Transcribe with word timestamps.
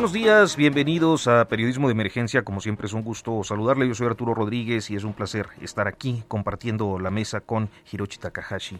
Buenos 0.00 0.14
días, 0.14 0.56
bienvenidos 0.56 1.28
a 1.28 1.46
Periodismo 1.46 1.86
de 1.88 1.92
Emergencia. 1.92 2.42
Como 2.42 2.62
siempre 2.62 2.86
es 2.86 2.94
un 2.94 3.02
gusto 3.02 3.44
saludarle. 3.44 3.86
Yo 3.86 3.94
soy 3.94 4.06
Arturo 4.06 4.32
Rodríguez 4.32 4.90
y 4.90 4.96
es 4.96 5.04
un 5.04 5.12
placer 5.12 5.48
estar 5.60 5.86
aquí 5.86 6.24
compartiendo 6.26 6.98
la 6.98 7.10
mesa 7.10 7.40
con 7.40 7.68
Hiroshi 7.92 8.16
Takahashi. 8.16 8.78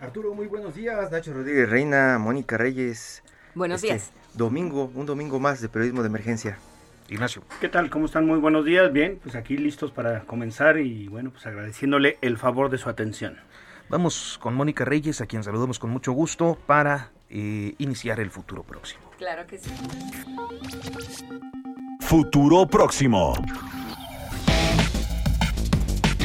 Arturo, 0.00 0.32
muy 0.32 0.46
buenos 0.46 0.76
días. 0.76 1.10
Nacho 1.10 1.34
Rodríguez 1.34 1.68
Reina, 1.68 2.20
Mónica 2.20 2.56
Reyes. 2.56 3.24
Buenos 3.56 3.82
Este, 3.82 3.94
días. 3.94 4.12
Domingo, 4.34 4.92
un 4.94 5.06
domingo 5.06 5.40
más 5.40 5.60
de 5.60 5.68
Periodismo 5.68 6.02
de 6.02 6.08
Emergencia. 6.08 6.56
Ignacio. 7.08 7.42
¿Qué 7.60 7.68
tal? 7.68 7.90
¿Cómo 7.90 8.06
están? 8.06 8.24
Muy 8.28 8.38
buenos 8.38 8.64
días. 8.64 8.92
Bien, 8.92 9.18
pues 9.20 9.34
aquí 9.34 9.56
listos 9.56 9.90
para 9.90 10.20
comenzar 10.20 10.78
y 10.78 11.08
bueno, 11.08 11.32
pues 11.32 11.44
agradeciéndole 11.46 12.16
el 12.20 12.38
favor 12.38 12.70
de 12.70 12.78
su 12.78 12.88
atención. 12.88 13.38
Vamos 13.88 14.38
con 14.40 14.54
Mónica 14.54 14.84
Reyes, 14.84 15.20
a 15.20 15.26
quien 15.26 15.42
saludamos 15.42 15.80
con 15.80 15.90
mucho 15.90 16.12
gusto 16.12 16.56
para 16.68 17.10
eh, 17.28 17.74
iniciar 17.78 18.20
el 18.20 18.30
futuro 18.30 18.62
próximo. 18.62 19.09
Claro 19.20 19.46
que 19.46 19.58
sí. 19.58 19.68
Futuro 22.00 22.66
próximo. 22.66 23.34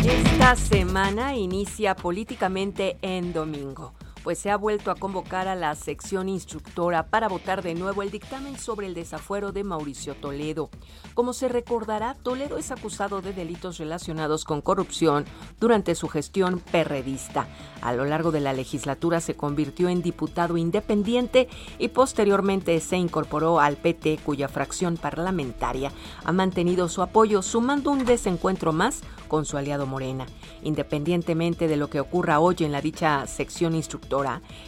Esta 0.02 0.56
semana 0.56 1.36
inicia 1.36 1.94
políticamente 1.94 2.98
en 3.02 3.34
domingo, 3.34 3.96
pues 4.26 4.40
se 4.40 4.50
ha 4.50 4.58
vuelto 4.58 4.90
a 4.90 4.96
convocar 4.96 5.48
a 5.48 5.54
la 5.54 5.76
sección 5.76 6.30
instructora 6.30 7.06
para 7.12 7.28
votar 7.28 7.62
de 7.62 7.76
nuevo 7.76 8.02
el 8.02 8.10
dictamen 8.10 8.58
sobre 8.58 8.88
el 8.88 8.96
desafuero 8.96 9.52
de 9.52 9.64
Mauricio 9.64 10.16
Toledo. 10.16 10.72
Como 11.14 11.32
se 11.32 11.48
recordará, 11.48 12.16
Toledo 12.16 12.58
es 12.58 12.72
acusado 12.72 13.22
de 13.22 13.34
delitos 13.34 13.78
relacionados 13.78 14.44
con 14.44 14.62
corrupción 14.62 15.26
durante 15.60 15.94
su 15.94 16.08
gestión 16.08 16.60
perredista. 16.60 17.48
A 17.84 17.94
lo 17.94 18.04
largo 18.04 18.32
de 18.32 18.40
la 18.40 18.54
legislatura 18.54 19.22
se 19.22 19.36
convirtió 19.36 19.90
en 19.90 20.02
diputado 20.02 20.58
independiente 20.58 21.48
y 21.78 21.90
posteriormente 21.90 22.80
se 22.80 22.98
incorporó 22.98 23.60
al 23.60 23.78
PT, 23.78 24.22
cuya 24.26 24.48
fracción 24.48 24.98
parlamentaria 24.98 25.92
ha 26.24 26.32
mantenido 26.32 26.90
su 26.90 27.04
apoyo, 27.04 27.44
sumando 27.44 27.92
un 27.92 28.06
desencuentro 28.06 28.74
más 28.74 29.04
con 29.28 29.46
su 29.46 29.56
aliado 29.58 29.86
Morena. 29.86 30.26
Independientemente 30.64 31.68
de 31.68 31.78
lo 31.78 31.92
que 31.92 32.00
ocurra 32.00 32.40
hoy 32.40 32.56
en 32.62 32.72
la 32.72 32.82
dicha 32.82 33.28
sección 33.28 33.76
instructora, 33.76 34.15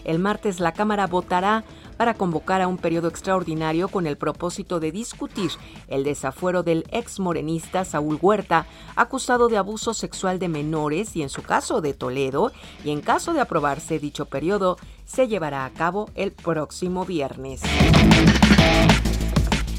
el 0.04 0.20
martes 0.20 0.60
la 0.60 0.74
Cámara 0.74 1.08
votará 1.08 1.64
para 1.98 2.14
convocar 2.14 2.62
a 2.62 2.68
un 2.68 2.78
periodo 2.78 3.08
extraordinario 3.08 3.88
con 3.88 4.06
el 4.08 4.18
propósito 4.18 4.80
de 4.80 4.92
discutir 4.92 5.52
el 5.88 6.04
desafuero 6.04 6.64
del 6.64 6.86
ex 6.92 7.20
morenista 7.20 7.86
Saúl 7.86 8.20
Huerta, 8.22 8.68
acusado 8.96 9.48
de 9.48 9.58
abuso 9.58 9.94
sexual 9.94 10.40
de 10.40 10.48
menores 10.48 11.16
y 11.16 11.22
en 11.24 11.30
su 11.30 11.42
caso 11.42 11.82
de 11.82 11.94
Toledo, 11.94 12.52
y 12.84 12.92
en 12.92 13.02
caso 13.02 13.34
de 13.34 13.42
aprobarse 13.42 14.00
dicho 14.00 14.26
periodo, 14.26 14.78
se 15.06 15.28
llevará 15.28 15.66
a 15.66 15.72
cabo 15.72 16.10
el 16.16 16.32
próximo 16.32 17.06
viernes. 17.06 17.62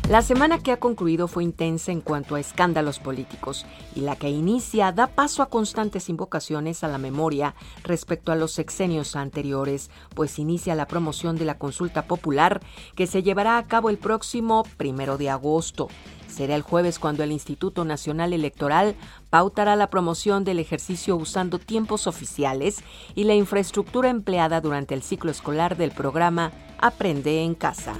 La 0.08 0.22
semana 0.22 0.58
que 0.58 0.72
ha 0.72 0.80
concluido 0.80 1.28
fue 1.28 1.44
intensa 1.44 1.92
en 1.92 2.00
cuanto 2.00 2.34
a 2.34 2.40
escándalos 2.40 2.98
políticos 2.98 3.66
y 3.94 4.00
la 4.00 4.16
que 4.16 4.30
inicia 4.30 4.90
da 4.90 5.06
paso 5.06 5.42
a 5.42 5.50
constantes 5.50 6.08
invocaciones 6.08 6.82
a 6.82 6.88
la 6.88 6.96
memoria 6.96 7.54
respecto 7.84 8.32
a 8.32 8.34
los 8.34 8.52
sexenios 8.52 9.16
anteriores, 9.16 9.90
pues 10.14 10.38
inicia 10.38 10.74
la 10.74 10.86
promoción 10.86 11.36
de 11.36 11.44
la 11.44 11.58
consulta 11.58 12.06
popular 12.06 12.62
que 12.96 13.06
se 13.06 13.22
llevará 13.22 13.58
a 13.58 13.66
cabo 13.66 13.90
el 13.90 13.98
próximo 13.98 14.64
primero 14.78 15.18
de 15.18 15.28
agosto. 15.28 15.88
Será 16.26 16.56
el 16.56 16.62
jueves 16.62 16.98
cuando 16.98 17.22
el 17.22 17.30
Instituto 17.30 17.84
Nacional 17.84 18.32
Electoral 18.32 18.94
pautará 19.28 19.76
la 19.76 19.90
promoción 19.90 20.42
del 20.42 20.58
ejercicio 20.58 21.16
usando 21.16 21.58
tiempos 21.58 22.06
oficiales 22.06 22.82
y 23.14 23.24
la 23.24 23.34
infraestructura 23.34 24.08
empleada 24.08 24.62
durante 24.62 24.94
el 24.94 25.02
ciclo 25.02 25.30
escolar 25.30 25.76
del 25.76 25.90
programa 25.90 26.50
Aprende 26.78 27.42
en 27.42 27.54
Casa. 27.54 27.94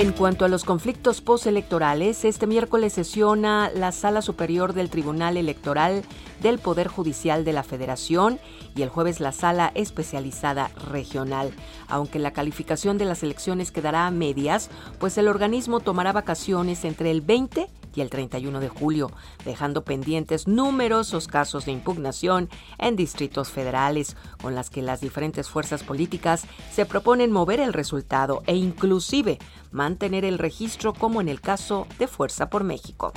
En 0.00 0.12
cuanto 0.12 0.46
a 0.46 0.48
los 0.48 0.64
conflictos 0.64 1.20
postelectorales, 1.20 2.24
este 2.24 2.46
miércoles 2.46 2.94
sesiona 2.94 3.70
la 3.74 3.92
Sala 3.92 4.22
Superior 4.22 4.72
del 4.72 4.88
Tribunal 4.88 5.36
Electoral 5.36 6.04
del 6.40 6.58
Poder 6.58 6.88
Judicial 6.88 7.44
de 7.44 7.52
la 7.52 7.62
Federación 7.62 8.40
y 8.74 8.80
el 8.80 8.88
jueves 8.88 9.20
la 9.20 9.32
Sala 9.32 9.72
Especializada 9.74 10.68
Regional. 10.90 11.52
Aunque 11.86 12.18
la 12.18 12.32
calificación 12.32 12.96
de 12.96 13.04
las 13.04 13.22
elecciones 13.22 13.72
quedará 13.72 14.06
a 14.06 14.10
medias, 14.10 14.70
pues 14.98 15.18
el 15.18 15.28
organismo 15.28 15.80
tomará 15.80 16.12
vacaciones 16.12 16.86
entre 16.86 17.10
el 17.10 17.20
20 17.20 17.68
y 17.94 18.00
el 18.00 18.10
31 18.10 18.60
de 18.60 18.68
julio, 18.68 19.10
dejando 19.44 19.82
pendientes 19.82 20.46
numerosos 20.46 21.26
casos 21.26 21.64
de 21.64 21.72
impugnación 21.72 22.48
en 22.78 22.96
distritos 22.96 23.50
federales, 23.50 24.16
con 24.40 24.54
las 24.54 24.70
que 24.70 24.82
las 24.82 25.00
diferentes 25.00 25.48
fuerzas 25.48 25.82
políticas 25.82 26.44
se 26.72 26.86
proponen 26.86 27.32
mover 27.32 27.60
el 27.60 27.72
resultado 27.72 28.42
e 28.46 28.56
inclusive 28.56 29.38
mantener 29.70 30.24
el 30.24 30.38
registro 30.38 30.92
como 30.92 31.20
en 31.20 31.28
el 31.28 31.40
caso 31.40 31.86
de 31.98 32.06
Fuerza 32.06 32.50
por 32.50 32.64
México. 32.64 33.12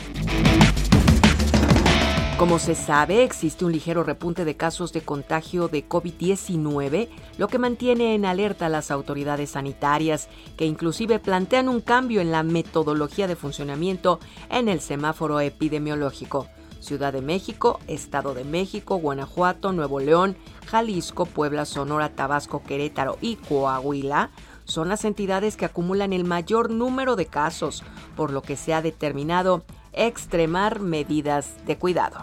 Como 2.37 2.57
se 2.57 2.73
sabe, 2.73 3.23
existe 3.23 3.63
un 3.63 3.71
ligero 3.71 4.03
repunte 4.03 4.43
de 4.43 4.57
casos 4.57 4.91
de 4.91 5.01
contagio 5.01 5.67
de 5.67 5.87
COVID-19, 5.87 7.07
lo 7.37 7.47
que 7.47 7.59
mantiene 7.59 8.15
en 8.15 8.25
alerta 8.25 8.65
a 8.65 8.69
las 8.69 8.91
autoridades 8.91 9.51
sanitarias, 9.51 10.29
que 10.57 10.65
inclusive 10.65 11.19
plantean 11.19 11.69
un 11.69 11.79
cambio 11.79 12.21
en 12.21 12.31
la 12.31 12.43
metodología 12.43 13.27
de 13.27 13.35
funcionamiento 13.35 14.19
en 14.49 14.67
el 14.67 14.81
semáforo 14.81 15.39
epidemiológico. 15.39 16.47
Ciudad 16.79 17.13
de 17.13 17.21
México, 17.21 17.79
Estado 17.87 18.33
de 18.33 18.43
México, 18.43 18.97
Guanajuato, 18.97 19.71
Nuevo 19.71 20.01
León, 20.01 20.35
Jalisco, 20.65 21.25
Puebla, 21.25 21.63
Sonora, 21.63 22.09
Tabasco, 22.09 22.61
Querétaro 22.61 23.17
y 23.21 23.37
Coahuila 23.37 24.31
son 24.73 24.89
las 24.89 25.05
entidades 25.05 25.55
que 25.55 25.65
acumulan 25.65 26.13
el 26.13 26.25
mayor 26.25 26.71
número 26.71 27.15
de 27.15 27.27
casos, 27.27 27.83
por 28.15 28.31
lo 28.31 28.41
que 28.41 28.57
se 28.57 28.73
ha 28.73 28.81
determinado 28.81 29.63
extremar 29.93 30.79
medidas 30.79 31.55
de 31.67 31.77
cuidado. 31.77 32.17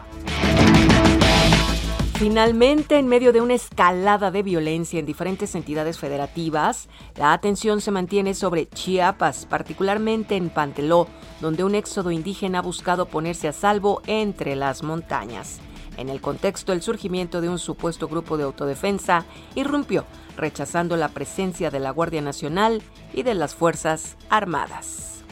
Finalmente, 2.15 2.99
en 2.99 3.07
medio 3.07 3.33
de 3.33 3.41
una 3.41 3.55
escalada 3.55 4.31
de 4.31 4.43
violencia 4.43 4.99
en 4.99 5.07
diferentes 5.07 5.55
entidades 5.55 5.99
federativas, 5.99 6.89
la 7.17 7.33
atención 7.33 7.81
se 7.81 7.93
mantiene 7.93 8.35
sobre 8.35 8.69
Chiapas, 8.69 9.47
particularmente 9.47 10.37
en 10.37 10.51
Panteló, 10.51 11.07
donde 11.41 11.63
un 11.65 11.77
éxodo 11.77 12.11
indígena 12.11 12.59
ha 12.59 12.63
buscado 12.63 13.07
ponerse 13.07 13.47
a 13.47 13.53
salvo 13.53 14.03
entre 14.07 14.57
las 14.57 14.83
montañas. 14.83 15.61
En 15.97 16.09
el 16.09 16.21
contexto, 16.21 16.73
el 16.73 16.83
surgimiento 16.83 17.41
de 17.41 17.49
un 17.49 17.59
supuesto 17.59 18.09
grupo 18.09 18.37
de 18.37 18.45
autodefensa 18.45 19.25
irrumpió, 19.55 20.05
rechazando 20.37 20.97
la 20.97 21.09
presencia 21.09 21.71
de 21.71 21.81
la 21.81 21.91
Guardia 21.91 22.23
Nacional 22.23 22.83
y 23.13 23.23
de 23.23 23.35
las 23.35 23.55
Fuerzas 23.55 24.17
Armadas. 24.29 25.25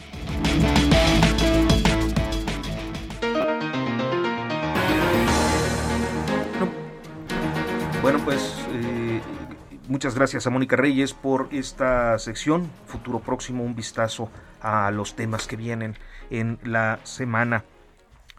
Bueno, 8.00 8.21
pues 8.25 8.55
eh, 8.73 9.21
muchas 9.89 10.15
gracias 10.15 10.47
a 10.47 10.50
Mónica 10.50 10.77
Reyes 10.77 11.12
por 11.12 11.49
esta 11.50 12.19
sección. 12.19 12.71
Futuro 12.87 13.19
próximo, 13.19 13.65
un 13.65 13.75
vistazo 13.75 14.31
a 14.61 14.91
los 14.91 15.15
temas 15.15 15.47
que 15.47 15.56
vienen 15.56 15.97
en 16.31 16.59
la 16.62 17.00
semana. 17.03 17.65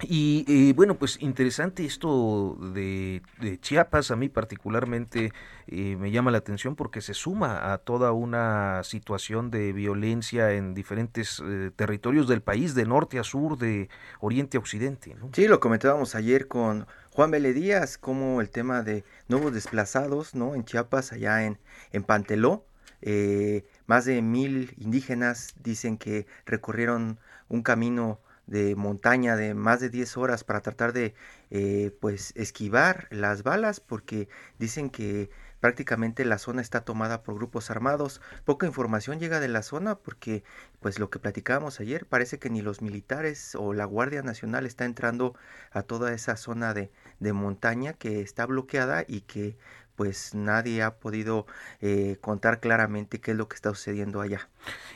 Y 0.01 0.73
bueno, 0.73 0.95
pues 0.95 1.21
interesante 1.21 1.85
esto 1.85 2.57
de, 2.73 3.21
Chiapas, 3.61 4.11
a 4.11 4.15
mí 4.15 4.29
particularmente 4.29 5.33
eh, 5.67 5.95
me 5.97 6.11
llama 6.11 6.31
la 6.31 6.37
atención 6.37 6.75
porque 6.75 7.01
se 7.01 7.13
suma 7.13 7.73
a 7.73 7.79
toda 7.79 8.13
una 8.13 8.81
situación 8.83 9.51
de 9.51 9.73
violencia 9.73 10.53
en 10.53 10.73
diferentes 10.73 11.41
eh, 11.45 11.71
territorios 11.75 12.27
del 12.27 12.41
país, 12.41 12.75
de 12.75 12.85
norte 12.85 13.19
a 13.19 13.23
sur, 13.23 13.57
de 13.57 13.89
oriente 14.21 14.57
a 14.57 14.61
occidente. 14.61 15.15
¿no? 15.15 15.29
Sí, 15.33 15.47
lo 15.47 15.59
comentábamos 15.59 16.15
ayer 16.15 16.47
con 16.47 16.87
Juan 17.11 17.31
Vélez 17.31 17.55
Díaz, 17.55 17.97
como 17.97 18.39
el 18.39 18.49
tema 18.49 18.83
de 18.83 19.03
nuevos 19.27 19.53
desplazados 19.53 20.33
¿no? 20.33 20.55
en 20.55 20.63
Chiapas, 20.63 21.11
allá 21.11 21.45
en, 21.45 21.57
en 21.91 22.03
Panteló. 22.03 22.65
Eh, 23.01 23.65
más 23.87 24.05
de 24.05 24.21
mil 24.21 24.73
indígenas 24.77 25.53
dicen 25.61 25.97
que 25.97 26.27
recorrieron 26.45 27.19
un 27.47 27.63
camino 27.63 28.19
de 28.49 28.75
montaña 28.75 29.35
de 29.35 29.53
más 29.53 29.79
de 29.79 29.89
10 29.89 30.17
horas 30.17 30.43
para 30.43 30.61
tratar 30.61 30.91
de 30.91 31.13
eh, 31.51 31.95
pues 32.01 32.33
esquivar 32.35 33.07
las 33.11 33.43
balas 33.43 33.79
porque 33.79 34.27
dicen 34.57 34.89
que 34.89 35.29
prácticamente 35.59 36.25
la 36.25 36.37
zona 36.37 36.61
está 36.61 36.81
tomada 36.81 37.21
por 37.21 37.35
grupos 37.35 37.69
armados. 37.69 38.21
Poca 38.45 38.65
información 38.65 39.19
llega 39.19 39.39
de 39.39 39.49
la 39.49 39.61
zona 39.61 39.95
porque 39.95 40.43
pues 40.79 40.99
lo 40.99 41.09
que 41.09 41.19
platicábamos 41.19 41.79
ayer 41.79 42.05
parece 42.05 42.39
que 42.39 42.49
ni 42.49 42.61
los 42.61 42.81
militares 42.81 43.55
o 43.55 43.73
la 43.73 43.85
Guardia 43.85 44.23
Nacional 44.23 44.65
está 44.65 44.85
entrando 44.85 45.35
a 45.71 45.83
toda 45.83 46.13
esa 46.13 46.35
zona 46.35 46.73
de, 46.73 46.91
de 47.19 47.33
montaña 47.33 47.93
que 47.93 48.21
está 48.21 48.45
bloqueada 48.45 49.03
y 49.07 49.21
que 49.21 49.57
pues 49.99 50.33
nadie 50.33 50.81
ha 50.81 50.91
podido 50.91 51.45
eh, 51.81 52.15
contar 52.21 52.61
claramente 52.61 53.19
qué 53.19 53.31
es 53.31 53.37
lo 53.37 53.49
que 53.49 53.55
está 53.55 53.71
sucediendo 53.71 54.21
allá. 54.21 54.47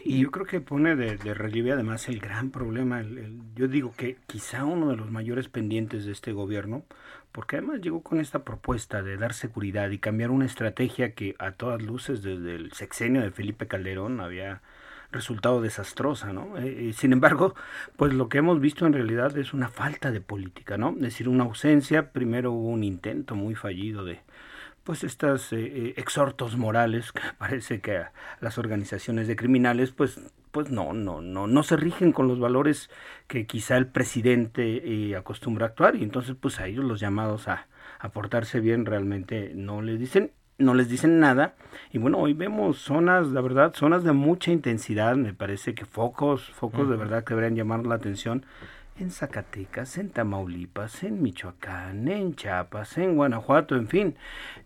Y 0.05 0.21
yo 0.21 0.31
creo 0.31 0.45
que 0.45 0.61
pone 0.61 0.95
de, 0.95 1.17
relieve 1.33 1.73
además 1.73 2.07
el 2.07 2.21
gran 2.21 2.51
problema, 2.51 3.03
yo 3.53 3.67
digo 3.67 3.93
que 3.97 4.15
quizá 4.27 4.63
uno 4.63 4.91
de 4.91 4.95
los 4.95 5.11
mayores 5.11 5.49
pendientes 5.49 6.05
de 6.05 6.13
este 6.13 6.31
gobierno, 6.31 6.85
porque 7.33 7.57
además 7.57 7.81
llegó 7.81 8.01
con 8.01 8.21
esta 8.21 8.45
propuesta 8.45 9.03
de 9.03 9.17
dar 9.17 9.33
seguridad 9.33 9.89
y 9.89 9.99
cambiar 9.99 10.31
una 10.31 10.45
estrategia 10.45 11.11
que 11.11 11.35
a 11.37 11.51
todas 11.51 11.81
luces 11.81 12.23
desde 12.23 12.55
el 12.55 12.71
sexenio 12.71 13.23
de 13.23 13.31
Felipe 13.31 13.67
Calderón 13.67 14.21
había 14.21 14.61
resultado 15.11 15.61
desastrosa, 15.61 16.31
¿no? 16.31 16.57
Eh, 16.59 16.93
sin 16.93 17.11
embargo, 17.11 17.55
pues 17.97 18.13
lo 18.13 18.29
que 18.29 18.37
hemos 18.37 18.61
visto 18.61 18.85
en 18.85 18.93
realidad 18.93 19.37
es 19.37 19.53
una 19.53 19.67
falta 19.67 20.11
de 20.11 20.21
política, 20.21 20.77
¿no? 20.77 20.91
Es 20.91 21.01
decir, 21.01 21.27
una 21.27 21.43
ausencia, 21.43 22.13
primero 22.13 22.53
hubo 22.53 22.69
un 22.69 22.85
intento 22.85 23.35
muy 23.35 23.53
fallido 23.53 24.05
de, 24.05 24.21
pues 24.83 25.03
estos 25.03 25.53
eh, 25.53 25.59
eh, 25.61 25.93
exhortos 25.97 26.57
morales 26.57 27.11
que 27.11 27.21
parece 27.37 27.81
que 27.81 27.97
a 27.97 28.11
las 28.41 28.57
organizaciones 28.57 29.27
de 29.27 29.35
criminales 29.35 29.91
pues 29.91 30.19
pues 30.51 30.69
no 30.69 30.93
no 30.93 31.21
no 31.21 31.47
no 31.47 31.63
se 31.63 31.77
rigen 31.77 32.11
con 32.11 32.27
los 32.27 32.39
valores 32.39 32.89
que 33.27 33.47
quizá 33.47 33.77
el 33.77 33.87
presidente 33.87 35.09
eh, 35.09 35.15
acostumbra 35.15 35.67
a 35.67 35.69
actuar. 35.69 35.95
Y 35.95 36.03
entonces 36.03 36.35
pues 36.39 36.59
a 36.59 36.67
ellos 36.67 36.85
los 36.85 36.99
llamados 36.99 37.47
a, 37.47 37.67
a 37.99 38.09
portarse 38.09 38.59
bien 38.59 38.85
realmente 38.85 39.53
no 39.55 39.81
les 39.81 39.99
dicen 39.99 40.31
no 40.59 40.75
les 40.75 40.89
dicen 40.89 41.19
nada. 41.19 41.55
Y 41.91 41.97
bueno 41.97 42.19
hoy 42.19 42.33
vemos 42.33 42.77
zonas 42.77 43.29
la 43.29 43.41
verdad 43.41 43.73
zonas 43.73 44.03
de 44.03 44.11
mucha 44.11 44.51
intensidad. 44.51 45.15
Me 45.15 45.33
parece 45.33 45.73
que 45.73 45.85
focos 45.85 46.51
focos 46.51 46.89
de 46.89 46.97
verdad 46.97 47.23
que 47.23 47.33
deberían 47.33 47.55
llamar 47.55 47.85
la 47.85 47.95
atención 47.95 48.45
en 48.99 49.11
Zacatecas, 49.11 49.97
en 49.97 50.09
Tamaulipas, 50.09 51.03
en 51.03 51.21
Michoacán, 51.21 52.07
en 52.07 52.35
Chiapas, 52.35 52.97
en 52.97 53.15
Guanajuato, 53.15 53.75
en 53.75 53.87
fin. 53.87 54.15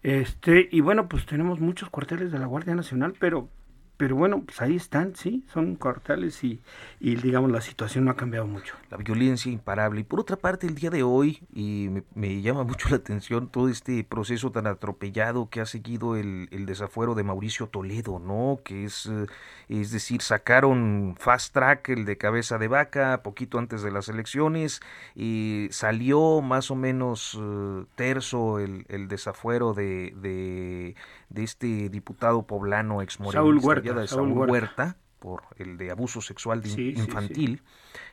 Este, 0.04 0.68
y 0.72 0.82
bueno, 0.82 1.08
pues 1.08 1.26
tenemos 1.26 1.60
muchos 1.60 1.90
cuarteles 1.90 2.32
de 2.32 2.40
la 2.40 2.46
Guardia 2.46 2.76
Nacional, 2.76 3.14
pero 3.20 3.50
pero 3.98 4.16
bueno, 4.16 4.44
pues 4.46 4.62
ahí 4.62 4.76
están, 4.76 5.16
sí, 5.16 5.44
son 5.52 5.76
cuartales 5.76 6.44
y, 6.44 6.62
y, 7.00 7.16
digamos 7.16 7.52
la 7.52 7.62
situación 7.62 8.06
no 8.06 8.12
ha 8.12 8.16
cambiado 8.16 8.46
mucho. 8.46 8.76
La 8.92 8.98
violencia 8.98 9.52
imparable. 9.52 10.02
Y 10.02 10.04
por 10.04 10.20
otra 10.20 10.38
parte, 10.38 10.68
el 10.68 10.76
día 10.76 10.92
de 10.92 11.02
hoy, 11.02 11.42
y 11.52 11.90
me, 12.14 12.42
llama 12.42 12.64
mucho 12.64 12.90
la 12.90 12.98
atención 12.98 13.48
todo 13.50 13.70
este 13.70 14.04
proceso 14.04 14.52
tan 14.52 14.68
atropellado 14.68 15.50
que 15.50 15.62
ha 15.62 15.66
seguido 15.66 16.16
el, 16.16 16.48
el 16.52 16.68
desafuero 16.68 17.16
de 17.16 17.24
Mauricio 17.24 17.68
Toledo, 17.68 18.20
¿no? 18.20 18.60
Que 18.64 18.86
es, 18.86 19.08
eh, 19.08 19.26
es 19.68 19.92
decir, 19.92 20.22
sacaron 20.22 21.16
fast 21.18 21.54
track 21.54 21.90
el 21.90 22.06
de 22.06 22.18
cabeza 22.18 22.60
de 22.60 22.68
vaca 22.68 23.24
poquito 23.24 23.58
antes 23.58 23.82
de 23.82 23.92
las 23.92 24.10
elecciones 24.10 24.82
y 25.16 25.68
salió 25.72 26.42
más 26.42 26.70
o 26.70 26.76
menos 26.76 27.34
uh, 27.34 27.86
terzo 27.96 28.60
el, 28.60 28.86
el 28.90 29.08
desafuero 29.08 29.74
de, 29.74 30.14
de, 30.16 30.96
de, 31.30 31.44
este 31.44 31.90
diputado 31.90 32.44
poblano 32.44 33.02
ex 33.02 33.18
Saúl 33.32 33.60
Huerta 33.60 33.87
de 33.94 34.08
Saúl, 34.08 34.32
Huerta. 34.32 34.98
por 35.20 35.44
el 35.58 35.78
de 35.78 35.92
abuso 35.92 36.22
sexual 36.22 36.64
infantil. 36.66 37.62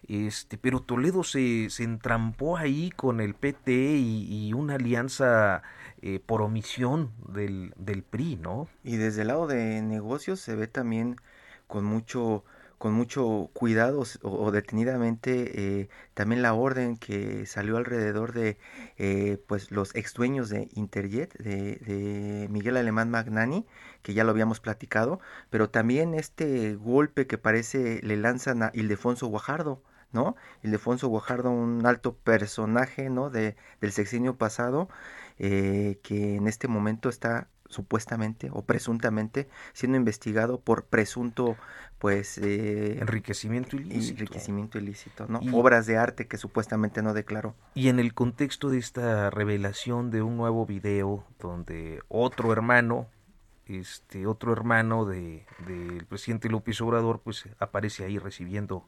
Este, 0.09 0.59
pero 0.59 0.81
Toledo 0.81 1.23
se, 1.23 1.71
se, 1.71 1.85
entrampó 1.85 2.56
ahí 2.56 2.91
con 2.91 3.21
el 3.21 3.35
PT 3.35 3.73
y, 3.97 4.53
una 4.53 4.75
alianza 4.75 5.62
eh, 6.03 6.21
por 6.25 6.43
omisión 6.43 7.12
del, 7.29 7.73
del 7.76 8.03
PRI, 8.03 8.37
¿no? 8.37 8.69
Y 8.82 8.97
desde 8.97 9.23
el 9.23 9.29
lado 9.29 9.47
de 9.47 9.82
negocios 9.82 10.41
se 10.41 10.55
ve 10.55 10.67
también 10.67 11.17
con 11.67 11.85
mucho 11.85 12.44
con 12.85 12.93
mucho 12.93 13.49
cuidado 13.55 14.03
o, 14.21 14.51
detenidamente 14.51 15.81
eh, 15.81 15.89
también 16.13 16.43
la 16.43 16.53
orden 16.53 16.99
que 16.99 17.47
salió 17.47 17.79
alrededor 17.79 18.35
de 18.35 18.59
eh, 18.99 19.43
pues 19.47 19.71
los 19.71 19.95
ex 19.95 20.13
dueños 20.13 20.51
de 20.51 20.69
Interjet 20.75 21.33
de, 21.39 22.47
Miguel 22.51 22.77
Alemán 22.77 23.11
Magnani 23.11 23.65
que 24.03 24.13
ya 24.13 24.23
lo 24.23 24.33
habíamos 24.33 24.61
platicado 24.61 25.19
pero 25.49 25.71
también 25.71 26.13
este 26.13 26.75
golpe 26.75 27.27
que 27.27 27.39
parece 27.39 28.03
le 28.03 28.19
lanzan 28.19 28.63
a 28.63 28.71
Ildefonso 28.75 29.29
Guajardo 29.29 29.83
¿no? 30.13 30.37
Ildefonso 30.63 31.09
Guajardo 31.09 31.51
un 31.53 31.87
alto 31.87 32.15
personaje 32.15 33.09
¿no? 33.09 33.31
de, 33.31 33.57
del 33.81 33.93
sexenio 33.93 34.37
pasado 34.37 34.91
eh, 35.39 36.01
que 36.03 36.37
en 36.37 36.47
este 36.49 36.69
momento 36.69 37.09
está 37.09 37.49
supuestamente 37.69 38.50
o 38.52 38.62
presuntamente 38.62 39.49
siendo 39.72 39.96
investigado 39.96 40.61
por 40.61 40.84
presunto 40.84 41.56
pues 41.99 42.38
eh, 42.38 42.99
enriquecimiento 43.00 43.76
ilícito. 43.76 44.20
enriquecimiento 44.20 44.78
ilícito 44.78 45.26
no 45.28 45.40
obras 45.52 45.87
de 45.87 45.96
arte 45.96 46.26
que 46.26 46.37
supuestamente 46.37 47.02
no 47.02 47.14
declaró. 47.14 47.55
Y 47.75 47.88
en 47.88 47.99
el 47.99 48.14
contexto 48.14 48.70
de 48.70 48.78
esta 48.78 49.31
revelación 49.31 50.11
de 50.11 50.22
un 50.22 50.37
nuevo 50.37 50.66
video 50.66 51.25
donde 51.38 52.02
otro 52.08 52.52
hermano 52.52 53.08
este 53.66 54.26
otro 54.26 54.52
hermano 54.52 55.06
de 55.06 55.46
del 55.66 56.05
presidente 56.06 56.50
López 56.50 56.81
Obrador 56.81 57.20
pues 57.25 57.49
aparece 57.58 58.05
ahí 58.05 58.19
recibiendo 58.19 58.87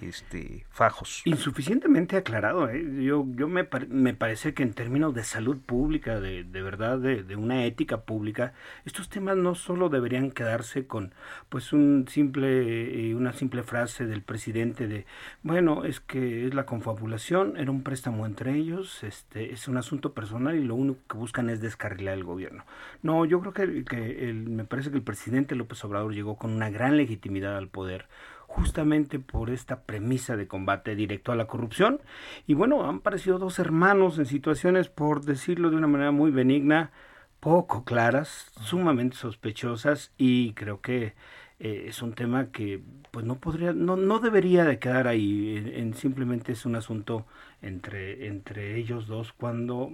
este, 0.00 0.66
fajos. 0.70 1.22
Insuficientemente 1.24 2.16
aclarado. 2.16 2.68
¿eh? 2.68 2.84
Yo, 3.02 3.26
yo 3.34 3.48
me, 3.48 3.68
me, 3.88 4.14
parece 4.14 4.54
que 4.54 4.62
en 4.62 4.74
términos 4.74 5.14
de 5.14 5.24
salud 5.24 5.58
pública, 5.58 6.20
de, 6.20 6.44
de 6.44 6.62
verdad, 6.62 6.98
de, 6.98 7.22
de, 7.22 7.36
una 7.36 7.64
ética 7.64 8.02
pública, 8.02 8.52
estos 8.84 9.08
temas 9.08 9.36
no 9.36 9.54
solo 9.54 9.88
deberían 9.88 10.30
quedarse 10.30 10.86
con 10.86 11.14
pues 11.48 11.72
un 11.72 12.06
simple, 12.08 13.10
eh, 13.10 13.14
una 13.14 13.32
simple 13.32 13.62
frase 13.62 14.06
del 14.06 14.22
presidente 14.22 14.88
de, 14.88 15.06
bueno, 15.42 15.84
es 15.84 16.00
que 16.00 16.46
es 16.46 16.54
la 16.54 16.66
confabulación, 16.66 17.56
era 17.56 17.70
un 17.70 17.82
préstamo 17.82 18.26
entre 18.26 18.54
ellos, 18.54 19.02
este, 19.02 19.52
es 19.52 19.68
un 19.68 19.76
asunto 19.76 20.12
personal 20.12 20.56
y 20.56 20.64
lo 20.64 20.74
único 20.74 21.00
que 21.08 21.16
buscan 21.16 21.50
es 21.50 21.60
descarrilar 21.60 22.14
el 22.14 22.24
gobierno. 22.24 22.64
No, 23.02 23.24
yo 23.24 23.40
creo 23.40 23.52
que, 23.52 23.84
que 23.84 24.28
el, 24.28 24.48
me 24.48 24.64
parece 24.64 24.90
que 24.90 24.96
el 24.96 25.02
presidente 25.02 25.54
López 25.54 25.84
Obrador 25.84 26.14
llegó 26.14 26.36
con 26.36 26.52
una 26.52 26.70
gran 26.70 26.96
legitimidad 26.96 27.56
al 27.56 27.68
poder 27.68 28.06
justamente 28.54 29.18
por 29.18 29.50
esta 29.50 29.82
premisa 29.82 30.36
de 30.36 30.46
combate 30.46 30.94
directo 30.94 31.32
a 31.32 31.36
la 31.36 31.46
corrupción. 31.46 32.00
Y 32.46 32.54
bueno, 32.54 32.88
han 32.88 33.00
parecido 33.00 33.38
dos 33.38 33.58
hermanos 33.58 34.18
en 34.18 34.26
situaciones, 34.26 34.88
por 34.88 35.24
decirlo 35.24 35.70
de 35.70 35.76
una 35.76 35.88
manera 35.88 36.12
muy 36.12 36.30
benigna, 36.30 36.92
poco 37.40 37.84
claras, 37.84 38.52
sumamente 38.60 39.16
sospechosas 39.16 40.12
y 40.16 40.52
creo 40.52 40.80
que 40.80 41.14
eh, 41.58 41.86
es 41.88 42.00
un 42.00 42.14
tema 42.14 42.50
que 42.52 42.80
pues 43.10 43.26
no 43.26 43.36
podría, 43.36 43.72
no, 43.72 43.96
no 43.96 44.18
debería 44.20 44.64
de 44.64 44.78
quedar 44.78 45.08
ahí, 45.08 45.72
en, 45.74 45.94
simplemente 45.94 46.52
es 46.52 46.64
un 46.64 46.76
asunto 46.76 47.26
entre, 47.60 48.28
entre 48.28 48.76
ellos 48.76 49.06
dos 49.06 49.32
cuando 49.32 49.92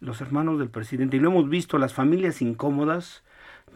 los 0.00 0.20
hermanos 0.20 0.58
del 0.58 0.68
presidente, 0.68 1.16
y 1.16 1.20
lo 1.20 1.30
hemos 1.30 1.48
visto, 1.48 1.78
las 1.78 1.94
familias 1.94 2.42
incómodas, 2.42 3.24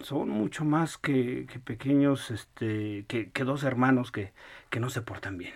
son 0.03 0.29
mucho 0.29 0.65
más 0.65 0.99
que, 0.99 1.47
pequeños, 1.65 2.31
este, 2.31 3.05
que, 3.07 3.45
dos 3.45 3.65
hermanos 3.65 4.13
que, 4.13 4.33
que, 4.71 4.81
no 4.81 4.91
se 4.91 5.03
portan 5.03 5.39
bien. 5.39 5.55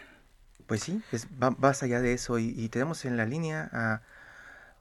Pues 0.66 0.82
sí, 0.82 1.02
es, 1.12 1.28
va 1.42 1.50
más 1.50 1.82
allá 1.82 2.00
de 2.00 2.12
eso 2.12 2.38
y, 2.38 2.68
tenemos 2.68 3.04
en 3.04 3.16
la 3.16 3.26
línea 3.26 3.68
a 3.72 4.02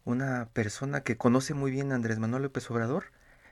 una 0.06 0.50
persona 0.54 1.02
que 1.02 1.18
conoce 1.18 1.54
muy 1.54 1.72
bien 1.72 1.92
a 1.92 1.96
Andrés 1.96 2.20
Manuel 2.20 2.44
López 2.44 2.70
Obrador. 2.72 3.06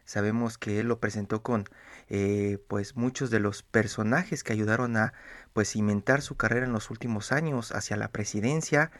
Sabemos 0.06 0.58
que 0.58 0.80
él 0.80 0.88
lo 0.88 1.00
presentó 1.00 1.42
con 1.42 1.66
eh, 2.10 2.58
pues 2.68 2.96
muchos 2.96 3.30
de 3.30 3.40
los 3.40 3.64
personajes 3.64 4.44
que 4.44 4.52
ayudaron 4.52 4.98
a 4.98 5.14
pues 5.54 5.72
cimentar 5.72 6.22
su 6.22 6.36
carrera 6.36 6.66
en 6.66 6.74
los 6.74 6.90
últimos 6.90 7.32
años 7.32 7.72
hacia 7.72 7.98
la 7.98 8.10
presidencia 8.10 8.92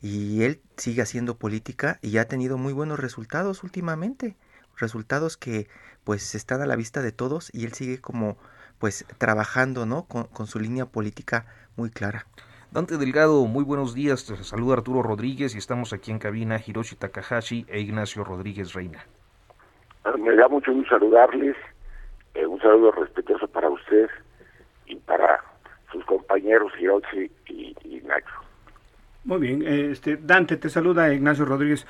y 0.00 0.42
él 0.42 0.60
sigue 0.76 1.02
haciendo 1.02 1.38
política 1.38 1.98
y 2.02 2.18
ha 2.18 2.28
tenido 2.28 2.58
muy 2.58 2.72
buenos 2.72 3.00
resultados 3.00 3.64
últimamente 3.64 4.36
resultados 4.76 5.36
que 5.36 5.68
pues 6.04 6.34
están 6.34 6.62
a 6.62 6.66
la 6.66 6.76
vista 6.76 7.02
de 7.02 7.12
todos 7.12 7.50
y 7.52 7.64
él 7.64 7.72
sigue 7.72 8.00
como 8.00 8.36
pues 8.78 9.06
trabajando, 9.18 9.86
¿no? 9.86 10.06
Con, 10.06 10.46
su 10.46 10.58
línea 10.58 10.86
política 10.86 11.46
muy 11.76 11.90
clara. 11.90 12.26
Dante 12.72 12.96
Delgado, 12.96 13.44
muy 13.46 13.62
buenos 13.62 13.94
días. 13.94 14.26
Te 14.26 14.34
saluda 14.42 14.74
Arturo 14.74 15.02
Rodríguez 15.02 15.54
y 15.54 15.58
estamos 15.58 15.92
aquí 15.92 16.10
en 16.10 16.18
cabina 16.18 16.58
Hiroshi 16.58 16.96
Takahashi 16.96 17.64
e 17.68 17.80
Ignacio 17.80 18.24
Rodríguez 18.24 18.72
Reina. 18.72 19.04
Ah, 20.04 20.14
me 20.18 20.34
da 20.34 20.48
mucho 20.48 20.72
gusto 20.72 20.98
saludarles. 20.98 21.56
Eh, 22.34 22.44
un 22.44 22.58
saludo 22.60 22.90
respetuoso 22.92 23.46
para 23.46 23.68
usted 23.68 24.08
y 24.86 24.96
para 24.96 25.44
sus 25.92 26.04
compañeros 26.06 26.72
Hiroshi 26.80 27.30
y, 27.46 27.76
Ignacio. 27.84 28.34
Muy 29.24 29.38
bien, 29.38 29.62
este 29.62 30.16
Dante 30.16 30.56
te 30.56 30.68
saluda 30.68 31.14
Ignacio 31.14 31.44
Rodríguez. 31.44 31.86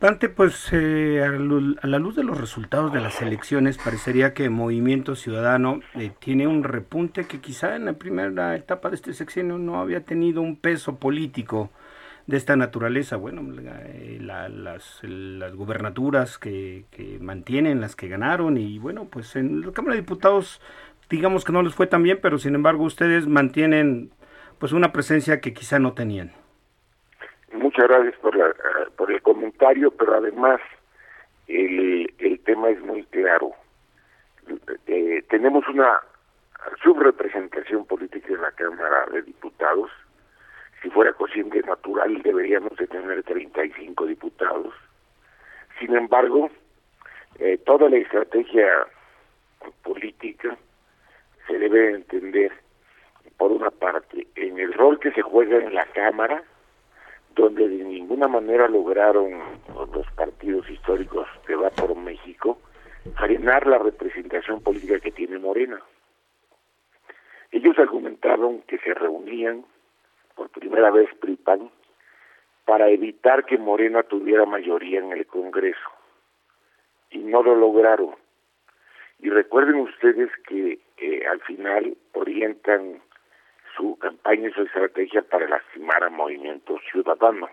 Dante, 0.00 0.28
pues 0.28 0.68
eh, 0.70 1.24
a 1.24 1.86
la 1.86 1.98
luz 1.98 2.14
de 2.14 2.22
los 2.22 2.40
resultados 2.40 2.92
de 2.92 3.00
las 3.00 3.20
elecciones, 3.20 3.78
parecería 3.78 4.32
que 4.32 4.48
Movimiento 4.48 5.16
Ciudadano 5.16 5.80
eh, 5.96 6.12
tiene 6.20 6.46
un 6.46 6.62
repunte 6.62 7.26
que 7.26 7.40
quizá 7.40 7.74
en 7.74 7.86
la 7.86 7.94
primera 7.94 8.54
etapa 8.54 8.90
de 8.90 8.94
este 8.94 9.12
sexenio 9.12 9.58
no 9.58 9.80
había 9.80 10.04
tenido 10.04 10.40
un 10.40 10.54
peso 10.54 10.98
político 10.98 11.72
de 12.28 12.36
esta 12.36 12.54
naturaleza. 12.54 13.16
Bueno, 13.16 13.42
eh, 13.60 14.18
las, 14.20 15.02
las 15.02 15.54
gubernaturas 15.56 16.38
que, 16.38 16.84
que 16.92 17.18
mantienen, 17.18 17.80
las 17.80 17.96
que 17.96 18.06
ganaron, 18.06 18.56
y 18.56 18.78
bueno, 18.78 19.06
pues 19.10 19.34
en 19.34 19.62
la 19.62 19.72
Cámara 19.72 19.96
de 19.96 20.02
Diputados, 20.02 20.60
digamos 21.10 21.44
que 21.44 21.52
no 21.52 21.62
les 21.62 21.74
fue 21.74 21.88
tan 21.88 22.04
bien, 22.04 22.20
pero 22.22 22.38
sin 22.38 22.54
embargo 22.54 22.84
ustedes 22.84 23.26
mantienen 23.26 24.12
pues 24.60 24.70
una 24.70 24.92
presencia 24.92 25.40
que 25.40 25.52
quizá 25.52 25.80
no 25.80 25.94
tenían. 25.94 26.30
Muchas 27.52 27.88
gracias 27.88 28.16
por, 28.16 28.36
la, 28.36 28.54
por 28.96 29.10
el 29.10 29.22
comentario, 29.22 29.90
pero 29.90 30.14
además 30.14 30.60
el, 31.46 32.12
el 32.18 32.40
tema 32.40 32.70
es 32.70 32.80
muy 32.80 33.04
claro. 33.04 33.52
Eh, 34.86 35.22
tenemos 35.28 35.66
una 35.68 36.00
subrepresentación 36.82 37.86
política 37.86 38.28
en 38.28 38.42
la 38.42 38.52
Cámara 38.52 39.06
de 39.12 39.22
Diputados. 39.22 39.90
Si 40.82 40.90
fuera 40.90 41.12
cociente 41.12 41.60
natural 41.62 42.22
deberíamos 42.22 42.76
de 42.76 42.86
tener 42.86 43.22
35 43.22 44.06
diputados. 44.06 44.74
Sin 45.78 45.94
embargo, 45.94 46.50
eh, 47.38 47.58
toda 47.64 47.88
la 47.88 47.96
estrategia 47.96 48.68
política 49.82 50.56
se 51.46 51.58
debe 51.58 51.94
entender, 51.94 52.52
por 53.36 53.52
una 53.52 53.70
parte, 53.70 54.26
en 54.34 54.58
el 54.58 54.72
rol 54.74 54.98
que 55.00 55.12
se 55.12 55.22
juega 55.22 55.58
en 55.58 55.74
la 55.74 55.86
Cámara, 55.86 56.42
donde 57.38 57.68
de 57.68 57.84
ninguna 57.84 58.26
manera 58.26 58.66
lograron 58.66 59.30
los 59.94 60.06
partidos 60.16 60.68
históricos 60.68 61.28
que 61.46 61.54
va 61.54 61.70
por 61.70 61.94
México 61.94 62.58
frenar 63.16 63.64
la 63.68 63.78
representación 63.78 64.60
política 64.60 64.98
que 64.98 65.12
tiene 65.12 65.38
Morena. 65.38 65.80
Ellos 67.52 67.78
argumentaron 67.78 68.62
que 68.62 68.78
se 68.78 68.92
reunían 68.92 69.64
por 70.34 70.50
primera 70.50 70.90
vez 70.90 71.08
PRIPAN 71.20 71.70
para 72.64 72.88
evitar 72.90 73.46
que 73.46 73.56
Morena 73.56 74.02
tuviera 74.02 74.44
mayoría 74.44 74.98
en 74.98 75.12
el 75.12 75.24
Congreso 75.26 75.90
y 77.10 77.18
no 77.18 77.42
lo 77.42 77.54
lograron. 77.54 78.16
Y 79.20 79.30
recuerden 79.30 79.76
ustedes 79.76 80.28
que 80.48 80.80
eh, 80.98 81.26
al 81.26 81.40
final 81.42 81.96
orientan 82.14 83.00
su 83.78 83.96
campaña 83.98 84.48
y 84.48 84.52
su 84.52 84.62
estrategia 84.62 85.22
para 85.22 85.48
lastimar 85.48 86.02
a 86.02 86.10
Movimiento 86.10 86.76
Ciudadano. 86.90 87.48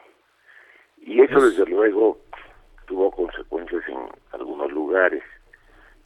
Y 0.98 1.22
eso 1.22 1.40
desde 1.40 1.66
luego 1.68 2.18
tuvo 2.88 3.12
consecuencias 3.12 3.84
en 3.88 4.10
algunos 4.32 4.72
lugares, 4.72 5.24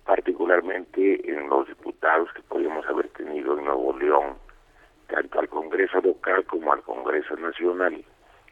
particularmente 0.06 1.30
en 1.30 1.48
los 1.48 1.68
diputados 1.68 2.30
que 2.34 2.42
podríamos 2.44 2.86
haber 2.88 3.08
tenido 3.10 3.58
en 3.58 3.66
Nuevo 3.66 3.98
León, 3.98 4.36
tanto 5.08 5.40
al 5.40 5.48
Congreso 5.48 6.02
local 6.02 6.44
como 6.46 6.74
al 6.74 6.82
Congreso 6.82 7.36
Nacional 7.38 8.04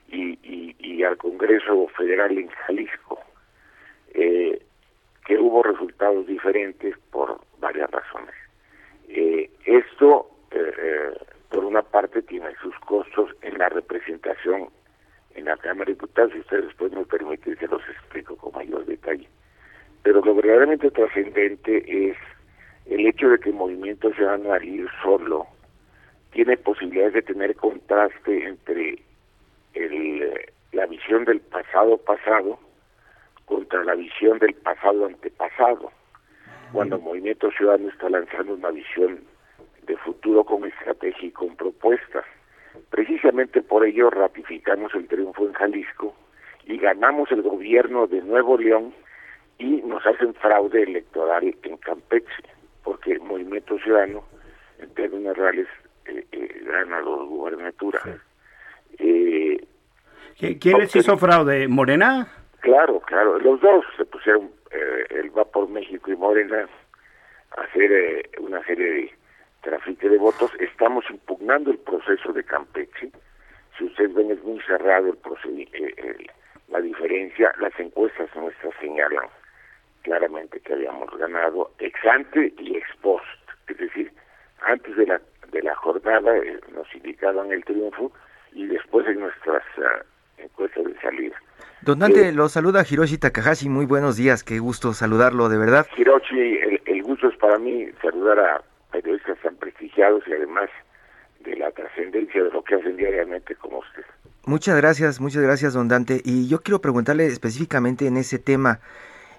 y, 0.08 0.40
y, 0.80 1.04
al 1.04 1.18
Congreso 1.18 1.88
Federal 1.98 2.38
en 2.38 2.48
Jalisco, 2.50 3.20
eh, 4.14 4.62
que 5.26 5.38
hubo 5.38 5.62
resultados 5.64 6.26
diferentes 6.28 6.98
por 7.12 7.40
varias 7.60 7.92
razones. 7.92 8.34
Eh, 9.10 9.50
esto 9.66 10.30
eh, 10.52 11.14
por 11.50 11.66
una 11.66 11.82
parte 11.82 12.22
tiene 12.22 12.54
sus 12.62 12.77
costos 12.80 13.32
en 13.42 13.58
la 13.58 13.70
representación 13.70 14.70
en 15.36 15.46
la 15.46 15.58
Cámara 15.58 15.86
de 15.86 15.94
Diputados, 15.94 16.32
y 16.36 16.39
ustedes 16.39 16.66
después 16.66 16.92
me 16.92 17.06
permiten 17.06 17.58
se 17.58 17.68
los 17.68 17.82
explico 17.89 18.36
con 18.38 18.54
mayor 18.54 18.86
detalle. 18.86 19.27
Pero 20.04 20.22
lo 20.22 20.36
verdaderamente 20.36 20.89
trascendente 20.89 22.10
es 22.10 22.18
el 22.88 23.06
hecho 23.06 23.30
de 23.30 23.39
que 23.39 23.50
el 23.50 23.56
movimiento 23.56 24.12
ciudadano 24.13 24.54
al 24.54 24.89
solo 25.04 25.48
tiene 26.32 26.58
posibilidades 26.58 27.13
de 27.13 27.22
tener 27.22 27.56
contraste 27.56 28.48
entre 28.48 29.00
el, 29.74 30.46
la 30.72 30.86
visión 30.88 31.25
del 31.25 31.39
pasado 31.42 31.98
pasado 31.98 32.60
contra 33.46 33.84
la 33.84 33.96
visión 33.96 34.39
del 34.39 34.54
pasado 34.56 35.06
antepasado, 35.06 35.92
cuando 36.74 36.98
el 36.98 37.01
movimiento 37.01 37.50
ciudadano 37.51 37.89
está 37.89 38.10
lanzando 38.10 38.56
una 38.56 38.72
visión 38.72 39.20
de 39.88 39.98
futuro 39.98 40.44
con 40.44 40.65
estrategia 40.65 41.27
y 41.27 41.32
con 41.32 41.56
propuestas. 41.56 42.25
Precisamente 42.89 43.62
por 43.62 43.86
ello 43.86 44.10
ratificamos 44.10 44.94
el 44.94 45.08
triunfo 45.08 45.46
en 45.46 45.53
Jalisco 45.53 46.13
y 46.65 46.77
ganamos 46.77 47.32
el 47.32 47.41
gobierno 47.41 48.08
de 48.08 48.22
Nuevo 48.22 48.58
León 48.58 48.94
y 49.58 49.82
nos 49.84 50.06
hacen 50.06 50.34
fraude 50.36 50.84
electoral 50.84 51.56
en 51.63 51.77
Campeche, 51.77 52.44
porque 52.84 53.13
el 53.13 53.22
Movimiento 53.22 53.77
Ciudadano, 53.79 54.24
en 54.79 54.94
términos 54.94 55.36
reales, 55.36 55.67
eh, 56.06 56.24
eh, 56.32 56.62
gana 56.65 56.98
las 56.98 57.06
gubernaturas. 57.06 58.03
Eh, 59.00 59.65
¿Quién 60.38 60.77
les 60.77 60.96
hizo 60.96 61.17
fraude? 61.17 61.67
¿Morena? 61.67 62.27
Claro, 62.60 63.00
claro, 63.00 63.39
los 63.39 63.60
dos 63.62 63.86
se 63.96 64.06
pusieron, 64.06 64.51
el 65.10 65.36
va 65.36 65.46
por 65.46 65.67
México 65.70 66.12
y 66.12 66.15
Morena, 66.15 66.67
a 67.58 67.62
hacer 67.62 68.29
una 68.39 68.63
serie 68.65 68.86
de 68.86 69.17
trafique 69.68 70.08
de 70.08 70.18
votos, 70.18 70.50
estamos 70.60 71.04
impugnando 71.10 71.72
el 71.72 71.78
proceso 71.80 72.32
de 72.32 72.42
Campeche. 72.42 73.12
Si 73.78 73.84
ustedes 73.84 74.14
ven, 74.14 74.32
es 74.32 74.42
muy 74.44 74.62
cerrado 74.62 75.10
el 75.10 75.68
eh, 75.74 76.28
la 76.70 76.80
diferencia. 76.80 77.52
Las 77.60 77.78
encuestas 77.78 78.30
nuestras 78.34 78.74
señalan 78.80 79.28
claramente 80.04 80.62
que 80.62 80.72
habíamos 80.72 81.10
ganado 81.18 81.72
ex 81.80 81.94
ante 82.06 82.54
y 82.60 82.78
ex 82.78 82.88
post. 83.02 83.26
Es 83.68 83.78
decir, 83.78 84.10
antes 84.62 84.96
de 84.96 85.06
la, 85.06 85.22
de 85.52 85.62
la 85.62 85.76
jornada 85.76 86.38
eh, 86.38 86.60
nos 86.74 86.88
indicaban 86.96 87.52
el 87.52 87.66
triunfo 87.66 88.14
y 88.54 88.68
después 88.68 89.06
en 89.08 89.20
nuestras 89.20 89.64
uh, 89.78 90.42
encuestas 90.42 90.86
de 90.86 90.98
salida. 91.02 91.36
Don 91.82 92.00
Dante, 92.00 92.30
eh, 92.30 92.32
lo 92.32 92.48
saluda 92.48 92.86
Hiroshi 92.90 93.18
Takahashi, 93.18 93.68
muy 93.68 93.86
buenos 93.86 94.16
días, 94.16 94.46
qué 94.46 94.60
gusto 94.60 94.94
saludarlo, 94.94 95.50
de 95.50 95.58
verdad. 95.58 95.86
Hiroshi, 95.98 96.58
el 96.86 97.04
gusto 97.04 97.28
es 97.28 97.36
para 97.36 97.60
mí 97.60 97.90
saludar 98.02 98.40
a 98.40 98.62
periodistas 98.91 99.38
tan 99.41 99.56
prestigiados 99.56 100.24
y 100.27 100.34
además 100.34 100.70
de 101.39 101.56
la 101.56 101.72
trascendencia 101.72 102.44
de 102.44 102.51
lo 102.51 102.63
que 102.63 102.75
hacen 102.75 102.98
diariamente 102.98 103.56
como 103.56 103.79
usted. 103.79 104.03
Muchas 104.46 104.77
gracias, 104.77 105.20
muchas 105.20 105.44
gracias, 105.44 105.74
don 105.74 105.88
Dante. 105.88 106.22
Y 106.24 106.48
yo 106.48 106.62
quiero 106.62 106.79
preguntarle 106.79 107.25
específicamente 107.25 108.08
en 108.08 108.17
ese 108.17 108.39
tema. 108.39 108.79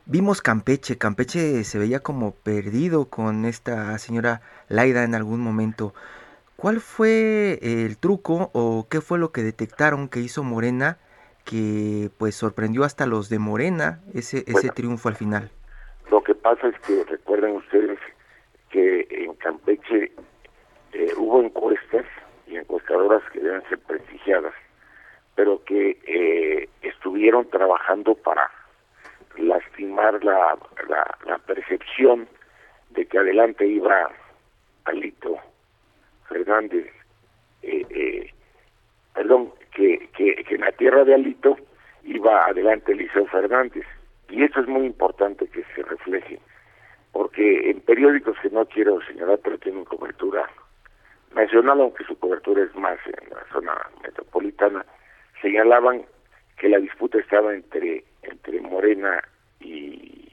Vimos 0.06 0.40
Campeche, 0.40 0.96
Campeche 0.96 1.64
se 1.64 1.78
veía 1.78 2.00
como 2.00 2.32
perdido 2.32 3.06
con 3.06 3.44
esta 3.44 3.96
señora 3.98 4.40
Laida 4.68 5.04
en 5.04 5.14
algún 5.14 5.40
momento. 5.40 5.92
¿Cuál 6.56 6.80
fue 6.80 7.58
el 7.62 7.98
truco 7.98 8.50
o 8.52 8.86
qué 8.90 9.00
fue 9.00 9.18
lo 9.18 9.32
que 9.32 9.42
detectaron 9.42 10.08
que 10.08 10.20
hizo 10.20 10.42
Morena 10.42 10.98
que 11.44 12.10
pues 12.18 12.34
sorprendió 12.34 12.84
hasta 12.84 13.06
los 13.06 13.28
de 13.28 13.38
Morena 13.38 14.00
ese, 14.12 14.44
ese 14.46 14.70
triunfo 14.70 15.08
al 15.08 15.16
final? 15.16 15.50
Lo 16.10 16.22
que 16.22 16.34
pasa 16.34 16.68
es 16.68 16.78
que 16.86 17.04
recuerden 17.04 17.56
ustedes 17.56 17.98
que 18.70 19.06
en 19.10 19.34
Campeche 19.34 20.12
eh, 20.92 21.12
hubo 21.16 21.42
encuestas 21.42 22.04
y 22.46 22.56
encuestadoras 22.56 23.22
que 23.32 23.40
deben 23.40 23.62
ser 23.68 23.78
prestigiadas, 23.80 24.54
pero 25.34 25.62
que 25.64 25.98
eh, 26.06 26.68
estuvieron 26.82 27.48
trabajando 27.50 28.14
para 28.14 28.50
lastimar 29.36 30.22
la, 30.24 30.58
la, 30.88 31.38
percepción 31.46 32.28
de 32.90 33.06
que 33.06 33.18
adelante 33.18 33.66
iba 33.66 34.10
Alito 34.84 35.38
Fernández, 36.28 36.90
eh, 37.62 38.32
perdón, 39.14 39.52
que, 39.72 40.08
que, 40.16 40.34
que 40.44 40.54
en 40.54 40.62
la 40.62 40.72
tierra 40.72 41.04
de 41.04 41.14
Alito 41.14 41.56
iba 42.04 42.46
adelante 42.46 42.92
Eliseo 42.92 43.26
Fernández. 43.26 43.86
Y 44.28 44.42
eso 44.42 44.60
es 44.60 44.66
muy 44.68 44.86
importante 44.86 45.46
que 45.48 45.62
se 45.74 45.82
refleje 45.82 46.38
porque 47.12 47.70
en 47.70 47.80
periódicos 47.80 48.36
que 48.40 48.50
no 48.50 48.64
quiero 48.66 49.00
señalar, 49.06 49.38
pero 49.42 49.58
tienen 49.58 49.84
cobertura 49.84 50.48
nacional, 51.34 51.80
aunque 51.80 52.04
su 52.04 52.18
cobertura 52.18 52.62
es 52.62 52.74
más 52.74 52.98
en 53.06 53.30
la 53.30 53.44
zona 53.52 53.74
metropolitana, 54.02 54.84
señalaban 55.40 56.02
que 56.56 56.68
la 56.68 56.78
disputa 56.78 57.18
estaba 57.18 57.54
entre 57.54 58.04
entre 58.22 58.60
Morena 58.60 59.22
y 59.60 60.28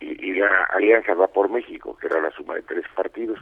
y, 0.00 0.28
y, 0.28 0.32
la 0.34 0.64
Alianza 0.74 1.14
Va 1.14 1.26
por 1.28 1.50
México, 1.50 1.96
que 2.00 2.06
era 2.06 2.20
la 2.20 2.30
suma 2.30 2.54
de 2.54 2.62
tres 2.62 2.84
partidos. 2.94 3.38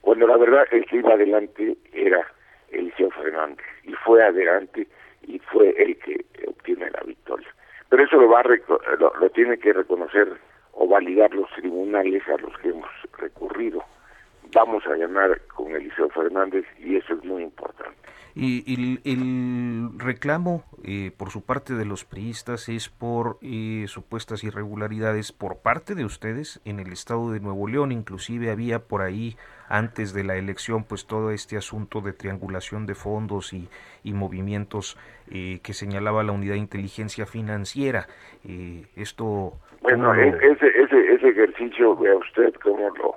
cuando 0.00 0.26
la 0.26 0.36
verdad 0.36 0.64
el 0.72 0.84
que 0.86 0.96
iba 0.96 1.14
adelante 1.14 1.76
era 1.92 2.26
Eliseo 2.70 3.10
Fernández 3.10 3.64
y 3.84 3.92
fue 3.92 4.22
adelante 4.22 4.86
y 5.22 5.38
fue 5.38 5.70
el 5.78 5.96
que 5.98 6.24
obtiene 6.48 6.90
la 6.90 7.00
victoria. 7.06 7.48
Pero 7.92 8.04
eso 8.04 8.16
lo 8.16 8.26
va 8.26 8.42
lo, 8.98 9.12
lo 9.20 9.30
tiene 9.32 9.58
que 9.58 9.70
reconocer 9.70 10.26
o 10.72 10.88
validar 10.88 11.34
los 11.34 11.46
tribunales 11.50 12.22
a 12.26 12.40
los 12.40 12.56
que 12.56 12.70
hemos 12.70 12.88
recurrido. 13.18 13.84
Vamos 14.54 14.86
a 14.86 14.96
ganar 14.96 15.40
con 15.54 15.74
Eliseo 15.74 16.08
Fernández 16.10 16.64
y 16.78 16.96
eso 16.96 17.14
es 17.14 17.24
muy 17.24 17.42
importante. 17.42 17.96
Y, 18.34 19.00
el, 19.04 19.90
reclamo 19.98 20.64
eh, 20.84 21.10
por 21.16 21.30
su 21.30 21.44
parte 21.44 21.74
de 21.74 21.84
los 21.84 22.04
priistas 22.04 22.68
es 22.70 22.88
por 22.88 23.38
eh, 23.42 23.84
supuestas 23.88 24.42
irregularidades 24.42 25.32
por 25.32 25.58
parte 25.58 25.94
de 25.94 26.04
ustedes 26.04 26.60
en 26.64 26.80
el 26.80 26.92
estado 26.92 27.30
de 27.30 27.40
Nuevo 27.40 27.68
León. 27.68 27.92
Inclusive 27.92 28.50
había 28.50 28.78
por 28.78 29.02
ahí 29.02 29.36
antes 29.68 30.14
de 30.14 30.24
la 30.24 30.36
elección 30.36 30.84
pues 30.84 31.06
todo 31.06 31.30
este 31.30 31.58
asunto 31.58 32.00
de 32.00 32.14
triangulación 32.14 32.86
de 32.86 32.94
fondos 32.94 33.52
y, 33.52 33.68
y 34.02 34.14
movimientos 34.14 34.98
eh, 35.30 35.60
que 35.62 35.74
señalaba 35.74 36.22
la 36.22 36.32
unidad 36.32 36.54
de 36.54 36.60
inteligencia 36.60 37.26
financiera. 37.26 38.06
esto... 38.96 39.52
Bueno, 39.82 40.14
e, 40.14 40.28
ese, 40.28 40.68
ese, 40.68 41.14
ese 41.14 41.28
ejercicio, 41.28 41.96
vea 41.96 42.16
usted 42.16 42.54
cómo 42.62 42.88
lo 42.90 43.16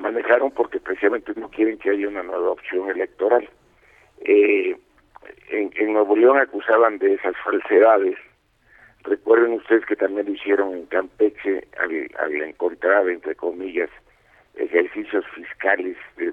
manejaron 0.00 0.50
porque 0.50 0.80
precisamente 0.80 1.32
no 1.36 1.48
quieren 1.50 1.78
que 1.78 1.90
haya 1.90 2.08
una 2.08 2.22
nueva 2.22 2.50
opción 2.50 2.90
electoral 2.90 3.48
eh, 4.20 4.76
en, 5.48 5.92
Nuevo 5.92 6.16
León 6.16 6.38
acusaban 6.38 6.98
de 6.98 7.14
esas 7.14 7.34
falsedades. 7.44 8.16
Recuerden 9.02 9.54
ustedes 9.54 9.84
que 9.86 9.96
también 9.96 10.26
lo 10.26 10.32
hicieron 10.32 10.74
en 10.74 10.86
Campeche 10.86 11.66
al, 11.78 12.10
al 12.18 12.42
encontrar, 12.42 13.08
entre 13.08 13.34
comillas, 13.34 13.90
ejercicios 14.54 15.24
fiscales 15.34 15.96
de, 16.16 16.32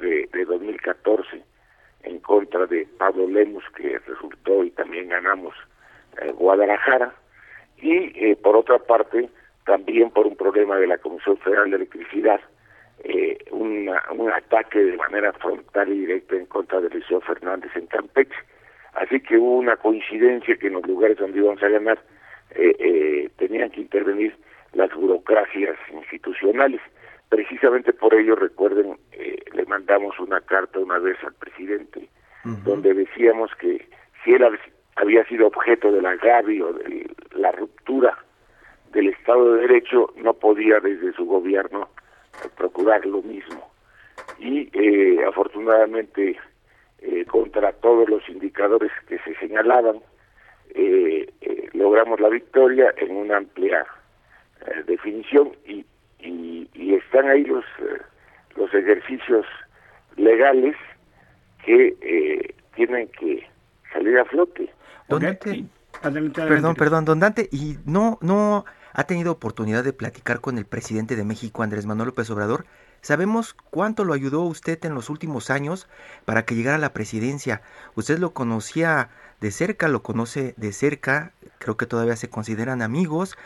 de, 0.00 0.28
de 0.32 0.44
2014 0.44 1.42
en 2.04 2.18
contra 2.20 2.66
de 2.66 2.86
Pablo 2.98 3.26
Lemus, 3.26 3.64
que 3.76 3.98
resultó 3.98 4.64
y 4.64 4.70
también 4.70 5.08
ganamos 5.08 5.54
eh, 6.20 6.30
Guadalajara. 6.32 7.14
Y 7.80 8.12
eh, 8.24 8.36
por 8.36 8.56
otra 8.56 8.78
parte, 8.78 9.30
también 9.64 10.10
por 10.10 10.26
un 10.26 10.36
problema 10.36 10.76
de 10.76 10.86
la 10.86 10.98
Comisión 10.98 11.38
Federal 11.38 11.70
de 11.70 11.76
Electricidad, 11.76 12.40
eh, 13.04 13.38
un 13.50 13.88
ataque 14.30 14.78
de 14.78 14.96
manera 14.96 15.32
frontal 15.34 15.88
y 15.88 16.00
directa 16.00 16.36
en 16.36 16.46
contra 16.46 16.80
de 16.80 16.88
Eliseo 16.88 17.20
Fernández 17.20 17.70
en 17.74 17.86
Campeche. 17.86 18.36
Así 18.94 19.20
que 19.20 19.38
hubo 19.38 19.58
una 19.58 19.76
coincidencia 19.76 20.56
que 20.56 20.66
en 20.66 20.74
los 20.74 20.86
lugares 20.86 21.18
donde 21.18 21.38
íbamos 21.38 21.62
a 21.62 21.68
ganar 21.68 21.98
eh, 22.50 22.74
eh, 22.78 23.30
tenían 23.36 23.70
que 23.70 23.82
intervenir 23.82 24.34
las 24.72 24.92
burocracias 24.94 25.76
institucionales. 25.92 26.80
Precisamente 27.28 27.92
por 27.92 28.14
ello, 28.14 28.34
recuerden, 28.34 28.98
eh, 29.12 29.38
le 29.52 29.64
mandamos 29.66 30.18
una 30.18 30.40
carta 30.40 30.78
una 30.78 30.98
vez 30.98 31.16
al 31.22 31.34
presidente, 31.34 32.08
donde 32.64 32.94
decíamos 32.94 33.50
que 33.56 33.86
si 34.24 34.32
él 34.32 34.42
había 34.96 35.24
sido 35.26 35.48
objeto 35.48 35.92
del 35.92 36.06
agravio, 36.06 36.72
de 36.72 37.10
la 37.32 37.52
ruptura 37.52 38.16
del 38.92 39.08
Estado 39.08 39.52
de 39.52 39.60
Derecho, 39.62 40.14
no 40.16 40.32
podía 40.32 40.80
desde 40.80 41.12
su 41.12 41.26
gobierno 41.26 41.90
procurar 42.56 43.04
lo 43.06 43.22
mismo. 43.22 43.70
Y 44.38 44.68
eh, 44.72 45.24
afortunadamente, 45.26 46.38
eh, 47.00 47.24
contra 47.26 47.72
todos 47.72 48.08
los 48.08 48.28
indicadores 48.28 48.90
que 49.08 49.18
se 49.20 49.34
señalaban, 49.36 50.00
eh, 50.74 51.30
logramos 51.72 52.20
la 52.20 52.28
victoria 52.28 52.92
en 52.96 53.16
una 53.16 53.38
amplia 53.38 53.86
definición 54.86 55.52
y, 55.66 55.84
y, 56.20 56.94
están 56.94 57.28
ahí 57.28 57.44
los, 57.44 57.64
los 58.56 58.74
ejercicios 58.74 59.46
legales 60.16 60.74
que 61.64 62.54
tienen 62.74 63.08
que 63.08 63.46
salir 63.92 64.18
a 64.18 64.24
flote. 64.24 64.68
perdón, 66.02 66.74
perdón, 66.74 67.04
don 67.04 67.20
Dante, 67.20 67.48
y 67.52 67.76
no, 67.86 68.18
no 68.20 68.64
ha 68.98 69.04
tenido 69.04 69.30
oportunidad 69.30 69.84
de 69.84 69.92
platicar 69.92 70.40
con 70.40 70.58
el 70.58 70.66
presidente 70.66 71.14
de 71.14 71.24
México, 71.24 71.62
Andrés 71.62 71.86
Manuel 71.86 72.08
López 72.08 72.28
Obrador. 72.30 72.66
Sabemos 73.00 73.54
cuánto 73.70 74.04
lo 74.04 74.12
ayudó 74.12 74.42
usted 74.42 74.84
en 74.84 74.92
los 74.96 75.08
últimos 75.08 75.50
años 75.50 75.86
para 76.24 76.44
que 76.44 76.56
llegara 76.56 76.78
a 76.78 76.80
la 76.80 76.92
presidencia. 76.92 77.62
Usted 77.94 78.18
lo 78.18 78.34
conocía 78.34 79.10
de 79.40 79.52
cerca, 79.52 79.86
lo 79.86 80.02
conoce 80.02 80.54
de 80.56 80.72
cerca, 80.72 81.32
creo 81.60 81.76
que 81.76 81.86
todavía 81.86 82.16
se 82.16 82.28
consideran 82.28 82.82
amigos 82.82 83.38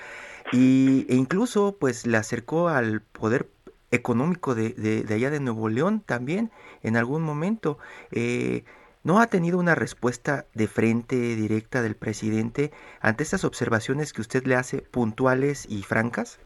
y, 0.52 1.04
e 1.10 1.16
incluso 1.16 1.76
pues 1.78 2.06
le 2.06 2.16
acercó 2.16 2.70
al 2.70 3.02
poder 3.02 3.50
económico 3.90 4.54
de, 4.54 4.70
de, 4.70 5.14
allá 5.14 5.28
de 5.28 5.40
Nuevo 5.40 5.68
León 5.68 6.00
también 6.00 6.50
en 6.82 6.96
algún 6.96 7.20
momento. 7.20 7.76
Eh, 8.10 8.64
¿No 9.04 9.18
ha 9.18 9.26
tenido 9.26 9.58
una 9.58 9.74
respuesta 9.74 10.44
de 10.54 10.68
frente 10.68 11.16
directa 11.16 11.82
del 11.82 11.96
presidente 11.96 12.70
ante 13.00 13.24
estas 13.24 13.44
observaciones 13.44 14.12
que 14.12 14.20
usted 14.20 14.44
le 14.44 14.54
hace 14.54 14.80
puntuales 14.80 15.66
y 15.68 15.82
francas? 15.82 16.40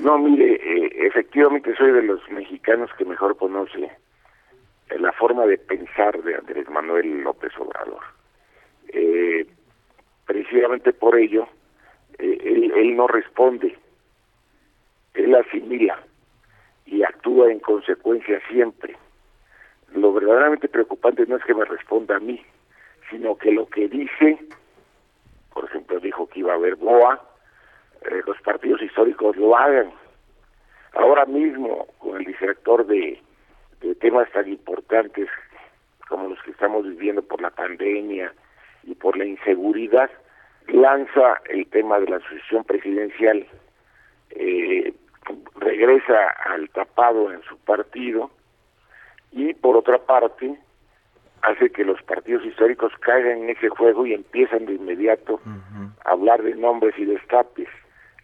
No, 0.00 0.16
mire, 0.16 0.54
eh, 0.54 1.06
efectivamente 1.06 1.74
soy 1.76 1.92
de 1.92 2.02
los 2.02 2.26
mexicanos 2.30 2.90
que 2.96 3.04
mejor 3.04 3.36
conoce 3.36 3.84
eh, 3.84 4.98
la 4.98 5.12
forma 5.12 5.44
de 5.44 5.58
pensar 5.58 6.22
de 6.22 6.34
Andrés 6.34 6.66
Manuel 6.70 7.20
López 7.20 7.52
Obrador. 7.58 8.02
Eh, 8.88 9.46
precisamente 10.24 10.94
por 10.94 11.18
ello, 11.18 11.46
él, 12.16 12.72
él 12.74 12.96
no 12.96 13.06
responde, 13.06 13.76
él 15.12 15.34
asimila 15.34 16.02
y 16.86 17.02
actúa 17.02 17.52
en 17.52 17.60
consecuencia 17.60 18.40
siempre 18.48 18.96
lo 19.94 20.12
verdaderamente 20.12 20.68
preocupante 20.68 21.26
no 21.26 21.36
es 21.36 21.44
que 21.44 21.54
me 21.54 21.64
responda 21.64 22.16
a 22.16 22.20
mí, 22.20 22.42
sino 23.10 23.36
que 23.36 23.52
lo 23.52 23.66
que 23.66 23.88
dice, 23.88 24.38
por 25.52 25.64
ejemplo, 25.64 26.00
dijo 26.00 26.28
que 26.28 26.40
iba 26.40 26.52
a 26.52 26.56
haber 26.56 26.76
BOA, 26.76 27.20
eh, 28.02 28.22
los 28.26 28.40
partidos 28.42 28.82
históricos 28.82 29.36
lo 29.36 29.56
hagan. 29.56 29.90
Ahora 30.94 31.26
mismo, 31.26 31.86
con 31.98 32.16
el 32.16 32.24
director 32.24 32.86
de, 32.86 33.20
de 33.80 33.94
temas 33.96 34.30
tan 34.32 34.48
importantes 34.48 35.28
como 36.08 36.28
los 36.28 36.42
que 36.42 36.50
estamos 36.50 36.84
viviendo 36.84 37.22
por 37.22 37.40
la 37.40 37.50
pandemia 37.50 38.32
y 38.84 38.94
por 38.94 39.16
la 39.16 39.26
inseguridad, 39.26 40.10
lanza 40.68 41.40
el 41.48 41.66
tema 41.68 41.98
de 42.00 42.08
la 42.08 42.20
sucesión 42.20 42.64
presidencial, 42.64 43.46
eh, 44.30 44.94
regresa 45.56 46.28
al 46.46 46.68
tapado 46.70 47.32
en 47.32 47.42
su 47.42 47.58
partido, 47.58 48.30
y 49.32 49.54
por 49.54 49.76
otra 49.76 49.98
parte 49.98 50.56
hace 51.42 51.70
que 51.70 51.84
los 51.84 52.02
partidos 52.02 52.44
históricos 52.44 52.92
caigan 53.00 53.44
en 53.44 53.50
ese 53.50 53.68
juego 53.68 54.06
y 54.06 54.14
empiezan 54.14 54.66
de 54.66 54.74
inmediato 54.74 55.40
a 56.04 56.10
hablar 56.10 56.42
de 56.42 56.54
nombres 56.54 56.94
y 56.98 57.04
destapes, 57.04 57.68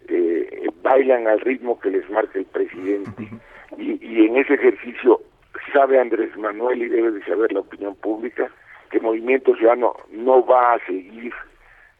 eh, 0.09 0.69
bailan 0.83 1.29
al 1.29 1.41
ritmo 1.41 1.79
que 1.79 1.91
les 1.91 2.09
marca 2.11 2.39
el 2.39 2.47
presidente. 2.47 3.29
Y, 3.79 4.05
y 4.05 4.27
en 4.27 4.37
ese 4.37 4.55
ejercicio 4.55 5.21
sabe 5.73 5.99
Andrés 5.99 6.37
Manuel 6.37 6.83
y 6.83 6.89
debe 6.89 7.13
de 7.13 7.25
saber 7.25 7.53
la 7.53 7.61
opinión 7.61 7.95
pública 7.97 8.51
que 8.91 9.01
Movimiento 9.01 9.55
Ciudadano 9.57 9.95
no 10.11 10.45
va 10.45 10.75
a 10.75 10.87
seguir 10.87 11.33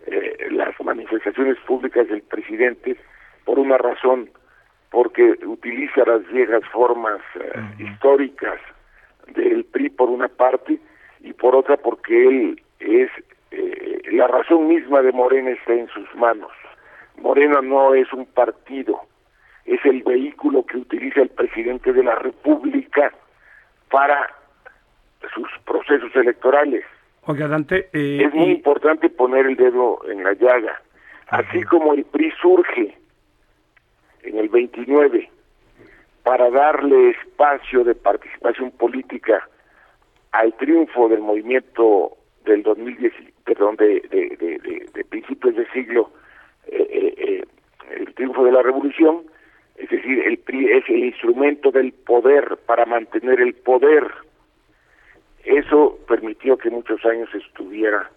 eh, 0.07 0.49
las 0.51 0.79
manifestaciones 0.81 1.59
públicas 1.67 2.07
del 2.09 2.23
presidente 2.23 2.97
por 3.45 3.59
una 3.59 3.79
razón, 3.79 4.31
porque 4.91 5.37
utiliza 5.45 6.05
las 6.07 6.27
viejas 6.29 6.63
formas 6.73 7.21
eh, 7.35 7.61
históricas 7.79 8.61
del 9.29 9.65
PRI 9.65 9.91
por 9.91 10.11
una 10.11 10.29
parte 10.29 10.79
y 11.21 11.33
por 11.33 11.55
otra 11.55 11.77
porque 11.77 12.29
él 12.29 12.63
es 12.81 13.11
eh, 13.51 14.03
la 14.13 14.27
razón 14.27 14.69
misma 14.69 15.03
de 15.03 15.13
Morena 15.13 15.51
está 15.51 15.73
en 15.73 15.89
sus 15.89 16.13
manos. 16.15 16.51
Morena 17.17 17.61
no 17.63 17.95
es 17.95 18.13
un 18.13 18.27
partido, 18.27 19.01
es 19.65 19.85
el 19.85 20.03
vehículo 20.03 20.65
que 20.67 20.79
utiliza 20.79 21.23
el 21.23 21.31
presidente 21.31 21.93
de 21.93 22.03
la 22.03 22.17
República 22.17 23.13
para 23.91 24.35
sus 25.35 25.49
procesos 25.65 26.15
electorales. 26.17 26.85
Oiga, 27.27 27.49
Dante, 27.49 27.89
eh, 27.93 28.25
es 28.25 28.35
muy 28.35 28.51
importante 28.51 29.09
poner 29.09 29.47
el 29.47 29.57
dedo 29.57 30.01
en 30.11 30.23
la 30.23 30.35
llaga. 30.35 30.83
Así 31.29 31.63
como 31.63 31.95
el 31.95 32.05
PRI 32.05 32.33
surge 32.43 32.99
en 34.25 34.39
el 34.39 34.49
29 34.49 35.31
para 36.25 36.51
darle 36.51 37.11
espacio 37.11 37.85
de 37.85 37.95
participación 37.95 38.71
política 38.73 39.47
al 40.33 40.53
triunfo 40.55 41.09
del 41.09 41.21
movimiento 41.21 42.17
del 42.45 42.63
2010, 42.63 43.13
perdón, 43.45 43.77
de, 43.77 44.01
de, 44.11 44.89
de, 44.93 45.05
principios 45.05 45.55
de 45.55 45.71
siglo, 45.71 46.11
eh, 46.67 46.87
eh, 46.91 47.15
eh, 47.17 47.45
el 47.97 48.15
triunfo 48.15 48.43
de 48.45 48.53
la 48.53 48.63
revolución, 48.63 49.23
es 49.77 49.89
decir, 49.91 50.19
el 50.25 50.39
PRI 50.39 50.71
es 50.73 50.89
el 50.89 51.05
instrumento 51.05 51.71
del 51.71 51.93
poder 51.93 52.59
para 52.67 52.87
mantener 52.87 53.41
el 53.41 53.55
poder. 53.55 54.05
Eso 55.45 55.99
permitió 56.09 56.57
que 56.57 56.71
muchos 56.71 57.05
años 57.05 57.29
estuviera 57.35 58.11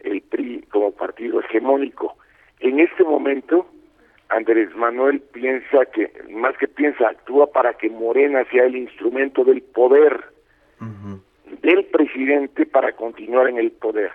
el 0.00 0.22
PRI 0.22 0.62
como 0.70 0.92
partido 0.92 1.40
hegemónico. 1.40 2.16
En 2.60 2.80
este 2.80 3.04
momento, 3.04 3.66
Andrés 4.30 4.74
Manuel 4.76 5.20
piensa 5.32 5.84
que, 5.92 6.10
más 6.30 6.56
que 6.58 6.68
piensa, 6.68 7.08
actúa 7.08 7.50
para 7.50 7.74
que 7.74 7.90
Morena 7.90 8.44
sea 8.50 8.64
el 8.64 8.76
instrumento 8.76 9.44
del 9.44 9.62
poder 9.62 10.24
del 11.62 11.84
presidente 11.86 12.64
para 12.64 12.92
continuar 12.92 13.48
en 13.48 13.58
el 13.58 13.70
poder. 13.70 14.10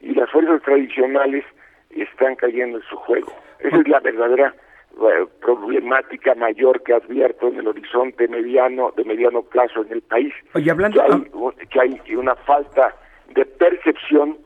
Y 0.00 0.14
las 0.14 0.30
fuerzas 0.30 0.60
tradicionales 0.62 1.44
están 1.90 2.36
cayendo 2.36 2.78
en 2.78 2.84
su 2.84 2.96
juego. 2.96 3.32
Esa 3.60 3.76
es 3.76 3.88
la 3.88 4.00
verdadera 4.00 4.54
eh, 4.92 5.26
problemática 5.40 6.34
mayor 6.34 6.82
que 6.82 6.94
advierto 6.94 7.48
en 7.48 7.58
el 7.58 7.68
horizonte 7.68 8.26
mediano 8.28 8.92
de 8.96 9.04
mediano 9.04 9.42
plazo 9.42 9.84
en 9.84 9.92
el 9.92 10.02
país. 10.02 10.34
hablando... 10.68 11.54
que 11.70 11.80
hay 11.80 12.00
una 12.16 12.34
falta 12.34 12.94
de 13.34 13.44
percepción 13.44 14.36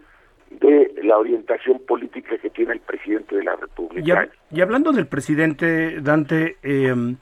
de 0.64 0.94
la 1.02 1.18
orientación 1.18 1.80
política 1.86 2.38
que 2.38 2.50
tiene 2.50 2.72
el 2.72 2.80
presidente 2.80 3.36
de 3.36 3.44
la 3.44 3.56
República. 3.56 4.28
Y, 4.50 4.60
hablando 4.60 4.92
del 4.92 5.06
presidente 5.06 6.00
Dante, 6.00 6.56
em, 6.62 7.16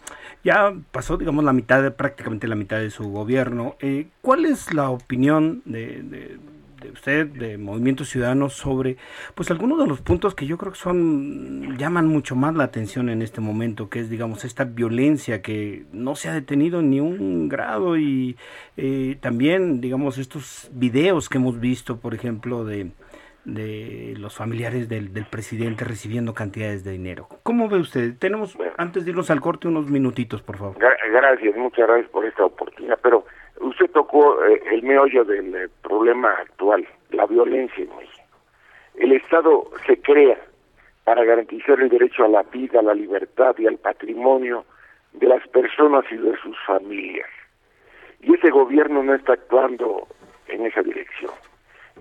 ya 0.44 0.72
pasó, 0.90 1.16
digamos, 1.16 1.44
la 1.44 1.52
mitad, 1.52 1.82
de, 1.82 1.90
prácticamente 1.90 2.46
la 2.46 2.54
mitad 2.54 2.78
de 2.78 2.90
su 2.90 3.10
gobierno. 3.10 3.76
Eh, 3.80 4.06
¿Cuál 4.20 4.44
es 4.46 4.72
la 4.72 4.90
opinión 4.90 5.62
de, 5.64 6.38
usted, 6.92 7.26
de 7.26 7.58
Movimiento 7.58 8.04
Ciudadano, 8.04 8.48
sobre, 8.48 8.96
pues, 9.34 9.50
algunos 9.50 9.78
de 9.78 9.86
los 9.86 10.00
puntos 10.00 10.34
que 10.34 10.46
yo 10.46 10.56
creo 10.58 10.72
que 10.72 10.78
son 10.78 11.76
llaman 11.78 12.06
mucho 12.06 12.36
más 12.36 12.54
la 12.54 12.64
atención 12.64 13.08
en 13.08 13.22
este 13.22 13.40
momento, 13.40 13.88
que 13.88 14.00
es, 14.00 14.10
digamos, 14.10 14.44
esta 14.44 14.64
violencia 14.64 15.42
que 15.42 15.84
no 15.92 16.14
se 16.14 16.28
ha 16.28 16.34
detenido 16.34 16.82
ni 16.82 17.00
un 17.00 17.48
grado 17.48 17.96
y 17.96 18.36
eh, 18.76 19.16
también, 19.20 19.80
digamos, 19.80 20.18
estos 20.18 20.70
videos 20.72 21.28
que 21.28 21.38
hemos 21.38 21.58
visto, 21.58 21.98
por 21.98 22.14
ejemplo, 22.14 22.64
de 22.64 22.90
de 23.44 24.14
los 24.18 24.36
familiares 24.36 24.88
del, 24.88 25.10
presidente 25.30 25.84
recibiendo 25.84 26.34
cantidades 26.34 26.84
de 26.84 26.92
dinero. 26.92 27.26
¿Cómo 27.42 27.68
ve 27.68 27.78
usted? 27.78 28.16
Tenemos, 28.18 28.56
antes 28.76 29.04
de 29.04 29.10
irnos 29.10 29.30
al 29.30 29.40
corte, 29.40 29.68
unos 29.68 29.88
minutitos, 29.90 30.42
por 30.42 30.58
favor. 30.58 30.76
Gracias, 30.78 31.56
muchas 31.56 31.86
gracias 31.86 32.10
por 32.10 32.24
esta 32.24 32.44
oportunidad, 32.44 32.98
pero 33.02 33.24
usted 33.60 33.90
tocó 33.90 34.44
eh, 34.44 34.62
el 34.70 34.82
meollo 34.82 35.24
del 35.24 35.54
eh, 35.54 35.68
problema 35.82 36.30
actual, 36.32 36.86
la 37.10 37.26
violencia 37.26 37.82
en 37.82 37.96
México. 37.96 38.22
El 38.94 39.12
Estado 39.12 39.70
se 39.86 40.00
crea 40.00 40.38
para 41.04 41.24
garantizar 41.24 41.80
el 41.80 41.88
derecho 41.88 42.24
a 42.24 42.28
la 42.28 42.42
vida, 42.42 42.80
a 42.80 42.82
la 42.82 42.94
libertad 42.94 43.56
y 43.58 43.66
al 43.66 43.78
patrimonio 43.78 44.64
de 45.12 45.26
las 45.26 45.46
personas 45.48 46.04
y 46.10 46.16
de 46.16 46.36
sus 46.38 46.56
familias. 46.64 47.28
Y 48.20 48.34
ese 48.34 48.50
gobierno 48.50 49.02
no 49.02 49.14
está 49.14 49.32
actuando 49.32 50.06
en 50.46 50.66
esa 50.66 50.82
dirección 50.82 51.32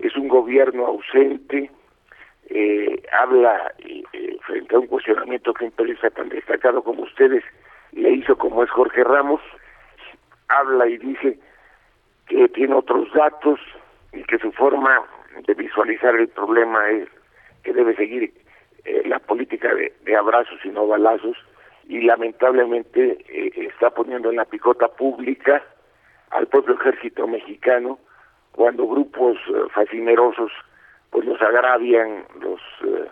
es 0.00 0.16
un 0.16 0.28
gobierno 0.28 0.86
ausente, 0.86 1.70
eh, 2.48 3.02
habla 3.12 3.72
eh, 3.78 4.02
frente 4.46 4.74
a 4.74 4.78
un 4.78 4.86
cuestionamiento 4.86 5.54
que 5.54 5.66
un 5.66 5.70
periodista 5.72 6.10
tan 6.10 6.28
destacado 6.28 6.82
como 6.82 7.02
ustedes 7.02 7.44
le 7.92 8.10
hizo 8.10 8.36
como 8.36 8.62
es 8.62 8.70
Jorge 8.70 9.04
Ramos, 9.04 9.40
habla 10.48 10.86
y 10.86 10.98
dice 10.98 11.38
que 12.26 12.48
tiene 12.48 12.74
otros 12.74 13.12
datos 13.12 13.60
y 14.12 14.22
que 14.24 14.38
su 14.38 14.52
forma 14.52 15.02
de 15.46 15.54
visualizar 15.54 16.14
el 16.16 16.28
problema 16.28 16.90
es 16.90 17.08
que 17.62 17.72
debe 17.72 17.94
seguir 17.94 18.32
eh, 18.84 19.02
la 19.06 19.18
política 19.18 19.74
de, 19.74 19.92
de, 20.04 20.16
abrazos 20.16 20.58
y 20.64 20.68
no 20.68 20.86
balazos 20.86 21.36
y 21.88 22.02
lamentablemente 22.02 23.18
está 23.56 23.90
poniendo 23.90 24.30
en 24.30 24.36
la 24.36 24.44
picota 24.44 24.88
pública 24.88 25.62
al 26.30 26.46
propio 26.46 26.74
ejército 26.74 27.26
mexicano 27.26 27.98
cuando 28.52 28.86
grupos 28.86 29.36
eh, 29.48 29.68
fascinerosos 29.74 30.52
pues 31.10 31.26
los 31.26 31.40
agravian, 31.42 32.24
los 32.40 32.60
eh, 32.84 33.10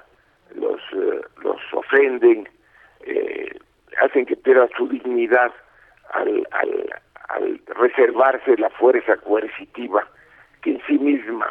los 0.54 0.80
eh, 0.92 1.20
los 1.42 1.58
ofenden, 1.72 2.48
hacen 4.02 4.24
que 4.26 4.36
pierda 4.36 4.68
su 4.76 4.88
dignidad 4.88 5.52
al, 6.12 6.46
al, 6.52 6.94
al 7.28 7.60
reservarse 7.66 8.56
la 8.56 8.70
fuerza 8.70 9.16
coercitiva 9.18 10.06
que 10.62 10.72
en 10.72 10.82
sí 10.86 10.98
misma 10.98 11.46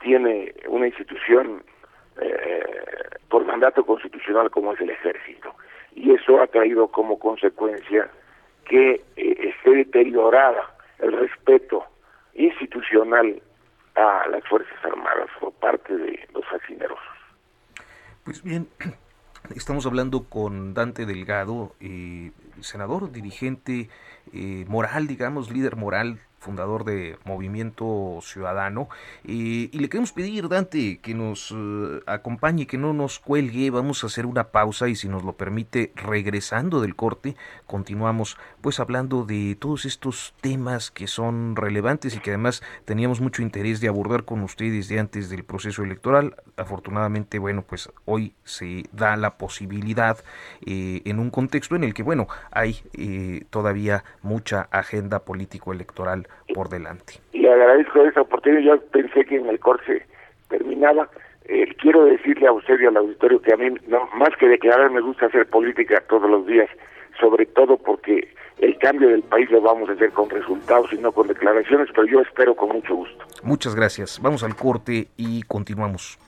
tiene 0.00 0.54
una 0.66 0.86
institución 0.86 1.62
por 3.28 3.44
mandato 3.44 3.84
constitucional 3.84 4.50
como 4.50 4.72
es 4.72 4.80
el 4.80 4.90
ejército. 4.90 5.54
Y 5.94 6.12
eso 6.14 6.40
ha 6.40 6.46
traído 6.46 6.88
como 6.88 7.18
consecuencia 7.18 8.08
que 8.64 9.02
esté 9.16 9.70
deteriorada 9.70 10.74
el 10.98 11.12
respeto 11.12 11.84
institucional 12.38 13.42
a 13.94 14.28
las 14.28 14.42
Fuerzas 14.48 14.78
Armadas 14.84 15.28
por 15.40 15.52
parte 15.54 15.94
de 15.96 16.28
los 16.32 16.44
fascinerosos. 16.46 17.04
Pues 18.24 18.42
bien, 18.42 18.68
estamos 19.56 19.84
hablando 19.86 20.24
con 20.28 20.72
Dante 20.72 21.04
Delgado, 21.04 21.74
eh, 21.80 22.30
senador, 22.60 23.10
dirigente 23.10 23.90
eh, 24.32 24.64
moral, 24.68 25.06
digamos, 25.06 25.50
líder 25.50 25.76
moral 25.76 26.20
fundador 26.38 26.84
de 26.84 27.18
Movimiento 27.24 28.18
Ciudadano. 28.22 28.88
y 29.24 29.68
le 29.78 29.88
queremos 29.88 30.12
pedir, 30.12 30.48
Dante, 30.48 30.98
que 30.98 31.14
nos 31.14 31.54
eh, 31.56 32.00
acompañe, 32.06 32.66
que 32.66 32.78
no 32.78 32.92
nos 32.92 33.18
cuelgue. 33.18 33.70
Vamos 33.70 34.02
a 34.02 34.06
hacer 34.06 34.26
una 34.26 34.48
pausa 34.48 34.88
y 34.88 34.94
si 34.94 35.08
nos 35.08 35.24
lo 35.24 35.36
permite, 35.36 35.92
regresando 35.96 36.80
del 36.80 36.96
corte, 36.96 37.36
continuamos 37.66 38.36
pues 38.60 38.80
hablando 38.80 39.24
de 39.24 39.56
todos 39.58 39.84
estos 39.84 40.34
temas 40.40 40.90
que 40.90 41.06
son 41.06 41.56
relevantes 41.56 42.14
y 42.14 42.20
que 42.20 42.30
además 42.30 42.62
teníamos 42.84 43.20
mucho 43.20 43.42
interés 43.42 43.80
de 43.80 43.88
abordar 43.88 44.24
con 44.24 44.42
ustedes 44.42 44.88
de 44.88 45.00
antes 45.00 45.30
del 45.30 45.44
proceso 45.44 45.82
electoral. 45.82 46.36
Afortunadamente, 46.58 47.38
bueno, 47.38 47.62
pues 47.66 47.90
hoy 48.04 48.32
se 48.44 48.84
da 48.92 49.16
la 49.16 49.38
posibilidad 49.38 50.18
eh, 50.66 51.02
en 51.04 51.18
un 51.20 51.30
contexto 51.30 51.76
en 51.76 51.84
el 51.84 51.94
que, 51.94 52.02
bueno, 52.02 52.26
hay 52.50 52.76
eh, 52.98 53.44
todavía 53.50 54.02
mucha 54.22 54.68
agenda 54.70 55.20
político-electoral 55.20 56.26
por 56.54 56.68
delante. 56.68 57.14
Y 57.32 57.46
agradezco 57.46 58.04
esa 58.04 58.22
oportunidad, 58.22 58.62
yo 58.62 58.80
pensé 58.90 59.24
que 59.24 59.36
en 59.36 59.46
el 59.46 59.60
corte 59.60 60.04
terminaba. 60.48 61.08
Eh, 61.44 61.74
quiero 61.80 62.04
decirle 62.04 62.46
a 62.46 62.52
usted 62.52 62.78
y 62.80 62.86
al 62.86 62.96
auditorio 62.96 63.40
que 63.40 63.54
a 63.54 63.56
mí, 63.56 63.68
no, 63.86 64.08
más 64.14 64.30
que 64.38 64.48
declarar, 64.48 64.90
me 64.90 65.00
gusta 65.00 65.26
hacer 65.26 65.46
política 65.46 66.02
todos 66.08 66.28
los 66.28 66.46
días, 66.46 66.68
sobre 67.18 67.46
todo 67.46 67.78
porque 67.78 68.28
el 68.58 68.76
cambio 68.78 69.08
del 69.08 69.22
país 69.22 69.50
lo 69.50 69.60
vamos 69.60 69.88
a 69.88 69.92
hacer 69.92 70.10
con 70.10 70.28
resultados 70.28 70.92
y 70.92 70.98
no 70.98 71.12
con 71.12 71.28
declaraciones, 71.28 71.88
pero 71.94 72.06
yo 72.06 72.20
espero 72.20 72.54
con 72.54 72.70
mucho 72.70 72.94
gusto. 72.94 73.24
Muchas 73.42 73.74
gracias. 73.74 74.20
Vamos 74.20 74.42
al 74.42 74.56
corte 74.56 75.08
y 75.16 75.42
continuamos. 75.44 76.18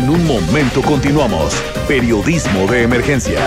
En 0.00 0.08
un 0.08 0.26
momento 0.26 0.80
continuamos. 0.80 1.52
Periodismo 1.86 2.66
de 2.68 2.84
emergencia. 2.84 3.38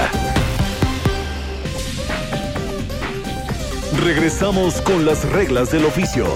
Regresamos 4.00 4.80
con 4.82 5.04
las 5.04 5.28
reglas 5.32 5.72
del 5.72 5.84
oficio. 5.86 6.28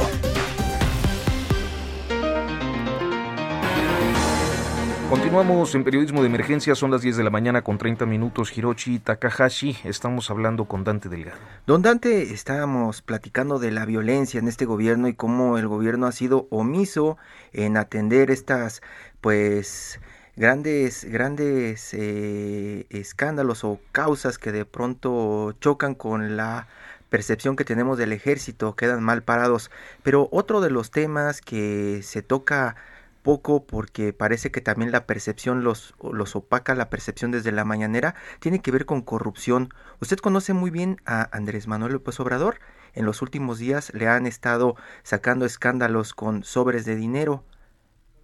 Continuamos 5.08 5.74
en 5.76 5.84
periodismo 5.84 6.22
de 6.22 6.28
emergencia, 6.28 6.76
son 6.76 6.92
las 6.92 7.02
10 7.02 7.16
de 7.16 7.24
la 7.24 7.30
mañana 7.30 7.62
con 7.62 7.78
30 7.78 8.06
minutos. 8.06 8.58
Hiroshi 8.58 9.00
Takahashi, 9.00 9.78
estamos 9.84 10.30
hablando 10.32 10.66
con 10.66 10.84
Dante 10.84 11.10
Delgado. 11.10 11.38
Don 11.66 11.82
Dante, 11.82 12.34
estábamos 12.34 13.02
platicando 13.02 13.58
de 13.58 13.72
la 13.72 13.86
violencia 13.86 14.40
en 14.40 14.48
este 14.48 14.66
gobierno 14.66 15.08
y 15.08 15.14
cómo 15.14 15.58
el 15.58 15.68
gobierno 15.68 16.08
ha 16.08 16.12
sido 16.12 16.48
omiso 16.50 17.18
en 17.54 17.78
atender 17.78 18.32
estas, 18.32 18.82
pues, 19.22 20.02
grandes, 20.38 21.04
grandes 21.04 21.94
eh, 21.94 22.86
escándalos 22.90 23.64
o 23.64 23.80
causas 23.92 24.38
que 24.38 24.52
de 24.52 24.66
pronto 24.66 25.54
chocan 25.60 25.96
con 25.96 26.38
la 26.38 26.68
percepción 27.10 27.56
que 27.56 27.66
tenemos 27.66 27.98
del 27.98 28.14
ejército, 28.14 28.76
quedan 28.76 29.04
mal 29.04 29.24
parados. 29.24 29.72
Pero 30.04 30.30
otro 30.32 30.62
de 30.62 30.70
los 30.70 30.92
temas 30.92 31.42
que 31.42 32.02
se 32.04 32.22
toca 32.22 32.76
poco 33.24 33.66
porque 33.66 34.14
parece 34.14 34.52
que 34.52 34.62
también 34.62 34.92
la 34.92 35.06
percepción 35.06 35.64
los, 35.64 35.96
los 36.02 36.36
opaca, 36.36 36.76
la 36.76 36.90
percepción 36.90 37.32
desde 37.32 37.52
la 37.52 37.66
mañanera, 37.66 38.16
tiene 38.40 38.62
que 38.62 38.72
ver 38.72 38.86
con 38.86 39.02
corrupción. 39.02 39.74
Usted 40.00 40.20
conoce 40.20 40.54
muy 40.54 40.70
bien 40.70 41.02
a 41.06 41.28
Andrés 41.36 41.68
Manuel 41.68 41.94
López 41.94 42.20
Obrador. 42.20 42.60
En 42.94 43.06
los 43.06 43.22
últimos 43.22 43.60
días 43.60 43.92
le 43.94 44.08
han 44.08 44.28
estado 44.28 44.76
sacando 45.04 45.46
escándalos 45.46 46.14
con 46.14 46.44
sobres 46.44 46.86
de 46.86 46.96
dinero. 46.96 47.44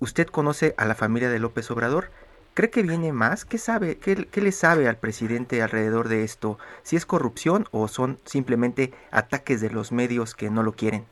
¿Usted 0.04 0.28
conoce 0.28 0.74
a 0.76 0.84
la 0.84 0.96
familia 0.96 1.30
de 1.30 1.40
López 1.40 1.72
Obrador? 1.72 2.10
¿Cree 2.56 2.70
que 2.70 2.82
viene 2.82 3.14
más? 3.14 3.46
¿Qué 3.46 3.58
sabe, 3.58 4.00
qué, 4.00 4.28
qué, 4.30 4.42
le 4.42 4.52
sabe 4.52 4.90
al 4.90 4.98
presidente 4.98 5.62
alrededor 5.62 6.10
de 6.10 6.26
esto? 6.26 6.58
¿Si 6.82 6.98
es 6.98 7.06
corrupción 7.06 7.68
o 7.72 7.88
son 7.88 8.18
simplemente 8.26 8.92
ataques 9.12 9.62
de 9.62 9.70
los 9.70 9.94
medios 9.94 10.36
que 10.36 10.50
no 10.50 10.62
lo 10.62 10.74
quieren? 10.74 11.06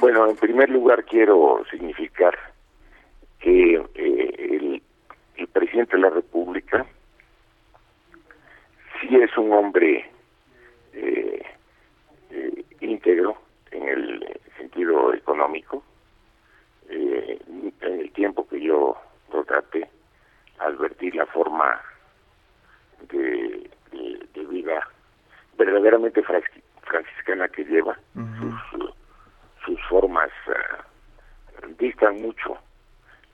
Bueno, 0.00 0.28
en 0.28 0.36
primer 0.36 0.68
lugar 0.68 1.06
quiero 1.06 1.64
significar 1.70 2.38
que 3.40 3.76
eh, 3.94 4.82
el, 5.36 5.48
presidente 5.50 5.96
de 5.96 6.02
la 6.02 6.10
República 6.10 6.84
sí 9.00 9.16
es 9.16 9.34
un 9.38 9.50
hombre 9.50 10.10
eh, 10.92 11.42
eh, 12.32 12.64
íntegro 12.80 13.38
en 13.70 13.88
el 13.88 14.40
sentido 14.58 15.14
económico. 15.14 15.82
Eh, 16.88 17.38
en 17.80 18.00
el 18.00 18.10
tiempo 18.12 18.46
que 18.48 18.60
yo 18.60 18.96
lo 19.32 19.44
traté, 19.44 19.88
advertir 20.58 21.14
la 21.14 21.26
forma 21.26 21.80
de, 23.10 23.70
de, 23.92 24.26
de 24.34 24.44
vida 24.46 24.86
verdaderamente 25.56 26.22
franciscana 26.22 27.48
que 27.48 27.64
lleva, 27.64 27.98
uh 28.14 28.20
-huh. 28.20 28.70
sus, 28.70 28.94
sus, 29.64 29.80
formas 29.88 30.30
uh, 30.46 31.66
distan 31.78 32.22
mucho 32.22 32.56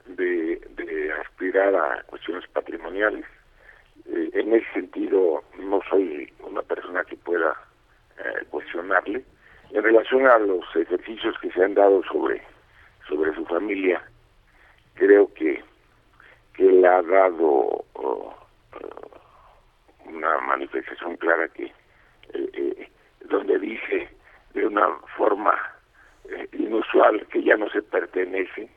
de, 0.05 0.59
de, 0.75 1.13
aspirar 1.13 1.75
a 1.75 2.03
cuestiones 2.07 2.47
patrimoniales. 2.49 3.25
Eh, 4.07 4.29
en 4.33 4.53
ese 4.53 4.71
sentido, 4.73 5.43
no 5.59 5.79
soy 5.89 6.31
una 6.39 6.61
persona 6.61 7.03
que 7.03 7.15
pueda 7.17 7.55
eh, 8.17 8.45
cuestionarle. 8.49 9.23
En 9.71 9.83
relación 9.83 10.27
a 10.27 10.37
los 10.39 10.63
ejercicios 10.75 11.35
que 11.39 11.51
se 11.51 11.63
han 11.63 11.73
dado 11.73 12.03
sobre, 12.03 12.41
sobre 13.07 13.33
su 13.35 13.45
familia, 13.45 14.01
creo 14.95 15.33
que, 15.33 15.63
que 16.53 16.67
él 16.67 16.85
ha 16.85 17.01
dado 17.01 17.85
uh, 17.95 18.31
una 20.05 20.39
manifestación 20.41 21.17
clara 21.17 21.47
que 21.49 21.65
eh, 22.33 22.49
eh, 22.53 22.89
donde 23.25 23.59
dice 23.59 24.09
de 24.53 24.65
una 24.65 24.89
forma 25.17 25.55
eh, 26.29 26.47
inusual 26.53 27.25
que 27.27 27.43
ya 27.43 27.55
no 27.57 27.69
se 27.69 27.81
pertenece, 27.81 28.69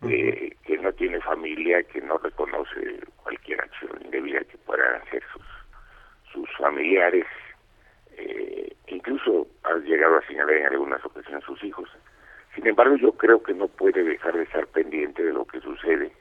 que 0.00 0.78
no 0.82 0.92
tiene 0.92 1.18
familia, 1.20 1.82
que 1.84 2.00
no 2.02 2.18
reconoce 2.18 3.00
cualquier 3.22 3.60
acción 3.62 3.98
indebida 4.04 4.40
que 4.40 4.58
puedan 4.58 5.00
hacer 5.00 5.22
sus, 5.32 5.42
sus 6.30 6.56
familiares, 6.58 7.24
incluso 8.88 9.46
ha 9.62 9.74
llegado 9.78 10.18
a 10.18 10.26
señalar 10.26 10.56
en 10.56 10.66
algunas 10.66 11.02
ocasiones 11.06 11.42
sus 11.44 11.62
hijos. 11.64 11.88
Sin 12.54 12.66
embargo, 12.66 12.96
yo 12.96 13.12
creo 13.12 13.42
que 13.42 13.54
no 13.54 13.68
puede 13.68 14.02
dejar 14.02 14.34
de 14.34 14.44
estar 14.44 14.66
pendiente 14.68 15.22
de 15.22 15.32
lo 15.32 15.44
que 15.44 15.60
sucede 15.60 16.12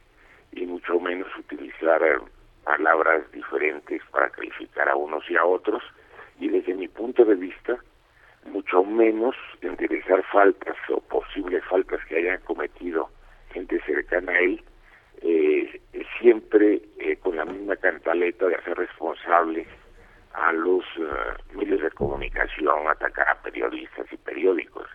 y 0.52 0.65
mucho 0.65 1.00
menos 1.00 1.28
utilizar 1.38 2.02
palabras 2.63 3.30
diferentes 3.32 4.02
para 4.12 4.30
calificar 4.30 4.89
a 4.89 4.96
unos 4.96 5.30
y 5.30 5.36
a 5.36 5.46
otros 5.46 5.84
y 6.39 6.50
desde 6.50 6.74
mi 6.74 6.88
punto 6.88 7.26
de 7.26 7.36
vista 7.36 7.78
mucho 8.46 8.84
menos 8.84 9.36
enderezar 9.62 10.24
faltas 10.32 10.76
o 10.89 11.00
posibles 11.02 11.63
faltas 11.65 12.04
que 12.06 12.17
hayan 12.17 12.39
cometido 12.41 13.10
gente 13.52 13.80
cercana 13.86 14.32
a 14.32 14.39
él 14.39 14.63
eh, 15.22 15.82
siempre 16.19 16.82
eh, 17.00 17.17
con 17.17 17.36
la 17.36 17.46
misma 17.46 17.76
cantaleta 17.76 18.48
de 18.48 18.56
hacer 18.56 18.78
responsable 18.78 19.65
a 20.34 20.52
los 20.52 20.84
uh, 20.98 21.58
medios 21.58 21.82
de 21.82 21.91
comunicación, 21.91 22.88
atacar 22.88 23.28
a 23.30 23.36
periodistas 23.41 24.12
y 24.12 24.17
periódicos. 24.17 24.88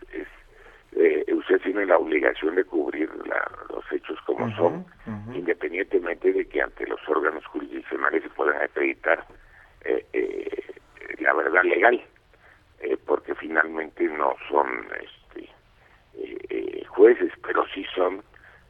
Usted 1.49 1.63
tiene 1.63 1.87
la 1.87 1.97
obligación 1.97 2.57
de 2.57 2.65
cubrir 2.65 3.09
la, 3.27 3.51
los 3.73 3.83
hechos 3.91 4.19
como 4.27 4.45
uh 4.45 4.49
-huh, 4.49 4.57
son, 4.57 4.75
uh 5.07 5.11
-huh. 5.11 5.35
independientemente 5.35 6.31
de 6.31 6.47
que 6.47 6.61
ante 6.61 6.87
los 6.87 7.01
órganos 7.09 7.43
jurisdiccionales 7.47 8.23
se 8.23 8.29
puedan 8.29 8.61
acreditar 8.61 9.25
eh, 9.87 10.05
eh, 10.13 10.63
la 11.21 11.33
verdad 11.33 11.63
legal, 11.65 12.05
eh, 12.81 12.99
porque 13.07 13.35
finalmente 13.35 14.05
no 14.09 14.35
son 14.51 14.69
este, 15.01 15.49
jueces, 16.89 17.33
pero 17.43 17.65
sí 17.73 17.87
son 17.95 18.23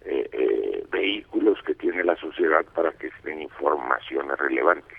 eh, 0.02 0.84
vehículos 0.92 1.60
que 1.66 1.74
tiene 1.74 2.04
la 2.04 2.14
sociedad 2.14 2.64
para 2.76 2.92
que 2.92 3.08
estén 3.08 3.42
informaciones 3.42 4.38
relevantes. 4.38 4.98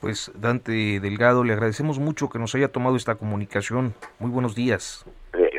Pues 0.00 0.32
Dante 0.34 0.98
Delgado, 0.98 1.44
le 1.44 1.52
agradecemos 1.52 2.00
mucho 2.00 2.28
que 2.28 2.40
nos 2.40 2.56
haya 2.56 2.72
tomado 2.72 2.96
esta 2.96 3.14
comunicación. 3.14 3.94
Muy 4.18 4.32
buenos 4.32 4.56
días. 4.56 5.06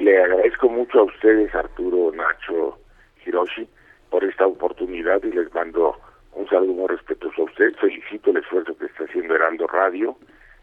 Le 0.03 0.21
agradezco 0.21 0.69
mucho 0.69 0.99
a 0.99 1.03
ustedes, 1.03 1.53
Arturo, 1.55 2.11
Nacho, 2.11 2.77
Hiroshi, 3.25 3.67
por 4.09 4.23
esta 4.23 4.45
oportunidad 4.45 5.23
y 5.23 5.31
les 5.31 5.53
mando 5.53 5.97
un 6.33 6.47
saludo 6.49 6.73
muy 6.73 6.87
respetuoso 6.87 7.43
a 7.43 7.45
usted. 7.45 7.73
Felicito 7.75 8.31
el 8.31 8.37
esfuerzo 8.37 8.77
que 8.77 8.85
está 8.85 9.05
haciendo 9.05 9.35
Heraldo 9.35 9.65
Radio 9.67 10.17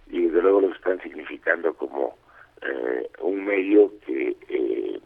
y 0.09 0.27
desde 0.27 0.43
luego 0.43 0.61
lo 0.61 0.73
están 0.73 1.01
significando 1.01 1.73
como 1.75 2.17
eh, 2.63 3.09
un 3.21 3.45
medio 3.45 3.91
que 4.07 4.37
eh, 4.49 5.01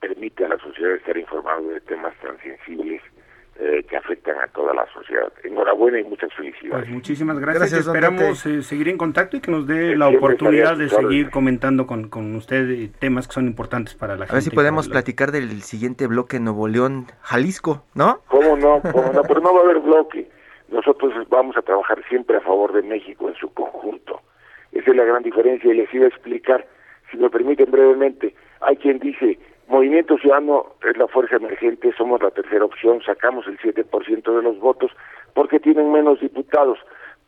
permite 0.00 0.46
a 0.46 0.48
la 0.48 0.58
sociedad 0.58 0.94
estar 0.94 1.16
informado 1.16 1.68
de 1.68 1.80
temas 1.82 2.14
tan 2.20 2.38
sensibles 2.40 3.02
eh, 3.60 3.84
que 3.90 3.96
afectan 3.96 4.38
a 4.38 4.46
toda 4.48 4.72
la 4.72 4.86
sociedad. 4.92 5.32
Enhorabuena 5.42 5.98
y 5.98 6.04
muchas 6.04 6.32
felicidades. 6.34 6.84
Pues 6.84 6.88
muchísimas 6.88 7.40
gracias. 7.40 7.72
gracias 7.72 7.86
Esperamos 7.88 8.46
eh, 8.46 8.62
seguir 8.62 8.88
en 8.88 8.96
contacto 8.96 9.36
y 9.36 9.40
que 9.40 9.50
nos 9.50 9.66
dé 9.66 9.96
la 9.96 10.06
oportunidad 10.06 10.76
de 10.76 10.88
seguir 10.88 11.30
comentando 11.30 11.84
con, 11.84 12.08
con 12.08 12.36
usted 12.36 12.70
eh, 12.70 12.90
temas 13.00 13.26
que 13.26 13.34
son 13.34 13.48
importantes 13.48 13.96
para 13.96 14.14
la 14.14 14.24
a 14.24 14.26
gente. 14.26 14.32
A 14.32 14.34
ver 14.34 14.42
si 14.42 14.50
podemos 14.50 14.88
platicar 14.88 15.32
del 15.32 15.62
siguiente 15.62 16.06
bloque 16.06 16.38
Nuevo 16.38 16.68
León, 16.68 17.06
Jalisco, 17.20 17.82
¿no? 17.94 18.20
¿Cómo 18.28 18.56
no? 18.56 18.80
¿Cómo 18.92 19.12
no? 19.12 19.22
Pero 19.22 19.40
no 19.40 19.52
va 19.52 19.60
a 19.60 19.64
haber 19.64 19.80
bloque. 19.80 20.30
Nosotros 20.68 21.12
vamos 21.28 21.56
a 21.56 21.62
trabajar 21.62 22.00
siempre 22.08 22.36
a 22.36 22.40
favor 22.40 22.72
de 22.72 22.82
México 22.82 23.28
en 23.28 23.34
su 23.34 23.52
conjunto. 23.54 24.20
Esa 24.70 24.92
es 24.92 24.96
la 24.96 25.04
gran 25.04 25.24
diferencia 25.24 25.72
y 25.72 25.76
les 25.78 25.92
iba 25.92 26.04
a 26.04 26.08
explicar, 26.08 26.64
si 27.10 27.16
me 27.16 27.28
permiten 27.28 27.72
brevemente, 27.72 28.36
hay 28.60 28.76
quien 28.76 29.00
dice, 29.00 29.36
Movimiento 29.68 30.16
Ciudadano 30.16 30.66
es 30.82 30.96
la 30.96 31.06
fuerza 31.08 31.36
emergente, 31.36 31.92
somos 31.96 32.22
la 32.22 32.30
tercera 32.30 32.64
opción, 32.64 33.02
sacamos 33.04 33.46
el 33.46 33.58
7% 33.58 34.36
de 34.36 34.42
los 34.42 34.58
votos 34.58 34.90
porque 35.34 35.60
tienen 35.60 35.92
menos 35.92 36.20
diputados, 36.20 36.78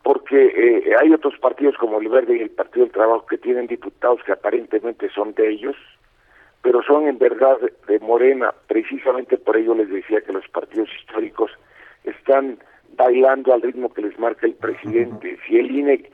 porque 0.03 0.47
eh, 0.47 0.95
hay 0.99 1.13
otros 1.13 1.37
partidos 1.37 1.77
como 1.77 1.99
el 1.99 2.09
Verde 2.09 2.37
y 2.37 2.41
el 2.41 2.49
Partido 2.49 2.85
del 2.85 2.93
Trabajo 2.93 3.27
que 3.27 3.37
tienen 3.37 3.67
diputados 3.67 4.23
que 4.23 4.31
aparentemente 4.31 5.09
son 5.09 5.35
de 5.35 5.49
ellos, 5.49 5.75
pero 6.63 6.81
son 6.81 7.07
en 7.07 7.19
verdad 7.19 7.57
de 7.87 7.99
Morena, 7.99 8.53
precisamente 8.67 9.37
por 9.37 9.55
ello 9.55 9.75
les 9.75 9.89
decía 9.89 10.21
que 10.21 10.33
los 10.33 10.47
partidos 10.47 10.89
históricos 10.99 11.51
están 12.03 12.57
bailando 12.97 13.53
al 13.53 13.61
ritmo 13.61 13.93
que 13.93 14.01
les 14.01 14.17
marca 14.17 14.47
el 14.47 14.55
presidente. 14.55 15.37
Si 15.47 15.57
el 15.57 15.69
INE 15.69 16.09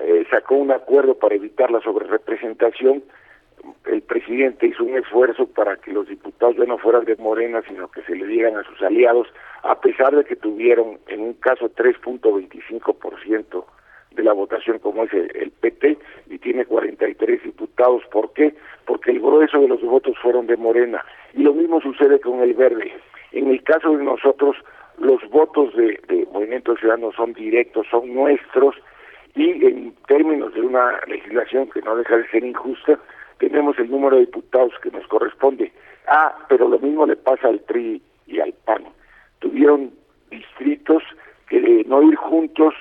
eh, 0.00 0.26
sacó 0.30 0.56
un 0.56 0.72
acuerdo 0.72 1.14
para 1.14 1.34
evitar 1.34 1.70
la 1.70 1.80
sobrerepresentación, 1.80 3.02
el 3.86 4.02
presidente 4.02 4.66
hizo 4.66 4.84
un 4.84 4.96
esfuerzo 4.96 5.46
para 5.46 5.76
que 5.76 5.92
los 5.92 6.08
diputados 6.08 6.56
ya 6.56 6.64
no 6.64 6.78
fueran 6.78 7.04
de 7.04 7.16
Morena, 7.16 7.62
sino 7.66 7.90
que 7.90 8.02
se 8.02 8.14
le 8.14 8.26
dieran 8.26 8.56
a 8.56 8.64
sus 8.64 8.80
aliados, 8.82 9.28
a 9.62 9.80
pesar 9.80 10.14
de 10.14 10.24
que 10.24 10.36
tuvieron 10.36 10.98
en 11.08 11.20
un 11.20 11.34
caso 11.34 11.70
3.25% 11.70 13.64
de 14.12 14.22
la 14.22 14.32
votación 14.32 14.78
como 14.78 15.04
es 15.04 15.12
el, 15.12 15.50
PT 15.60 15.98
y 16.30 16.38
tiene 16.38 16.64
43 16.64 17.42
diputados. 17.42 18.02
¿Por 18.10 18.32
qué? 18.32 18.54
Porque 18.86 19.10
el 19.10 19.20
grueso 19.20 19.60
de 19.60 19.68
los 19.68 19.82
votos 19.82 20.16
fueron 20.20 20.46
de 20.46 20.56
Morena. 20.56 21.04
Y 21.34 21.42
lo 21.42 21.52
mismo 21.52 21.80
sucede 21.80 22.18
con 22.20 22.40
el 22.40 22.54
Verde. 22.54 22.92
En 23.32 23.48
el 23.50 23.62
caso 23.62 23.96
de 23.96 24.02
nosotros, 24.02 24.56
los 24.98 25.22
votos 25.30 25.76
de 25.76 26.26
Movimiento 26.32 26.76
Ciudadano 26.76 27.12
son 27.12 27.32
directos, 27.34 27.86
son 27.90 28.12
nuestros, 28.14 28.74
y 29.34 29.64
en 29.64 29.94
términos 30.08 30.52
de 30.54 30.62
una 30.62 30.98
legislación 31.06 31.68
que 31.70 31.82
no 31.82 31.96
deja 31.96 32.16
de 32.16 32.28
ser 32.28 32.44
injusta, 32.44 32.98
tenemos 33.40 33.78
el 33.78 33.90
número 33.90 34.16
de 34.16 34.26
diputados 34.26 34.74
que 34.82 34.90
nos 34.90 35.06
corresponde. 35.08 35.72
Ah, 36.06 36.36
pero 36.48 36.68
lo 36.68 36.78
mismo 36.78 37.06
le 37.06 37.16
pasa 37.16 37.48
al 37.48 37.58
PRI 37.60 38.00
y 38.26 38.38
al 38.38 38.52
PAN. 38.52 38.84
Tuvieron 39.40 39.90
distritos 40.30 41.02
que 41.48 41.60
de 41.60 41.84
no 41.84 42.02
ir 42.02 42.14
juntos 42.16 42.74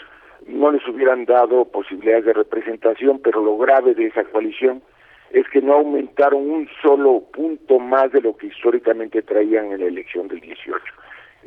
no 0.45 0.71
les 0.71 0.85
hubieran 0.87 1.25
dado 1.25 1.65
posibilidades 1.65 2.25
de 2.25 2.33
representación, 2.33 3.19
pero 3.23 3.41
lo 3.41 3.57
grave 3.57 3.93
de 3.93 4.07
esa 4.07 4.23
coalición 4.25 4.81
es 5.31 5.47
que 5.49 5.61
no 5.61 5.75
aumentaron 5.75 6.49
un 6.49 6.67
solo 6.81 7.23
punto 7.31 7.79
más 7.79 8.11
de 8.11 8.21
lo 8.21 8.35
que 8.35 8.47
históricamente 8.47 9.21
traían 9.21 9.71
en 9.71 9.79
la 9.79 9.85
elección 9.85 10.27
del 10.27 10.41
18. 10.41 10.83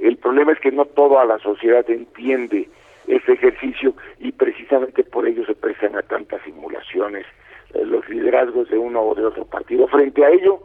El 0.01 0.17
problema 0.17 0.53
es 0.53 0.61
que 0.61 0.73
no 0.73 0.87
toda 0.87 1.25
la 1.25 1.39
sociedad 1.39 1.89
entiende 1.91 2.69
ese 3.07 3.33
ejercicio 3.33 3.95
y 4.21 4.33
precisamente 4.33 5.05
por 5.05 5.27
ello 5.27 5.45
se 5.45 5.55
prestan 5.55 5.97
a 5.97 6.03
tantas 6.03 6.41
simulaciones 6.43 7.27
los 7.75 8.09
liderazgos 8.09 8.69
de 8.69 8.79
uno 8.79 9.03
o 9.03 9.15
de 9.15 9.27
otro 9.27 9.45
partido. 9.45 9.87
Frente 9.89 10.25
a 10.25 10.31
ello, 10.31 10.61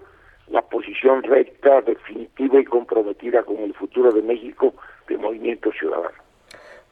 la 0.50 0.62
posición 0.62 1.24
recta, 1.24 1.82
definitiva 1.82 2.60
y 2.60 2.66
comprometida 2.66 3.44
con 3.44 3.58
el 3.58 3.74
futuro 3.74 4.12
de 4.12 4.22
México 4.22 4.74
de 5.08 5.18
Movimiento 5.18 5.72
Ciudadano. 5.72 6.27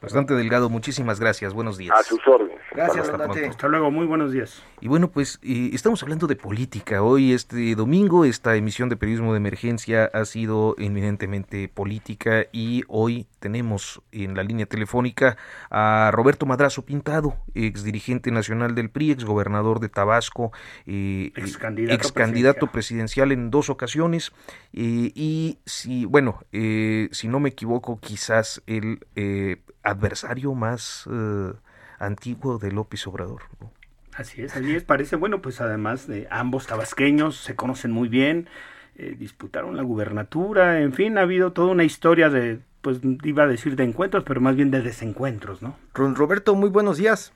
Bastante 0.06 0.34
delgado, 0.34 0.70
muchísimas 0.70 1.18
gracias, 1.18 1.52
buenos 1.52 1.78
días. 1.78 1.92
A 1.98 2.04
sus 2.04 2.20
órdenes. 2.28 2.60
Gracias, 2.70 3.08
Hasta 3.08 3.24
pronto. 3.24 3.50
Hasta 3.50 3.66
luego, 3.66 3.90
muy 3.90 4.06
buenos 4.06 4.30
días. 4.30 4.62
Y 4.80 4.86
bueno, 4.86 5.10
pues 5.10 5.40
eh, 5.42 5.70
estamos 5.72 6.00
hablando 6.04 6.28
de 6.28 6.36
política. 6.36 7.02
Hoy, 7.02 7.32
este 7.32 7.74
domingo, 7.74 8.24
esta 8.24 8.54
emisión 8.54 8.88
de 8.88 8.96
periodismo 8.96 9.32
de 9.32 9.38
emergencia 9.38 10.08
ha 10.14 10.24
sido 10.24 10.76
eminentemente 10.78 11.68
política 11.68 12.44
y 12.52 12.84
hoy 12.86 13.26
tenemos 13.40 14.00
en 14.12 14.36
la 14.36 14.44
línea 14.44 14.66
telefónica 14.66 15.36
a 15.70 16.10
Roberto 16.12 16.46
Madrazo 16.46 16.84
Pintado, 16.84 17.34
ex 17.54 17.82
dirigente 17.82 18.30
nacional 18.30 18.76
del 18.76 18.90
PRI, 18.90 19.10
ex 19.10 19.24
gobernador 19.24 19.80
de 19.80 19.88
Tabasco, 19.88 20.52
eh, 20.86 21.32
Ex 21.34 21.58
candidato 21.58 21.94
ex 21.94 22.12
candidato 22.12 22.66
presidencial 22.68 23.32
en 23.32 23.50
dos 23.50 23.70
ocasiones 23.70 24.32
eh, 24.72 25.10
y 25.14 25.58
si, 25.64 26.04
bueno, 26.04 26.44
eh, 26.52 27.08
si 27.10 27.26
no 27.26 27.40
me 27.40 27.48
equivoco, 27.48 27.98
quizás 27.98 28.62
el 28.66 29.00
eh, 29.16 29.56
adversario 29.86 30.54
más 30.54 31.08
eh, 31.10 31.52
antiguo 31.98 32.58
de 32.58 32.72
López 32.72 33.06
Obrador. 33.06 33.42
¿no? 33.60 33.70
Así 34.16 34.42
es, 34.42 34.56
así 34.56 34.74
es. 34.74 34.84
Parece, 34.84 35.16
bueno, 35.16 35.40
pues 35.42 35.60
además 35.60 36.06
de 36.06 36.26
ambos 36.30 36.66
tabasqueños 36.66 37.36
se 37.36 37.54
conocen 37.54 37.92
muy 37.92 38.08
bien, 38.08 38.48
eh, 38.96 39.14
disputaron 39.18 39.76
la 39.76 39.82
gubernatura, 39.82 40.80
en 40.80 40.92
fin, 40.92 41.18
ha 41.18 41.22
habido 41.22 41.52
toda 41.52 41.70
una 41.70 41.84
historia 41.84 42.30
de, 42.30 42.60
pues 42.80 43.00
iba 43.24 43.44
a 43.44 43.46
decir 43.46 43.76
de 43.76 43.84
encuentros, 43.84 44.24
pero 44.24 44.40
más 44.40 44.56
bien 44.56 44.70
de 44.70 44.80
desencuentros, 44.80 45.60
¿no? 45.60 45.76
Ron 45.94 46.14
Roberto, 46.14 46.54
muy 46.54 46.70
buenos 46.70 46.96
días. 46.96 47.32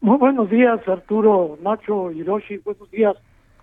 Muy 0.00 0.18
buenos 0.18 0.48
días, 0.50 0.86
Arturo, 0.86 1.58
Nacho, 1.62 2.12
Hiroshi, 2.12 2.58
buenos 2.58 2.90
días. 2.90 3.16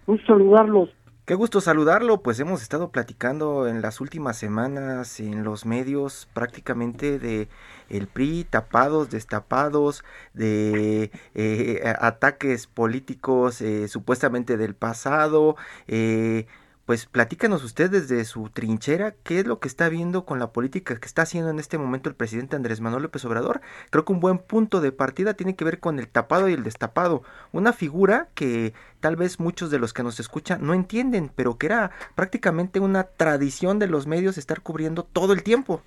Un 0.08 0.20
saludarlos. 0.26 0.90
Qué 1.26 1.34
gusto 1.34 1.60
saludarlo, 1.60 2.22
pues 2.22 2.40
hemos 2.40 2.62
estado 2.62 2.92
platicando 2.92 3.68
en 3.68 3.82
las 3.82 4.00
últimas 4.00 4.38
semanas 4.38 5.20
en 5.20 5.44
los 5.44 5.66
medios 5.66 6.28
prácticamente 6.36 7.18
de 7.18 7.50
el 7.90 8.06
PRI, 8.06 8.44
tapados, 8.44 9.10
destapados, 9.10 10.04
de 10.36 11.10
eh, 11.34 11.96
ataques 12.00 12.68
políticos 12.68 13.60
eh, 13.62 13.88
supuestamente 13.88 14.56
del 14.56 14.76
pasado. 14.76 15.56
Eh, 15.88 16.46
pues 16.86 17.08
platícanos 17.08 17.64
usted 17.64 17.90
desde 17.90 18.24
su 18.26 18.50
trinchera 18.50 19.16
qué 19.24 19.40
es 19.40 19.48
lo 19.48 19.60
que 19.60 19.68
está 19.68 19.90
viendo 19.90 20.24
con 20.24 20.38
la 20.38 20.52
política 20.52 20.96
que 21.00 21.06
está 21.08 21.24
haciendo 21.24 21.50
en 21.50 21.58
este 21.58 21.80
momento 21.80 22.10
el 22.10 22.16
presidente 22.16 22.56
Andrés 22.56 22.80
Manuel 22.80 23.04
López 23.04 23.26
Obrador. 23.26 23.62
Creo 23.90 24.06
que 24.06 24.14
un 24.14 24.20
buen 24.20 24.38
punto 24.38 24.82
de 24.82 24.92
partida 24.92 25.34
tiene 25.34 25.56
que 25.56 25.66
ver 25.66 25.80
con 25.80 25.98
el 25.98 26.08
tapado 26.08 26.48
y 26.48 26.54
el 26.54 26.64
destapado. 26.64 27.24
Una 27.52 27.74
figura 27.74 28.28
que 28.36 28.74
tal 29.00 29.16
vez 29.16 29.40
muchos 29.40 29.72
de 29.72 29.80
los 29.80 29.94
que 29.94 30.04
nos 30.04 30.20
escuchan 30.20 30.66
no 30.66 30.76
entienden, 30.76 31.32
pero 31.36 31.58
que 31.58 31.66
era 31.66 31.90
prácticamente 32.14 32.80
una 32.80 33.06
tradición 33.06 33.80
de 33.80 33.88
los 33.88 34.06
medios 34.06 34.38
estar 34.38 34.62
cubriendo 34.62 35.04
todo 35.04 35.34
el 35.34 35.42
tiempo. 35.42 35.82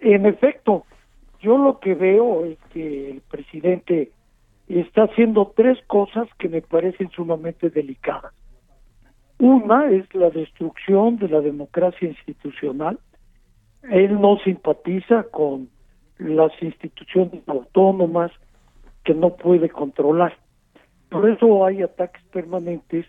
En 0.00 0.26
efecto, 0.26 0.84
yo 1.40 1.56
lo 1.56 1.80
que 1.80 1.94
veo 1.94 2.44
es 2.44 2.58
que 2.74 3.10
el 3.12 3.20
presidente 3.22 4.12
está 4.68 5.04
haciendo 5.04 5.52
tres 5.56 5.78
cosas 5.86 6.28
que 6.38 6.50
me 6.50 6.60
parecen 6.60 7.10
sumamente 7.10 7.70
delicadas. 7.70 8.34
Una 9.40 9.90
es 9.90 10.14
la 10.14 10.28
destrucción 10.28 11.16
de 11.16 11.26
la 11.26 11.40
democracia 11.40 12.06
institucional. 12.06 12.98
Él 13.84 14.20
no 14.20 14.36
simpatiza 14.44 15.22
con 15.30 15.70
las 16.18 16.52
instituciones 16.60 17.40
autónomas 17.46 18.30
que 19.02 19.14
no 19.14 19.36
puede 19.36 19.70
controlar. 19.70 20.36
Por 21.08 21.30
eso 21.30 21.64
hay 21.64 21.80
ataques 21.80 22.22
permanentes 22.24 23.06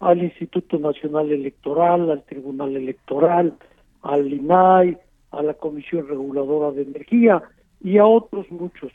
al 0.00 0.22
Instituto 0.22 0.78
Nacional 0.78 1.30
Electoral, 1.30 2.10
al 2.10 2.22
Tribunal 2.22 2.74
Electoral, 2.76 3.52
al 4.00 4.32
INAI, 4.32 4.96
a 5.32 5.42
la 5.42 5.52
Comisión 5.52 6.08
Reguladora 6.08 6.70
de 6.70 6.84
Energía 6.84 7.42
y 7.82 7.98
a 7.98 8.06
otros 8.06 8.50
muchos. 8.50 8.90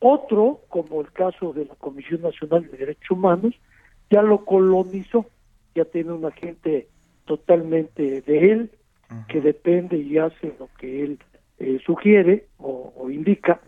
Otro, 0.00 0.58
como 0.70 1.02
el 1.02 1.12
caso 1.12 1.52
de 1.52 1.66
la 1.66 1.76
Comisión 1.76 2.22
Nacional 2.22 2.68
de 2.68 2.78
Derechos 2.78 3.12
Humanos, 3.12 3.54
ya 4.10 4.22
lo 4.22 4.44
colonizó 4.44 5.24
ya 5.74 5.84
tiene 5.84 6.12
un 6.12 6.24
agente 6.24 6.88
totalmente 7.24 8.22
de 8.22 8.52
él, 8.52 8.70
que 9.28 9.40
depende 9.40 9.96
y 9.96 10.18
hace 10.18 10.54
lo 10.58 10.68
que 10.78 11.02
él 11.02 11.18
eh, 11.58 11.80
sugiere 11.84 12.46
o, 12.58 12.92
o, 12.96 13.10
indica. 13.10 13.60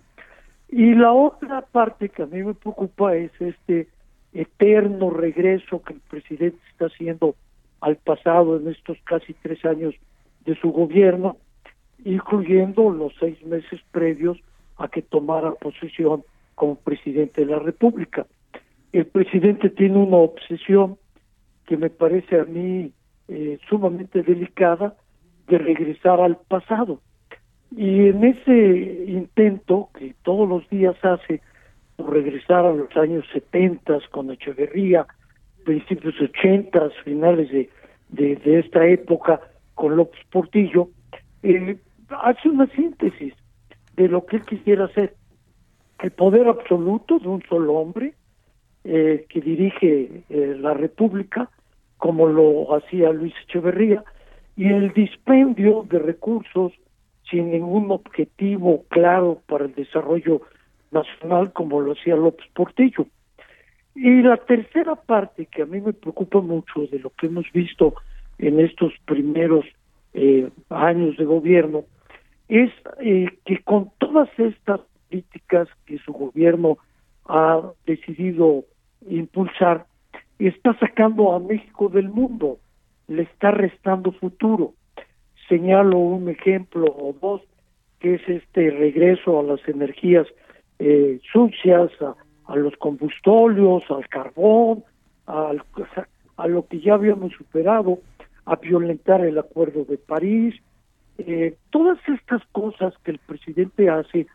Y 0.68 0.94
la 0.94 1.12
otra 1.12 1.62
parte 1.62 2.08
que 2.08 2.22
a 2.22 2.26
mí 2.26 2.44
me 2.44 2.54
preocupa 2.54 3.16
es 3.16 3.32
este 3.40 3.88
eterno 4.32 5.10
regreso 5.10 5.82
que 5.82 5.94
el 5.94 6.00
presidente 6.00 6.58
está 6.70 6.86
haciendo 6.86 7.34
al 7.80 7.96
pasado 7.96 8.56
en 8.56 8.68
estos 8.68 8.96
casi 9.04 9.34
tres 9.34 9.64
años 9.64 9.94
de 10.44 10.54
su 10.56 10.70
gobierno, 10.70 11.36
incluyendo 12.04 12.90
los 12.90 13.12
seis 13.18 13.44
meses 13.44 13.80
previos 13.90 14.38
a 14.76 14.88
que 14.88 15.02
tomara 15.02 15.52
posesión 15.52 16.24
como 16.54 16.76
presidente 16.76 17.44
de 17.44 17.52
la 17.52 17.58
República. 17.58 18.26
El 18.92 19.06
presidente 19.06 19.70
tiene 19.70 19.98
una 19.98 20.18
obsesión 20.18 20.98
que 21.66 21.76
me 21.76 21.90
parece 21.90 22.40
a 22.40 22.44
mí 22.44 22.92
eh, 23.28 23.58
sumamente 23.68 24.22
delicada 24.22 24.94
de 25.48 25.58
regresar 25.58 26.20
al 26.20 26.36
pasado. 26.48 27.00
Y 27.74 28.08
en 28.08 28.24
ese 28.24 29.04
intento 29.08 29.88
que 29.98 30.14
todos 30.22 30.48
los 30.48 30.68
días 30.68 30.96
hace 31.02 31.40
por 31.96 32.12
regresar 32.12 32.64
a 32.66 32.72
los 32.72 32.94
años 32.96 33.24
70 33.32 33.98
con 34.10 34.30
Echeverría, 34.30 35.06
principios 35.64 36.20
80, 36.20 36.90
finales 37.04 37.50
de, 37.50 37.68
de, 38.10 38.58
esta 38.58 38.86
época 38.86 39.40
con 39.74 39.96
López 39.96 40.20
Portillo, 40.30 40.88
eh, 41.42 41.78
hace 42.10 42.48
una 42.48 42.66
síntesis 42.68 43.34
de 43.96 44.08
lo 44.08 44.26
que 44.26 44.36
él 44.36 44.44
quisiera 44.44 44.86
hacer. 44.86 45.14
El 46.02 46.10
poder 46.10 46.48
absoluto 46.48 47.18
de 47.18 47.28
un 47.28 47.42
solo 47.48 47.74
hombre, 47.74 48.14
eh, 48.84 49.26
que 49.28 49.40
dirige 49.40 50.24
eh, 50.28 50.56
la 50.58 50.74
República, 50.74 51.50
como 51.98 52.26
lo 52.26 52.74
hacía 52.74 53.12
Luis 53.12 53.34
Echeverría, 53.44 54.02
y 54.56 54.66
el 54.68 54.92
dispendio 54.92 55.86
de 55.88 55.98
recursos 55.98 56.72
sin 57.30 57.50
ningún 57.50 57.90
objetivo 57.90 58.84
claro 58.88 59.40
para 59.46 59.64
el 59.64 59.74
desarrollo 59.74 60.42
nacional, 60.90 61.52
como 61.52 61.80
lo 61.80 61.92
hacía 61.92 62.16
López 62.16 62.46
Portillo. 62.54 63.06
Y 63.94 64.22
la 64.22 64.36
tercera 64.36 64.94
parte 64.94 65.46
que 65.46 65.62
a 65.62 65.66
mí 65.66 65.80
me 65.80 65.92
preocupa 65.92 66.40
mucho 66.40 66.86
de 66.90 66.98
lo 66.98 67.10
que 67.10 67.26
hemos 67.26 67.50
visto 67.52 67.94
en 68.38 68.60
estos 68.60 68.92
primeros 69.06 69.64
eh, 70.14 70.50
años 70.68 71.16
de 71.16 71.24
gobierno 71.24 71.84
es 72.48 72.70
eh, 73.00 73.26
que 73.44 73.62
con 73.62 73.90
todas 73.98 74.28
estas 74.38 74.80
políticas 75.08 75.68
que 75.86 75.98
su 75.98 76.12
gobierno 76.12 76.78
ha 77.26 77.62
decidido 77.86 78.64
impulsar, 79.08 79.86
está 80.38 80.76
sacando 80.78 81.32
a 81.32 81.40
México 81.40 81.88
del 81.88 82.08
mundo, 82.08 82.58
le 83.08 83.22
está 83.22 83.50
restando 83.50 84.12
futuro. 84.12 84.74
Señalo 85.48 85.98
un 85.98 86.28
ejemplo 86.28 86.86
o 86.86 87.14
dos, 87.20 87.42
que 88.00 88.14
es 88.14 88.28
este 88.28 88.70
regreso 88.70 89.40
a 89.40 89.42
las 89.42 89.66
energías 89.68 90.26
eh, 90.78 91.20
sucias, 91.32 91.90
a, 92.00 92.14
a, 92.46 92.56
los 92.56 92.76
combustóleos, 92.76 93.84
al 93.90 94.08
carbón, 94.08 94.84
al, 95.26 95.62
a 96.36 96.46
lo 96.48 96.66
que 96.66 96.80
ya 96.80 96.94
habíamos 96.94 97.32
superado, 97.32 97.98
a 98.44 98.56
violentar 98.56 99.24
el 99.24 99.38
Acuerdo 99.38 99.84
de 99.84 99.98
París, 99.98 100.54
eh, 101.18 101.56
todas 101.70 101.98
estas 102.08 102.42
cosas 102.52 102.94
que 103.04 103.12
el 103.12 103.18
presidente 103.18 103.88
hace, 103.88 104.26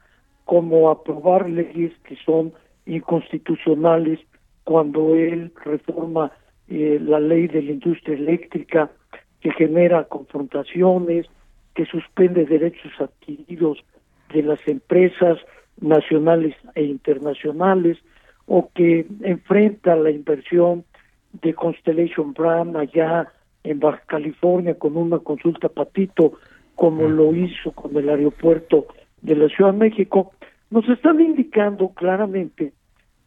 como 0.46 0.90
aprobar 0.90 1.50
leyes 1.50 1.92
que 2.04 2.16
son 2.24 2.54
inconstitucionales, 2.86 4.20
cuando 4.68 5.16
él 5.16 5.54
reforma 5.64 6.30
eh, 6.68 7.00
la 7.02 7.22
ley 7.22 7.48
de 7.48 7.62
la 7.62 7.72
industria 7.72 8.18
eléctrica, 8.18 8.92
que 9.40 9.54
genera 9.54 10.04
confrontaciones, 10.04 11.26
que 11.74 11.86
suspende 11.86 12.46
derechos 12.46 12.92
adquiridos 13.00 13.78
de 14.34 14.44
las 14.44 14.60
empresas 14.68 15.38
nacionales 15.80 16.54
e 16.76 16.84
internacionales, 16.84 17.98
o 18.46 18.70
que 18.76 19.08
enfrenta 19.24 19.96
la 19.96 20.12
inversión 20.12 20.84
de 21.32 21.54
Constellation 21.54 22.34
Brand 22.34 22.76
allá 22.76 23.32
en 23.64 23.80
Baja 23.80 24.04
California 24.06 24.78
con 24.78 24.98
una 24.98 25.20
consulta 25.20 25.70
patito, 25.70 26.34
como 26.76 27.08
lo 27.08 27.34
hizo 27.34 27.72
con 27.72 27.96
el 27.96 28.10
aeropuerto 28.10 28.88
de 29.22 29.34
la 29.34 29.48
Ciudad 29.48 29.72
de 29.72 29.80
México, 29.80 30.34
nos 30.72 30.90
están 30.90 31.22
indicando 31.22 31.88
claramente 31.94 32.74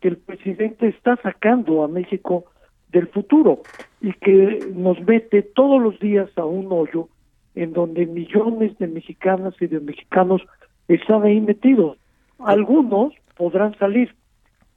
que 0.01 0.09
el 0.09 0.17
presidente 0.17 0.89
está 0.89 1.17
sacando 1.23 1.85
a 1.85 1.89
México 1.89 2.45
del 2.93 3.09
futuro 3.09 3.63
y 4.01 4.13
que 4.15 4.73
nos 4.75 5.01
mete 5.01 5.43
todos 5.43 5.81
los 5.81 5.99
días 6.01 6.29
a 6.37 6.45
un 6.45 6.69
hoyo 6.71 7.09
en 7.55 7.73
donde 7.73 8.07
millones 8.07 8.77
de 8.79 8.87
mexicanas 8.87 9.55
y 9.61 9.67
de 9.67 9.81
mexicanos 9.81 10.43
están 10.89 11.23
ahí 11.23 11.41
metidos. 11.41 11.99
Algunos 12.39 13.13
podrán 13.37 13.77
salir. 13.79 14.15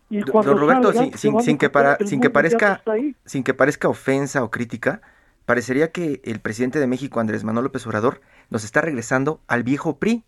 Y 0.10 0.22
cuando 0.24 0.54
Roberto, 0.56 0.94
salgan, 0.94 1.18
sin, 1.18 1.34
sin, 1.34 1.42
sin, 1.42 1.58
que 1.58 1.70
para, 1.70 1.98
sin 1.98 2.20
que 2.20 2.30
parezca 2.30 2.84
sin 3.26 3.44
que 3.44 3.54
parezca 3.54 3.90
ofensa 3.90 4.44
o 4.44 4.52
crítica, 4.52 5.02
parecería 5.46 5.92
que 5.92 6.22
el 6.24 6.40
presidente 6.40 6.80
de 6.80 6.88
México, 6.88 7.20
Andrés 7.20 7.44
Manuel 7.44 7.66
López 7.66 7.88
Obrador, 7.88 8.22
nos 8.50 8.64
está 8.64 8.82
regresando 8.82 9.40
al 9.48 9.64
viejo 9.64 9.98
PRI. 9.98 10.24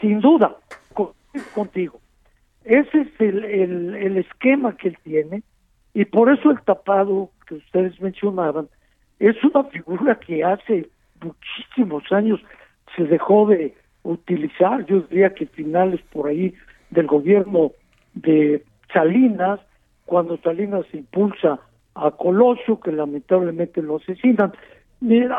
sin 0.00 0.20
duda, 0.20 0.56
contigo. 1.54 2.01
Ese 2.64 3.00
es 3.00 3.20
el, 3.20 3.44
el, 3.44 3.94
el 3.96 4.16
esquema 4.18 4.76
que 4.76 4.88
él 4.88 4.98
tiene 5.02 5.42
y 5.94 6.04
por 6.04 6.32
eso 6.32 6.50
el 6.50 6.60
tapado 6.62 7.30
que 7.46 7.56
ustedes 7.56 8.00
mencionaban 8.00 8.68
es 9.18 9.36
una 9.44 9.64
figura 9.64 10.18
que 10.18 10.42
hace 10.42 10.88
muchísimos 11.22 12.10
años 12.10 12.40
se 12.96 13.04
dejó 13.04 13.46
de 13.46 13.74
utilizar, 14.02 14.84
yo 14.86 15.00
diría 15.02 15.34
que 15.34 15.46
finales 15.46 16.00
por 16.12 16.28
ahí 16.28 16.54
del 16.90 17.06
gobierno 17.06 17.72
de 18.14 18.64
Salinas, 18.92 19.60
cuando 20.04 20.36
Salinas 20.38 20.84
impulsa 20.92 21.60
a 21.94 22.10
Colosio, 22.10 22.80
que 22.80 22.92
lamentablemente 22.92 23.80
lo 23.82 23.96
asesinan. 23.96 24.52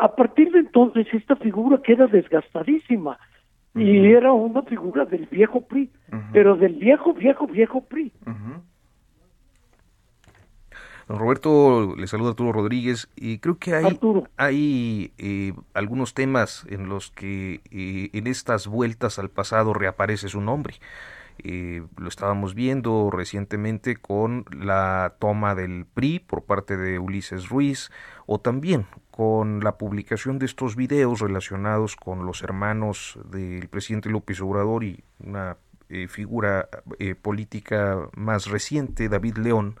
A 0.00 0.16
partir 0.16 0.50
de 0.52 0.60
entonces 0.60 1.06
esta 1.12 1.36
figura 1.36 1.80
queda 1.82 2.06
desgastadísima 2.06 3.18
y 3.74 4.12
era 4.12 4.32
una 4.32 4.62
figura 4.62 5.04
del 5.04 5.26
viejo 5.26 5.62
PRI, 5.62 5.90
pero 6.32 6.56
del 6.56 6.74
viejo, 6.74 7.12
viejo, 7.12 7.46
viejo 7.46 7.80
PRI. 7.82 8.12
Don 11.06 11.18
Roberto, 11.18 11.94
le 11.96 12.06
saluda 12.06 12.30
Arturo 12.30 12.52
Rodríguez 12.52 13.10
y 13.14 13.38
creo 13.38 13.58
que 13.58 13.74
hay, 13.74 14.00
hay 14.38 15.12
eh, 15.18 15.52
algunos 15.74 16.14
temas 16.14 16.64
en 16.70 16.88
los 16.88 17.10
que 17.10 17.60
eh, 17.70 18.10
en 18.14 18.26
estas 18.26 18.66
vueltas 18.66 19.18
al 19.18 19.28
pasado 19.28 19.74
reaparece 19.74 20.28
su 20.28 20.40
nombre. 20.40 20.76
Eh, 21.38 21.82
lo 21.96 22.08
estábamos 22.08 22.54
viendo 22.54 23.10
recientemente 23.10 23.96
con 23.96 24.44
la 24.56 25.14
toma 25.18 25.54
del 25.54 25.84
PRI 25.86 26.20
por 26.20 26.44
parte 26.44 26.76
de 26.76 26.98
Ulises 26.98 27.48
Ruiz 27.48 27.90
o 28.26 28.40
también 28.40 28.86
con 29.10 29.60
la 29.60 29.76
publicación 29.76 30.38
de 30.38 30.46
estos 30.46 30.76
videos 30.76 31.20
relacionados 31.20 31.96
con 31.96 32.24
los 32.24 32.42
hermanos 32.42 33.18
del 33.30 33.68
presidente 33.68 34.08
López 34.08 34.40
Obrador 34.40 34.84
y 34.84 35.04
una 35.20 35.56
figura 36.08 36.68
política 37.22 38.08
más 38.16 38.46
reciente, 38.46 39.08
David 39.08 39.36
León, 39.36 39.76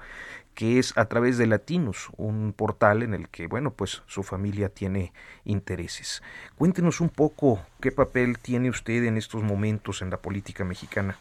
que 0.54 0.78
es 0.78 0.96
a 0.96 1.06
través 1.06 1.36
de 1.38 1.46
Latinos, 1.46 2.08
un 2.16 2.52
portal 2.52 3.02
en 3.02 3.14
el 3.14 3.28
que, 3.28 3.46
bueno, 3.46 3.72
pues 3.72 4.02
su 4.06 4.22
familia 4.22 4.68
tiene 4.68 5.12
intereses. 5.44 6.22
Cuéntenos 6.56 7.00
un 7.00 7.08
poco 7.08 7.60
qué 7.80 7.90
papel 7.90 8.38
tiene 8.38 8.70
usted 8.70 9.04
en 9.04 9.16
estos 9.16 9.42
momentos 9.42 10.00
en 10.02 10.10
la 10.10 10.18
política 10.18 10.64
mexicana. 10.64 11.18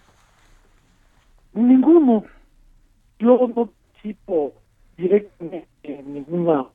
Ninguno. 1.54 2.26
Yo 3.20 3.48
no 3.48 3.68
participo 3.68 4.54
directamente 4.98 5.68
en 5.84 6.14
ninguna 6.14 6.66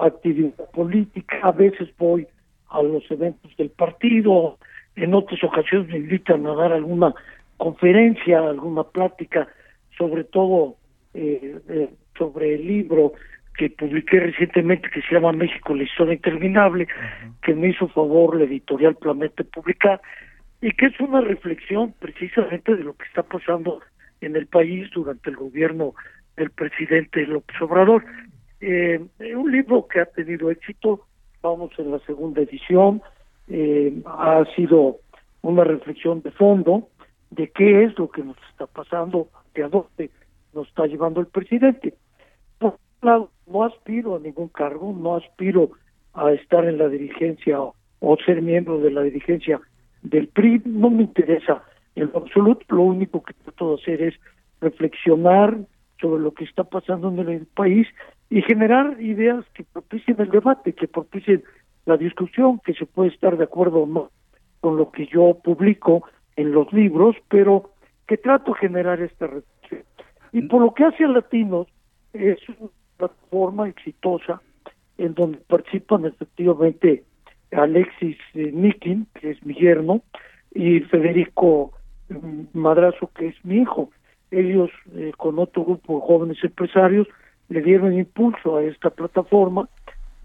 actividad 0.00 0.70
política. 0.72 1.38
A 1.42 1.52
veces 1.52 1.88
voy 1.98 2.26
a 2.70 2.82
los 2.82 3.08
eventos 3.10 3.54
del 3.56 3.70
partido, 3.70 4.58
en 4.96 5.14
otras 5.14 5.42
ocasiones 5.44 5.88
me 5.88 5.98
invitan 5.98 6.46
a 6.46 6.54
dar 6.54 6.72
alguna 6.72 7.14
conferencia, 7.56 8.40
alguna 8.40 8.84
plática, 8.84 9.48
sobre 9.96 10.24
todo 10.24 10.76
eh, 11.14 11.58
eh, 11.68 11.90
sobre 12.18 12.54
el 12.54 12.66
libro 12.66 13.12
que 13.56 13.70
publiqué 13.70 14.18
recientemente 14.18 14.90
que 14.90 15.02
se 15.02 15.14
llama 15.14 15.32
México, 15.32 15.74
la 15.74 15.84
historia 15.84 16.14
interminable, 16.14 16.88
que 17.42 17.54
me 17.54 17.68
hizo 17.68 17.86
favor 17.88 18.36
la 18.36 18.44
editorial 18.44 18.96
Planeta 18.96 19.44
publicar, 19.44 20.00
y 20.60 20.72
que 20.72 20.86
es 20.86 20.98
una 20.98 21.20
reflexión 21.20 21.94
precisamente 22.00 22.74
de 22.74 22.82
lo 22.82 22.94
que 22.94 23.04
está 23.04 23.22
pasando 23.22 23.80
en 24.24 24.36
el 24.36 24.46
país 24.46 24.90
durante 24.94 25.30
el 25.30 25.36
gobierno 25.36 25.94
del 26.36 26.50
presidente 26.50 27.26
López 27.26 27.60
Obrador. 27.60 28.04
Eh, 28.60 29.00
un 29.36 29.52
libro 29.52 29.86
que 29.86 30.00
ha 30.00 30.06
tenido 30.06 30.50
éxito, 30.50 31.06
vamos 31.42 31.70
en 31.78 31.90
la 31.90 31.98
segunda 32.00 32.42
edición, 32.42 33.02
eh, 33.48 33.92
ha 34.06 34.44
sido 34.56 34.98
una 35.42 35.64
reflexión 35.64 36.22
de 36.22 36.30
fondo 36.30 36.88
de 37.30 37.48
qué 37.50 37.84
es 37.84 37.98
lo 37.98 38.08
que 38.10 38.22
nos 38.22 38.36
está 38.50 38.66
pasando, 38.66 39.28
de 39.54 39.64
a 39.64 39.68
dónde 39.68 40.10
nos 40.54 40.68
está 40.68 40.86
llevando 40.86 41.20
el 41.20 41.26
presidente. 41.26 41.94
Por 42.58 42.78
un 43.02 43.08
lado, 43.08 43.30
no 43.46 43.64
aspiro 43.64 44.16
a 44.16 44.20
ningún 44.20 44.48
cargo, 44.48 44.94
no 44.98 45.16
aspiro 45.16 45.72
a 46.14 46.32
estar 46.32 46.64
en 46.64 46.78
la 46.78 46.88
dirigencia 46.88 47.58
o, 47.60 47.74
ser 48.24 48.40
miembro 48.40 48.78
de 48.78 48.90
la 48.90 49.02
dirigencia 49.02 49.60
del 50.02 50.28
PRI, 50.28 50.62
no 50.64 50.90
me 50.90 51.02
interesa 51.02 51.62
en 51.96 52.10
lo 52.12 52.18
absoluto, 52.18 52.64
lo 52.68 52.82
único 52.82 53.22
que 53.22 53.34
trato 53.34 53.70
de 53.70 53.82
hacer 53.82 54.02
es 54.02 54.14
reflexionar 54.60 55.58
sobre 56.00 56.22
lo 56.22 56.32
que 56.32 56.44
está 56.44 56.64
pasando 56.64 57.08
en 57.08 57.28
el 57.28 57.46
país 57.46 57.86
y 58.30 58.42
generar 58.42 59.00
ideas 59.00 59.44
que 59.54 59.64
propicien 59.64 60.20
el 60.20 60.30
debate, 60.30 60.72
que 60.72 60.88
propicien 60.88 61.44
la 61.86 61.96
discusión, 61.96 62.60
que 62.64 62.74
se 62.74 62.86
puede 62.86 63.10
estar 63.10 63.36
de 63.36 63.44
acuerdo 63.44 63.80
o 63.82 63.86
no 63.86 64.10
con 64.60 64.78
lo 64.78 64.90
que 64.90 65.06
yo 65.06 65.38
publico 65.44 66.04
en 66.36 66.52
los 66.52 66.72
libros, 66.72 67.16
pero 67.28 67.70
que 68.08 68.16
trato 68.16 68.52
de 68.52 68.60
generar 68.60 69.00
esta 69.02 69.26
reflexión. 69.26 69.82
Y 70.32 70.40
por 70.42 70.62
lo 70.62 70.72
que 70.72 70.84
hace 70.84 71.04
a 71.04 71.08
Latinos, 71.08 71.68
es 72.14 72.38
una 72.48 72.70
plataforma 72.96 73.68
exitosa 73.68 74.40
en 74.96 75.12
donde 75.12 75.36
participan 75.46 76.06
efectivamente 76.06 77.04
Alexis 77.52 78.16
eh, 78.32 78.50
Nikin, 78.52 79.06
que 79.20 79.32
es 79.32 79.44
mi 79.44 79.54
yerno, 79.54 80.00
y 80.54 80.80
Federico 80.80 81.72
Madrazo, 82.52 83.10
que 83.16 83.28
es 83.28 83.44
mi 83.44 83.58
hijo. 83.58 83.90
Ellos, 84.30 84.70
eh, 84.94 85.12
con 85.16 85.38
otro 85.38 85.64
grupo 85.64 85.96
de 85.96 86.06
jóvenes 86.06 86.38
empresarios, 86.42 87.06
le 87.48 87.62
dieron 87.62 87.92
impulso 87.92 88.56
a 88.56 88.62
esta 88.62 88.90
plataforma 88.90 89.68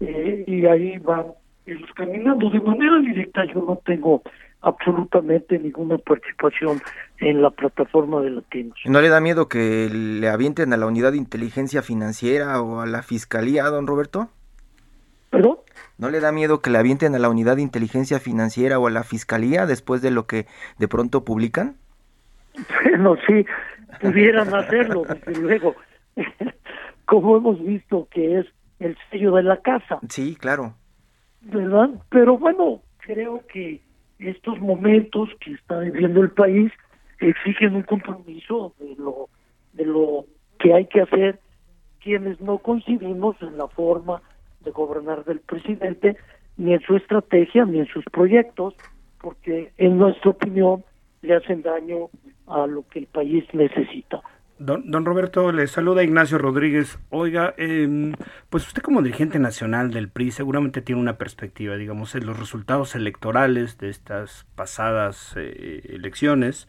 eh, 0.00 0.44
y 0.46 0.66
ahí 0.66 0.98
van 0.98 1.26
ellos 1.66 1.90
caminando. 1.94 2.50
De 2.50 2.60
manera 2.60 2.98
directa 3.00 3.44
yo 3.52 3.62
no 3.62 3.80
tengo 3.84 4.22
absolutamente 4.62 5.58
ninguna 5.58 5.98
participación 5.98 6.80
en 7.18 7.42
la 7.42 7.50
plataforma 7.50 8.20
de 8.20 8.30
latinos. 8.30 8.78
¿No 8.84 9.00
le 9.00 9.08
da 9.08 9.20
miedo 9.20 9.48
que 9.48 9.88
le 9.90 10.28
avienten 10.28 10.72
a 10.72 10.76
la 10.76 10.86
unidad 10.86 11.12
de 11.12 11.18
inteligencia 11.18 11.82
financiera 11.82 12.60
o 12.60 12.80
a 12.80 12.86
la 12.86 13.02
fiscalía, 13.02 13.64
don 13.64 13.86
Roberto? 13.86 14.28
¿Perdón? 15.30 15.58
¿No 15.98 16.10
le 16.10 16.20
da 16.20 16.32
miedo 16.32 16.60
que 16.60 16.70
le 16.70 16.78
avienten 16.78 17.14
a 17.14 17.18
la 17.18 17.28
unidad 17.28 17.56
de 17.56 17.62
inteligencia 17.62 18.20
financiera 18.20 18.78
o 18.78 18.86
a 18.86 18.90
la 18.90 19.02
fiscalía 19.02 19.66
después 19.66 20.02
de 20.02 20.10
lo 20.10 20.26
que 20.26 20.46
de 20.78 20.88
pronto 20.88 21.24
publican? 21.24 21.76
Bueno, 22.84 23.16
sí, 23.26 23.46
pudieran 24.00 24.52
hacerlo, 24.54 25.04
desde 25.08 25.40
luego, 25.40 25.76
como 27.06 27.36
hemos 27.36 27.62
visto 27.64 28.08
que 28.10 28.40
es 28.40 28.46
el 28.78 28.96
sello 29.10 29.34
de 29.36 29.44
la 29.44 29.58
casa. 29.58 30.00
Sí, 30.08 30.36
claro. 30.36 30.74
¿Verdad? 31.40 31.90
Pero 32.10 32.36
bueno, 32.36 32.82
creo 32.98 33.42
que 33.46 33.80
estos 34.18 34.58
momentos 34.60 35.30
que 35.40 35.52
está 35.52 35.78
viviendo 35.78 36.20
el 36.20 36.30
país 36.30 36.70
exigen 37.20 37.76
un 37.76 37.82
compromiso 37.82 38.74
de 38.78 38.94
lo 38.96 39.28
de 39.72 39.86
lo 39.86 40.26
que 40.58 40.74
hay 40.74 40.86
que 40.86 41.02
hacer 41.02 41.38
quienes 42.00 42.40
no 42.40 42.58
coincidimos 42.58 43.36
en 43.40 43.56
la 43.56 43.68
forma 43.68 44.22
de 44.64 44.70
gobernar 44.70 45.24
del 45.24 45.40
presidente 45.40 46.16
ni 46.56 46.74
en 46.74 46.80
su 46.80 46.96
estrategia 46.96 47.64
ni 47.64 47.80
en 47.80 47.86
sus 47.86 48.04
proyectos 48.06 48.74
porque 49.20 49.72
en 49.76 49.98
nuestra 49.98 50.30
opinión 50.30 50.84
le 51.22 51.36
hacen 51.36 51.62
daño 51.62 52.08
a 52.46 52.66
lo 52.66 52.86
que 52.88 53.00
el 53.00 53.06
país 53.06 53.44
necesita. 53.52 54.22
Don, 54.58 54.90
don, 54.90 55.06
Roberto, 55.06 55.52
le 55.52 55.66
saluda 55.66 56.02
Ignacio 56.02 56.36
Rodríguez. 56.36 56.98
Oiga, 57.08 57.54
eh, 57.56 58.12
pues 58.50 58.66
usted 58.66 58.82
como 58.82 59.00
dirigente 59.00 59.38
nacional 59.38 59.90
del 59.90 60.10
PRI 60.10 60.32
seguramente 60.32 60.82
tiene 60.82 61.00
una 61.00 61.16
perspectiva, 61.16 61.76
digamos, 61.76 62.14
en 62.14 62.26
los 62.26 62.38
resultados 62.38 62.94
electorales 62.94 63.78
de 63.78 63.88
estas 63.88 64.46
pasadas 64.56 65.32
eh, 65.36 65.80
elecciones, 65.88 66.68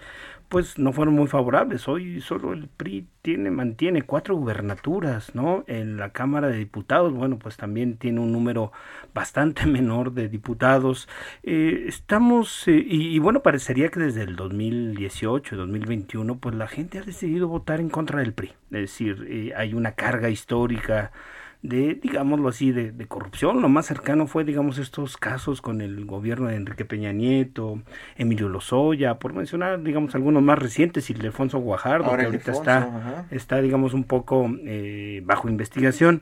pues 0.52 0.78
no 0.78 0.92
fueron 0.92 1.16
muy 1.16 1.28
favorables. 1.28 1.88
Hoy 1.88 2.20
solo 2.20 2.52
el 2.52 2.68
PRI 2.68 3.08
tiene, 3.22 3.50
mantiene 3.52 4.02
cuatro 4.02 4.36
gubernaturas, 4.36 5.34
¿no? 5.34 5.64
En 5.66 5.96
la 5.96 6.10
Cámara 6.10 6.50
de 6.50 6.58
Diputados, 6.58 7.14
bueno, 7.14 7.40
pues 7.40 7.56
también 7.56 7.96
tiene 7.96 8.20
un 8.20 8.34
número 8.34 8.74
bastante 9.14 9.66
menor 9.78 10.12
de 10.12 10.28
diputados. 10.28 11.08
Eh, 11.44 11.86
estamos, 11.88 12.68
eh, 12.68 12.84
y, 12.86 13.18
bueno, 13.20 13.42
parecería 13.42 13.88
que 13.88 14.02
desde 14.02 14.24
el 14.24 14.36
2018, 14.36 15.56
2021, 15.56 16.38
pues 16.38 16.54
la 16.54 16.68
gente 16.68 17.00
ha 17.00 17.04
decidido 17.04 17.48
votar 17.48 17.80
en 17.80 17.90
contra 17.90 18.20
del 18.20 18.34
PRI. 18.34 18.50
Es 18.72 18.82
decir, 18.82 19.26
eh, 19.30 19.54
hay 19.56 19.74
una 19.74 19.94
carga 19.94 20.30
histórica 20.30 21.14
de, 21.62 21.96
digámoslo 21.96 22.50
así, 22.50 22.72
de, 22.72 22.92
corrupción. 23.08 23.62
Lo 23.62 23.70
más 23.70 23.86
cercano 23.86 24.28
fue, 24.28 24.44
digamos, 24.44 24.78
estos 24.78 25.18
casos 25.18 25.62
con 25.62 25.82
el 25.82 26.06
gobierno 26.06 26.48
de 26.48 26.56
Enrique 26.56 26.86
Peña 26.86 27.12
Nieto, 27.12 27.82
Emilio 28.16 28.50
Lozoya, 28.50 29.16
por 29.20 29.34
mencionar, 29.34 29.82
digamos, 29.84 30.16
algunos 30.16 30.42
más 30.42 30.58
recientes, 30.58 31.10
y 31.10 31.14
Alfonso 31.14 31.60
Guajardo, 31.60 32.16
que 32.16 32.26
ahorita 32.26 32.52
está, 32.52 33.28
está, 33.30 33.62
digamos, 33.62 33.94
un 33.94 34.06
poco 34.06 34.50
eh, 34.66 35.22
bajo 35.24 35.50
investigación. 35.50 36.22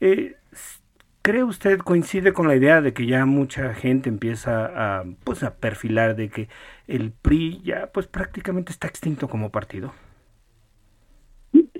Eh, 0.00 0.36
¿Cree 1.22 1.42
usted, 1.42 1.80
coincide 1.80 2.32
con 2.32 2.46
la 2.46 2.54
idea 2.54 2.80
de 2.80 2.92
que 2.92 3.04
ya 3.04 3.26
mucha 3.26 3.74
gente 3.74 4.08
empieza 4.08 5.00
a, 5.00 5.04
pues, 5.24 5.42
a 5.42 5.56
perfilar 5.56 6.14
de 6.14 6.28
que 6.28 6.48
el 6.86 7.10
PRI 7.10 7.62
ya, 7.64 7.88
pues, 7.92 8.06
prácticamente 8.06 8.70
está 8.70 8.86
extinto 8.86 9.26
como 9.26 9.50
partido? 9.50 9.92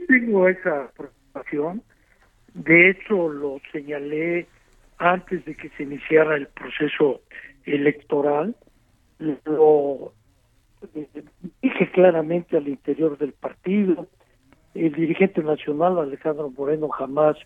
Tengo 0.08 0.48
esa 0.48 0.90
preocupación 0.96 1.82
de 2.56 2.90
hecho, 2.90 3.28
lo 3.28 3.60
señalé 3.70 4.46
antes 4.96 5.44
de 5.44 5.54
que 5.54 5.68
se 5.76 5.82
iniciara 5.82 6.36
el 6.36 6.46
proceso 6.48 7.20
electoral. 7.66 8.56
Lo, 9.18 10.12
eh, 10.94 11.06
dije 11.60 11.90
claramente 11.90 12.56
al 12.56 12.66
interior 12.66 13.18
del 13.18 13.32
partido, 13.32 14.06
el 14.74 14.92
dirigente 14.92 15.42
nacional 15.42 15.98
Alejandro 15.98 16.50
Moreno 16.50 16.88
jamás 16.88 17.36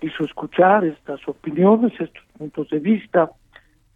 quiso 0.00 0.24
escuchar 0.24 0.84
estas 0.84 1.26
opiniones, 1.26 1.92
estos 1.98 2.24
puntos 2.36 2.68
de 2.68 2.78
vista. 2.78 3.30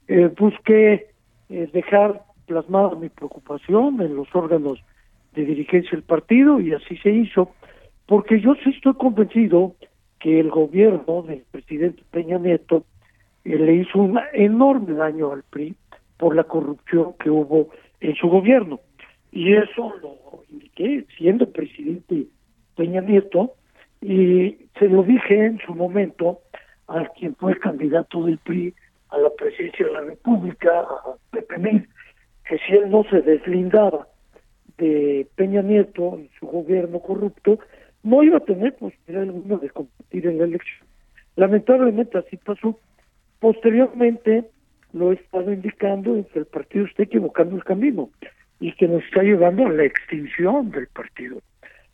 Eh, 0.09 0.31
busqué 0.39 1.11
eh, 1.51 1.69
dejar 1.71 2.23
plasmada 2.47 2.95
mi 2.95 3.11
preocupación 3.11 4.01
en 4.01 4.17
los 4.17 4.35
órganos 4.35 4.83
de 5.35 5.45
dirigencia 5.45 5.91
del 5.91 6.03
partido 6.03 6.61
y 6.61 6.73
así 6.73 6.97
se 6.97 7.11
hizo, 7.11 7.55
porque 8.07 8.41
yo 8.41 8.55
sí 8.65 8.71
estoy 8.71 8.95
convencido 8.95 9.75
que 10.27 10.41
el 10.41 10.51
gobierno 10.51 11.22
del 11.22 11.45
presidente 11.53 12.03
Peña 12.11 12.37
Nieto 12.37 12.85
eh, 13.45 13.57
le 13.57 13.74
hizo 13.74 14.01
un 14.01 14.18
enorme 14.33 14.95
daño 14.95 15.31
al 15.31 15.45
PRI 15.45 15.77
por 16.16 16.35
la 16.35 16.43
corrupción 16.43 17.14
que 17.20 17.31
hubo 17.31 17.68
en 18.01 18.16
su 18.16 18.27
gobierno. 18.29 18.81
Y 19.31 19.55
eso 19.55 19.95
lo 20.03 20.43
indiqué 20.51 21.07
siendo 21.16 21.49
presidente 21.49 22.27
Peña 22.74 23.03
Nieto 23.03 23.53
y 24.01 24.66
se 24.81 24.89
lo 24.89 25.05
dije 25.05 25.47
en 25.47 25.61
su 25.61 25.77
momento 25.77 26.41
a 26.89 27.05
quien 27.11 27.37
fue 27.37 27.57
candidato 27.61 28.24
del 28.24 28.39
PRI 28.39 28.74
a 29.11 29.18
la 29.18 29.31
presidencia 29.31 29.87
de 29.87 29.93
la 29.93 30.01
República, 30.01 30.81
a 30.81 31.14
Pepe 31.31 31.57
Mil, 31.59 31.89
que 32.49 32.59
si 32.66 32.72
él 32.72 32.91
no 32.91 33.05
se 33.05 33.22
deslindaba 33.22 34.09
de 34.77 35.29
Peña 35.37 35.62
Nieto 35.62 36.18
y 36.18 36.29
su 36.41 36.49
gobierno 36.49 36.99
corrupto, 36.99 37.61
no 38.03 38.24
iba 38.24 38.39
a 38.39 38.41
tener 38.41 38.74
posibilidad 38.74 39.22
alguna 39.22 39.59
de 39.59 39.70
competir 39.70 39.95
en 40.11 40.39
la 40.39 40.45
elección. 40.45 40.87
Lamentablemente 41.37 42.19
así 42.19 42.37
pasó. 42.37 42.79
Posteriormente 43.39 44.45
lo 44.93 45.13
he 45.13 45.17
estado 45.17 45.53
indicando 45.53 46.17
en 46.17 46.25
que 46.25 46.39
el 46.39 46.47
partido 46.47 46.87
está 46.87 47.03
equivocando 47.03 47.57
el 47.57 47.65
camino 47.65 48.09
y 48.61 48.73
que 48.73 48.89
nos 48.89 49.05
está 49.05 49.23
llevando 49.23 49.67
a 49.67 49.71
la 49.71 49.85
extinción 49.85 50.71
del 50.71 50.87
partido. 50.89 51.43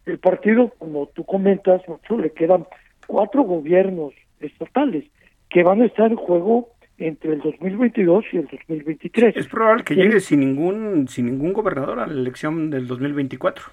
El 0.07 0.19
partido, 0.19 0.71
como 0.79 1.07
tú 1.09 1.25
comentas, 1.25 1.83
mucho, 1.89 2.17
le 2.17 2.31
quedan 2.31 2.67
cuatro 3.07 3.43
gobiernos 3.43 4.13
estatales 4.41 5.05
que 5.51 5.63
van 5.63 5.83
a 5.83 5.87
estar 5.87 6.11
en 6.11 6.17
juego 6.17 6.69
entre 6.99 7.33
el 7.33 7.41
2022 7.41 8.25
y 8.33 8.37
el 8.39 8.47
2023. 8.47 9.37
Es 9.37 9.49
probable 9.49 9.85
que 9.85 9.95
llegue 9.95 10.21
sin 10.21 10.41
ningún 10.41 11.09
sin 11.09 11.27
ningún 11.27 11.53
gobernador 11.53 12.01
a 12.01 12.07
la 12.07 12.13
elección 12.13 12.71
del 12.71 12.87
2024. 12.87 13.65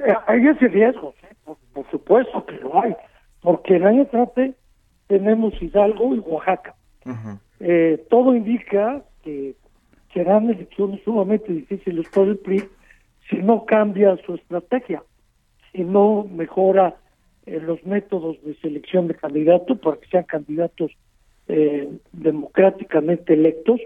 Eh, 0.00 0.14
hay 0.26 0.46
ese 0.46 0.68
riesgo, 0.68 1.14
por, 1.44 1.90
supuesto 1.90 2.44
que 2.46 2.56
lo 2.56 2.82
hay, 2.82 2.94
porque 3.40 3.76
el 3.76 3.86
año 3.86 4.06
trate 4.06 4.54
tenemos 5.06 5.60
Hidalgo 5.60 6.14
y 6.14 6.18
Oaxaca. 6.20 6.74
eh, 7.60 8.04
todo 8.08 8.34
indica 8.34 9.02
que 9.24 9.54
serán 10.12 10.50
elecciones 10.50 11.00
sumamente 11.04 11.52
difíciles 11.52 12.06
para 12.10 12.28
el 12.28 12.38
PRI 12.38 12.64
si 13.28 13.36
no 13.36 13.64
cambia 13.64 14.16
su 14.26 14.34
estrategia, 14.34 15.02
si 15.72 15.84
no 15.84 16.24
mejora 16.24 16.96
eh, 17.46 17.60
los 17.60 17.84
métodos 17.84 18.42
de 18.44 18.54
selección 18.56 19.08
de 19.08 19.14
candidatos 19.14 19.78
para 19.78 19.96
que 19.98 20.08
sean 20.08 20.24
candidatos 20.24 20.92
eh, 21.48 21.88
democráticamente 22.12 23.34
electos, 23.34 23.80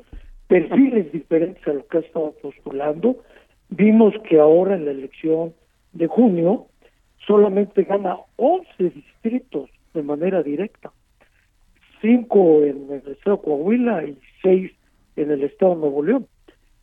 perfiles 0.48 1.12
diferentes 1.12 1.66
a 1.68 1.74
lo 1.74 1.86
que 1.86 1.98
ha 1.98 2.00
estado 2.00 2.34
postulando. 2.42 3.16
Vimos 3.70 4.14
que 4.28 4.38
ahora 4.38 4.74
en 4.74 4.84
la 4.86 4.90
elección 4.90 5.55
de 5.92 6.07
junio 6.07 6.66
solamente 7.27 7.85
gana 7.85 8.16
11 8.37 8.91
distritos 8.91 9.70
de 9.93 10.03
manera 10.03 10.43
directa, 10.43 10.93
5 12.01 12.64
en 12.64 12.91
el 12.91 13.12
estado 13.12 13.37
de 13.37 13.43
Coahuila 13.43 14.05
y 14.05 14.18
6 14.43 14.72
en 15.16 15.31
el 15.31 15.45
estado 15.45 15.75
de 15.75 15.81
Nuevo 15.81 16.03
León. 16.03 16.27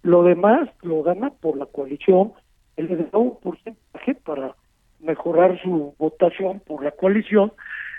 Lo 0.03 0.23
demás 0.23 0.69
lo 0.81 1.03
gana 1.03 1.29
por 1.29 1.57
la 1.57 1.65
coalición, 1.65 2.33
él 2.77 2.87
le 2.87 2.95
da 2.97 3.17
un 3.17 3.39
porcentaje 3.39 4.15
para 4.15 4.55
mejorar 4.99 5.61
su 5.61 5.93
votación 5.97 6.59
por 6.61 6.83
la 6.83 6.91
coalición 6.91 7.51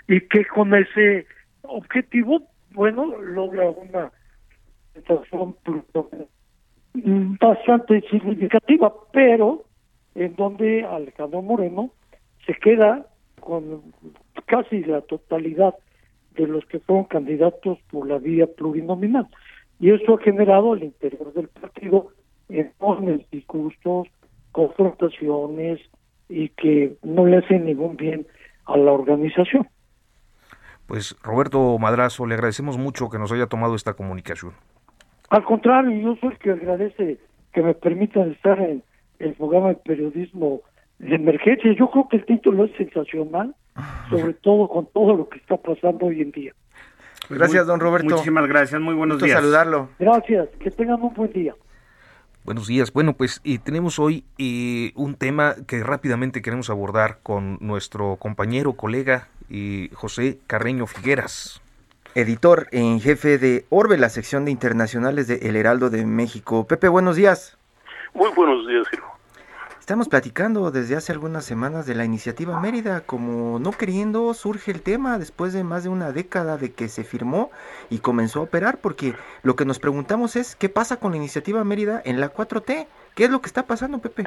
y 0.07 0.21
que 0.21 0.45
con 0.45 0.73
ese 0.73 1.25
objetivo, 1.61 2.41
bueno, 2.71 3.17
logra 3.17 3.69
una 3.69 4.11
votación 4.95 5.55
bastante 7.39 8.01
significativa, 8.09 8.93
pero 9.11 9.63
en 10.15 10.35
donde 10.35 10.83
Alejandro 10.83 11.41
Moreno 11.41 11.91
se 12.45 12.53
queda 12.55 13.05
con 13.39 13.81
casi 14.45 14.83
la 14.83 15.01
totalidad 15.01 15.75
de 16.35 16.47
los 16.47 16.65
que 16.65 16.79
fueron 16.79 17.05
candidatos 17.05 17.77
por 17.91 18.07
la 18.07 18.17
vía 18.17 18.47
plurinominal. 18.47 19.27
Y 19.79 19.91
eso 19.91 20.15
ha 20.15 20.21
generado 20.21 20.73
al 20.73 20.83
interior 20.83 21.33
del 21.33 21.47
partido 21.47 22.09
enormes 22.49 23.29
disgustos, 23.31 24.07
confrontaciones 24.51 25.79
y 26.29 26.49
que 26.49 26.95
no 27.03 27.25
le 27.25 27.37
hacen 27.37 27.65
ningún 27.65 27.97
bien 27.97 28.25
a 28.65 28.77
la 28.77 28.91
organización. 28.91 29.67
Pues 30.87 31.15
Roberto 31.23 31.77
Madrazo, 31.79 32.25
le 32.25 32.35
agradecemos 32.35 32.77
mucho 32.77 33.09
que 33.09 33.17
nos 33.17 33.31
haya 33.31 33.47
tomado 33.47 33.75
esta 33.75 33.93
comunicación. 33.93 34.53
Al 35.29 35.43
contrario, 35.43 35.91
yo 35.99 36.15
soy 36.19 36.31
el 36.31 36.37
que 36.37 36.51
agradece 36.51 37.17
que 37.53 37.61
me 37.61 37.73
permitan 37.73 38.31
estar 38.31 38.59
en 38.59 38.83
el 39.19 39.33
programa 39.33 39.69
de 39.69 39.75
periodismo 39.75 40.61
de 40.99 41.15
emergencia. 41.15 41.73
Yo 41.77 41.89
creo 41.89 42.07
que 42.09 42.17
el 42.17 42.25
título 42.25 42.65
es 42.65 42.71
sensacional, 42.77 43.55
sobre 44.09 44.33
todo 44.33 44.67
con 44.67 44.85
todo 44.87 45.15
lo 45.15 45.29
que 45.29 45.39
está 45.39 45.57
pasando 45.57 46.07
hoy 46.07 46.21
en 46.21 46.31
día. 46.31 46.53
Gracias, 47.29 47.67
don 47.67 47.79
Roberto. 47.79 48.09
Muchísimas 48.09 48.47
gracias, 48.47 48.79
muy 48.81 48.93
buenos 48.93 49.15
Gusto 49.15 49.25
días. 49.25 49.39
saludarlo. 49.39 49.89
Gracias, 49.99 50.49
que 50.59 50.71
tengan 50.71 51.01
un 51.01 51.13
buen 51.13 51.31
día. 51.31 51.55
Buenos 52.43 52.67
días. 52.67 52.91
Bueno, 52.91 53.13
pues 53.13 53.41
tenemos 53.63 53.99
hoy 53.99 54.25
eh, 54.37 54.91
un 54.95 55.15
tema 55.15 55.55
que 55.65 55.81
rápidamente 55.81 56.41
queremos 56.41 56.69
abordar 56.69 57.19
con 57.23 57.57
nuestro 57.61 58.17
compañero, 58.17 58.73
colega 58.73 59.29
y 59.49 59.89
José 59.93 60.39
Carreño 60.45 60.85
Figueras. 60.85 61.61
Editor 62.15 62.67
en 62.71 62.99
jefe 62.99 63.37
de 63.37 63.65
Orbe, 63.69 63.97
la 63.97 64.09
sección 64.09 64.45
de 64.45 64.51
internacionales 64.51 65.27
de 65.27 65.47
El 65.47 65.55
Heraldo 65.55 65.89
de 65.89 66.05
México. 66.05 66.67
Pepe, 66.67 66.87
buenos 66.87 67.15
días. 67.15 67.57
Muy 68.13 68.29
buenos 68.35 68.67
días, 68.67 68.87
Giro. 68.89 69.12
Estamos 69.83 70.07
platicando 70.07 70.71
desde 70.71 70.95
hace 70.95 71.11
algunas 71.11 71.43
semanas 71.43 71.85
de 71.85 71.93
la 71.93 72.05
iniciativa 72.05 72.57
Mérida, 72.61 73.01
como 73.01 73.59
no 73.59 73.71
queriendo 73.73 74.33
surge 74.33 74.71
el 74.71 74.81
tema 74.81 75.19
después 75.19 75.51
de 75.51 75.65
más 75.65 75.83
de 75.83 75.89
una 75.89 76.13
década 76.13 76.55
de 76.55 76.73
que 76.73 76.87
se 76.87 77.03
firmó 77.03 77.51
y 77.89 77.99
comenzó 77.99 78.39
a 78.39 78.43
operar, 78.43 78.77
porque 78.81 79.13
lo 79.43 79.57
que 79.57 79.65
nos 79.65 79.79
preguntamos 79.79 80.37
es, 80.37 80.55
¿qué 80.55 80.69
pasa 80.69 81.01
con 81.01 81.11
la 81.11 81.17
iniciativa 81.17 81.65
Mérida 81.65 82.01
en 82.05 82.21
la 82.21 82.33
4T? 82.33 82.87
¿Qué 83.13 83.25
es 83.25 83.29
lo 83.29 83.41
que 83.41 83.47
está 83.47 83.67
pasando, 83.67 83.99
Pepe? 83.99 84.23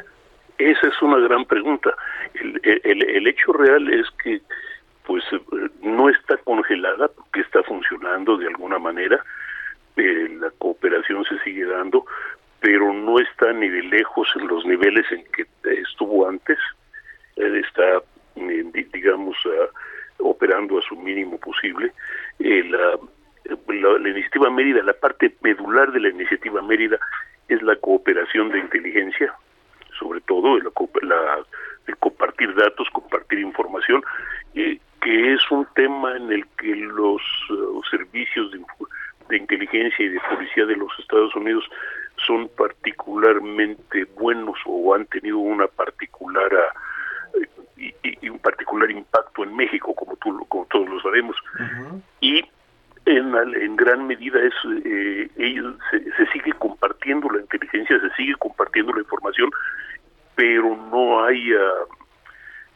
Esa 0.58 0.88
es 0.88 1.00
una 1.00 1.16
gran 1.20 1.46
pregunta. 1.46 1.88
El, 2.34 2.60
el, 2.62 3.02
el 3.08 3.26
hecho 3.26 3.54
real 3.54 3.90
es 3.90 4.10
que 4.22 4.42
pues 5.06 5.24
no 5.80 6.10
está 6.10 6.36
congelada, 6.36 7.08
porque 7.08 7.40
está 7.40 7.62
funcionando 7.62 8.36
de 8.36 8.48
alguna 8.48 8.78
manera, 8.78 9.24
eh, 9.96 10.36
la 10.38 10.50
cooperación 10.58 11.24
se 11.24 11.38
sigue 11.38 11.64
dando, 11.64 12.04
pero 12.60 12.92
no 12.92 13.18
está 13.18 13.52
ni 13.52 13.68
de 13.68 13.82
lejos 13.82 14.28
en 14.36 14.46
los 14.48 14.64
niveles 14.64 15.04
en 15.10 15.24
que 15.32 15.46
estuvo 15.82 16.28
antes. 16.28 16.58
Está, 17.36 18.02
eh, 18.36 18.86
digamos, 18.92 19.36
uh, 19.44 20.28
operando 20.28 20.78
a 20.78 20.82
su 20.82 20.96
mínimo 20.96 21.38
posible. 21.38 21.92
Eh, 22.38 22.64
la, 22.64 22.98
la, 23.68 23.98
la, 23.98 24.08
iniciativa 24.08 24.50
Mérida, 24.50 24.82
la 24.82 24.94
parte 24.94 25.34
medular 25.42 25.92
de 25.92 26.00
la 26.00 26.08
iniciativa 26.08 26.62
Mérida 26.62 26.98
es 27.48 27.62
la 27.62 27.76
cooperación 27.76 28.48
de 28.50 28.58
inteligencia, 28.58 29.34
sobre 29.98 30.20
todo 30.22 30.58
la, 30.58 30.70
la, 31.02 31.38
el 31.86 31.96
compartir 31.98 32.54
datos, 32.54 32.88
compartir 32.90 33.38
información, 33.38 34.02
eh, 34.54 34.78
que 35.02 35.34
es 35.34 35.50
un 35.50 35.66
tema 35.74 36.16
en 36.16 36.32
el 36.32 36.46
que 36.58 36.74
los 36.74 37.22
servicios 37.90 38.50
de 39.28 39.36
inteligencia 39.36 40.04
y 40.04 40.08
de 40.08 40.20
policía 40.20 40.66
de 40.66 40.76
los 40.76 40.90
Estados 40.98 41.34
Unidos 41.36 41.64
son 42.24 42.48
particularmente 42.56 44.04
buenos 44.16 44.58
o 44.64 44.94
han 44.94 45.06
tenido 45.06 45.38
una 45.38 45.66
particular 45.66 46.50
uh, 47.34 47.40
y, 47.76 47.94
y, 48.02 48.28
un 48.28 48.38
particular 48.38 48.90
impacto 48.90 49.44
en 49.44 49.54
México, 49.54 49.94
como, 49.94 50.16
tú, 50.16 50.44
como 50.48 50.64
todos 50.66 50.88
lo 50.88 51.00
sabemos. 51.00 51.36
Uh 51.54 51.62
-huh. 51.62 52.02
Y 52.20 52.44
en, 53.04 53.34
en, 53.34 53.76
gran 53.76 54.06
medida 54.06 54.40
es 54.40 54.54
eh, 54.84 55.28
ellos 55.36 55.76
se, 55.90 56.00
se, 56.00 56.26
sigue 56.32 56.52
compartiendo 56.54 57.28
la 57.30 57.40
inteligencia, 57.40 58.00
se 58.00 58.10
sigue 58.16 58.34
compartiendo 58.36 58.92
la 58.92 59.00
información, 59.00 59.50
pero 60.34 60.76
no 60.90 61.22
hay 61.24 61.52
uh, 61.54 61.86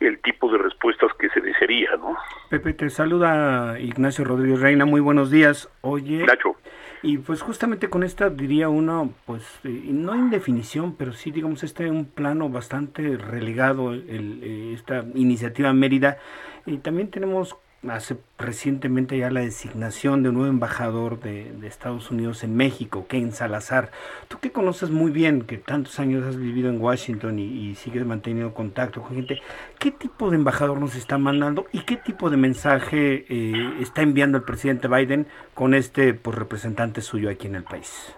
el 0.01 0.19
tipo 0.21 0.51
de 0.51 0.59
respuestas 0.59 1.13
que 1.19 1.29
se 1.31 1.41
desearía, 1.41 1.91
¿no? 1.97 2.17
Pepe, 2.49 2.75
te 2.91 2.97
saluda 2.97 3.79
Ignacio 3.79 4.25
Rodríguez 4.25 4.59
Reina, 4.59 4.85
muy 4.85 5.01
buenos 5.01 5.31
días. 5.31 5.69
Oye, 5.81 6.27
Nacho. 6.27 6.57
Y 7.05 7.19
pues 7.19 7.41
justamente 7.41 7.89
con 7.89 8.03
esta 8.03 8.31
diría 8.31 8.69
uno, 8.69 9.15
pues 9.27 9.45
eh, 9.63 9.83
no 9.93 10.13
en 10.13 10.29
definición, 10.29 10.97
pero 10.97 11.13
sí 11.13 11.31
digamos 11.31 11.63
este 11.63 11.89
un 11.89 12.05
plano 12.05 12.49
bastante 12.49 13.17
relegado, 13.17 13.93
el, 13.93 14.41
eh, 14.43 14.73
esta 14.75 15.05
iniciativa 15.15 15.73
Mérida. 15.73 16.19
Y 16.67 16.79
también 16.79 17.13
tenemos 17.13 17.57
hace 17.89 18.19
recientemente 18.39 19.17
ya 19.17 19.31
la 19.31 19.41
designación 19.41 20.23
de 20.23 20.29
un 20.29 20.35
nuevo 20.35 20.51
embajador 20.51 21.19
de, 21.21 21.51
Estados 21.67 22.11
Unidos 22.11 22.43
en 22.45 22.57
México, 22.57 23.07
Ken 23.09 23.33
Salazar. 23.33 23.91
Tú 24.29 24.39
que 24.39 24.51
conoces 24.51 24.91
muy 24.91 25.11
bien, 25.11 25.43
que 25.43 25.57
tantos 25.57 25.99
años 25.99 26.27
has 26.27 26.37
vivido 26.37 26.69
en 26.69 26.81
Washington 26.81 27.39
y, 27.39 27.75
sigues 27.77 28.05
manteniendo 28.05 28.53
contacto 28.53 29.01
con 29.01 29.15
gente, 29.15 29.41
¿qué 29.79 29.91
tipo 29.91 30.31
de 30.31 30.37
embajador 30.37 30.79
nos 30.79 30.97
está 30.97 31.17
mandando 31.17 31.67
y 31.73 31.81
qué 31.81 31.97
tipo 31.97 32.29
de 32.29 32.37
mensaje 32.37 33.25
eh, 33.29 33.75
está 33.81 34.03
enviando 34.03 34.37
el 34.37 34.45
presidente 34.45 34.89
Biden 34.89 35.27
con 35.55 35.73
este 35.75 36.13
pues, 36.13 36.37
representante 36.37 37.01
suyo 37.01 37.31
aquí 37.31 37.47
en 37.47 37.55
el 37.55 37.65
país? 37.65 38.15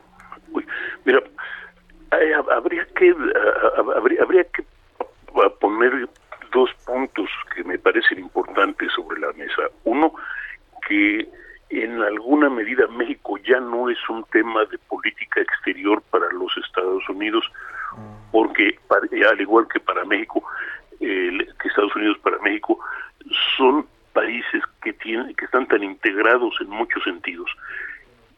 mira, 1.05 1.21
eh, 2.21 2.35
habría 2.51 2.85
que, 2.97 3.09
eh, 3.09 3.15
habría 4.21 4.45
que 4.45 4.65
poner 5.61 6.09
dos 6.53 6.71
puntos 6.87 7.29
que 7.55 7.65
me 7.65 7.79
parecen 7.79 8.19
importantes 8.19 8.93
sobre 8.93 9.21
la 9.21 9.33
mesa. 9.33 9.63
Uno, 9.85 10.15
que 10.87 11.29
en 11.71 12.01
alguna 12.03 12.51
medida 12.51 12.87
México 12.89 13.39
ya 13.39 13.59
no 13.61 13.89
es 13.89 13.99
un 14.09 14.25
tema 14.25 14.65
de 14.67 14.79
política 14.79 15.41
exterior 15.41 16.03
para 16.11 16.31
los 16.33 16.55
Estados 16.59 17.09
Unidos, 17.09 17.51
porque 18.31 18.79
al 18.91 19.41
igual 19.41 19.67
que 19.69 19.81
para 19.81 20.05
México, 20.05 20.43
que 20.99 21.69
Estados 21.69 21.95
Unidos 21.97 22.19
para 22.23 22.39
México, 22.39 22.79
son 23.57 23.87
países 24.13 24.63
que 24.83 24.93
tienen 24.93 25.35
que 25.35 25.47
están 25.47 25.67
tan 25.67 25.83
integrados 25.83 26.55
en 26.61 26.69
muchos 26.69 27.03
sentidos 27.03 27.51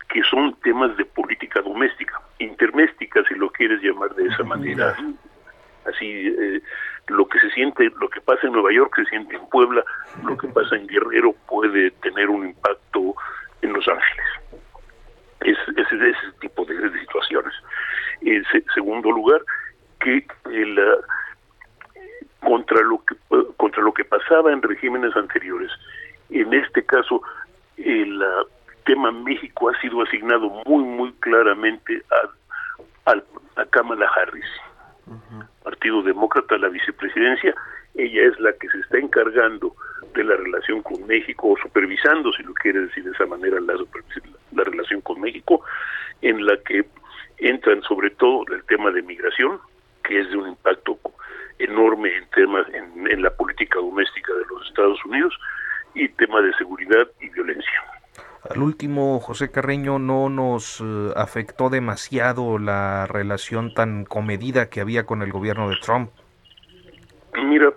que 0.09 0.23
son 0.23 0.55
temas 0.61 0.97
de 0.97 1.05
política 1.05 1.61
doméstica, 1.61 2.21
interméstica 2.39 3.25
si 3.27 3.35
lo 3.35 3.51
quieres 3.51 3.83
llamar 3.83 4.15
de 4.15 4.29
esa 4.29 4.45
manera, 4.45 4.97
así 5.87 6.07
eh, 6.29 6.63
lo 7.09 7.27
que 7.27 7.41
se 7.41 7.44
siente, 7.55 7.91
lo 8.01 8.09
que 8.09 8.21
pasa 8.21 8.47
en 8.47 8.53
Nueva 8.53 8.73
York 8.73 8.93
se 8.97 9.05
siente 9.07 9.37
en 9.37 9.47
Puebla, 9.49 9.83
lo 10.25 10.37
que 10.37 10.49
pasa 10.49 10.77
en 10.77 10.87
Guerrero 10.87 11.35
puede 11.49 11.91
tener 12.03 12.29
un 12.29 12.49
impacto 12.49 13.15
en 13.63 13.73
Los 13.73 13.87
Ángeles. 13.89 14.27
Es, 15.41 15.59
ese 15.77 16.33
tipo 16.41 16.65
de, 16.65 17.01
situaciones. 17.01 17.53
En 18.23 18.45
segundo 18.75 19.11
lugar, 19.11 19.41
que 20.01 20.27
el, 20.51 20.81
contra 22.41 22.81
lo 22.83 23.03
que 23.05 23.15
contra 23.57 23.83
lo 23.83 23.93
que 23.93 24.05
pasaba 24.05 24.53
en 24.53 24.63
regímenes 24.63 25.15
anteriores, 25.17 25.71
en 26.31 26.53
este 26.53 26.85
caso 26.85 27.23
el 27.77 28.23
tema 28.85 29.11
México 29.11 29.71
ha 29.71 29.81
sido 29.81 30.03
asignado 30.03 30.49
muy 30.67 30.85
muy 30.85 31.13
claramente 31.15 32.03
a, 33.07 33.11
a, 33.13 33.23
a 33.57 33.65
Kamala 33.67 34.07
Harris 34.17 34.45
Partido 35.63 36.03
Demócrata 36.03 36.57
la 36.59 36.69
vicepresidencia, 36.69 37.55
ella 37.95 38.23
es 38.23 38.39
la 38.41 38.53
que 38.53 38.69
se 38.69 38.79
está 38.81 38.99
encargando 38.99 39.75
de 40.15 40.25
la 40.25 40.37
relación 40.37 40.83
con 40.83 41.07
México, 41.07 41.49
o 41.49 41.57
supervisando, 41.57 42.33
si 42.33 42.43
lo 42.43 42.55
quiere 42.55 42.81
decir 42.81 43.05
de 43.05 43.11
esa 43.11 43.27
manera, 43.27 43.61
la, 43.61 43.75
la 44.53 44.65
relación 44.65 45.01
con 45.01 45.21
México, 45.21 45.65
en 46.23 46.45
la 46.47 46.57
que 46.59 46.85
entran 47.39 47.83
sobre 47.83 48.11
todo 48.11 48.45
el 48.55 48.63
tema 48.65 48.91
de 48.91 49.03
migración, 49.03 49.59
que 50.05 50.21
es 50.21 50.31
de 50.31 50.37
un 50.37 50.49
impacto 50.49 50.99
enorme 51.59 52.17
en 52.17 52.27
temas 52.31 52.67
en, 52.73 53.07
en 53.11 53.23
la 53.23 53.31
política 53.31 53.79
doméstica 53.79 54.33
de 54.35 54.45
los 54.51 54.67
Estados 54.69 55.05
Unidos, 55.05 55.35
y 55.95 56.09
tema 56.09 56.41
de 56.41 56.53
seguridad 56.55 57.09
y 57.21 57.29
violencia. 57.31 57.83
Al 58.51 58.61
último, 58.61 59.14
José 59.25 59.51
Carreño, 59.51 59.99
no 59.99 60.29
nos 60.29 60.83
eh, 60.83 60.85
afectó 61.17 61.71
demasiado 61.71 62.59
la 62.59 63.07
relación 63.07 63.73
tan 63.73 64.05
comedida 64.05 64.69
que 64.69 64.83
había 64.83 65.07
con 65.07 65.23
el 65.23 65.33
gobierno 65.33 65.71
de 65.71 65.77
Trump. 65.77 66.11
Mira, 67.35 67.73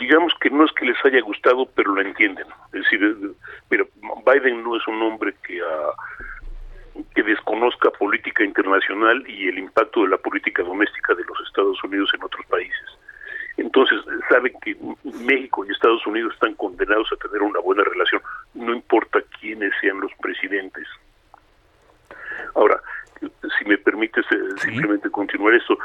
digamos 0.00 0.32
que 0.40 0.50
no 0.50 0.64
es 0.64 0.72
que 0.72 0.86
les 0.86 0.96
haya 1.04 1.20
gustado, 1.20 1.64
pero 1.76 1.94
lo 1.94 2.00
entienden. 2.00 2.46
Es 2.72 2.82
decir, 2.82 3.34
pero 3.68 3.86
Biden 4.26 4.64
no 4.64 4.76
es 4.76 4.86
un 4.88 5.00
hombre 5.00 5.32
que, 5.46 5.62
uh, 5.62 7.04
que 7.14 7.22
desconozca 7.22 7.90
política 7.90 8.42
internacional 8.42 9.22
y 9.28 9.46
el 9.46 9.58
impacto 9.58 10.02
de 10.02 10.08
la 10.08 10.18
política 10.18 10.64
doméstica 10.64 11.14
de 11.14 11.22
los 11.22 11.38
Estados 11.46 11.82
Unidos 11.84 12.10
en 12.14 12.24
otros 12.24 12.44
países. 12.46 12.88
Entonces, 13.58 14.00
sabe 14.28 14.52
que 14.62 14.76
México 15.24 15.64
y 15.64 15.70
Estados 15.70 16.04
Unidos 16.04 16.34
están 16.34 16.54
condenados 16.54 17.08
a 17.12 17.16
tener 17.16 17.42
una 17.42 17.60
buena 17.60 17.84
relación, 17.84 18.19
los 19.98 20.12
presidentes. 20.20 20.86
Ahora, 22.54 22.80
si 23.20 23.64
me 23.66 23.78
permites 23.78 24.24
eh, 24.30 24.58
simplemente 24.58 25.10
continuar 25.10 25.54
esto, 25.54 25.78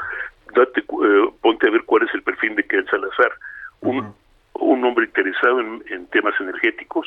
date, 0.54 0.80
eh, 0.80 1.30
ponte 1.40 1.66
a 1.66 1.70
ver 1.70 1.82
cuál 1.84 2.04
es 2.04 2.14
el 2.14 2.22
perfil 2.22 2.54
de 2.56 2.64
Ken 2.64 2.86
Salazar, 2.86 3.32
un, 3.80 4.14
un 4.54 4.84
hombre 4.84 5.06
interesado 5.06 5.60
en, 5.60 6.06
temas 6.08 6.34
energéticos, 6.40 7.06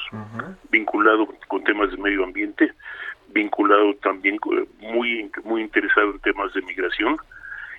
vinculado 0.70 1.28
con 1.48 1.64
temas 1.64 1.92
de 1.92 1.98
medio 1.98 2.24
ambiente, 2.24 2.74
vinculado 3.30 3.94
también 3.96 4.36
eh, 4.36 4.66
muy 4.80 5.32
muy 5.44 5.62
interesado 5.62 6.12
en 6.12 6.20
temas 6.20 6.54
de 6.54 6.62
migración. 6.62 7.18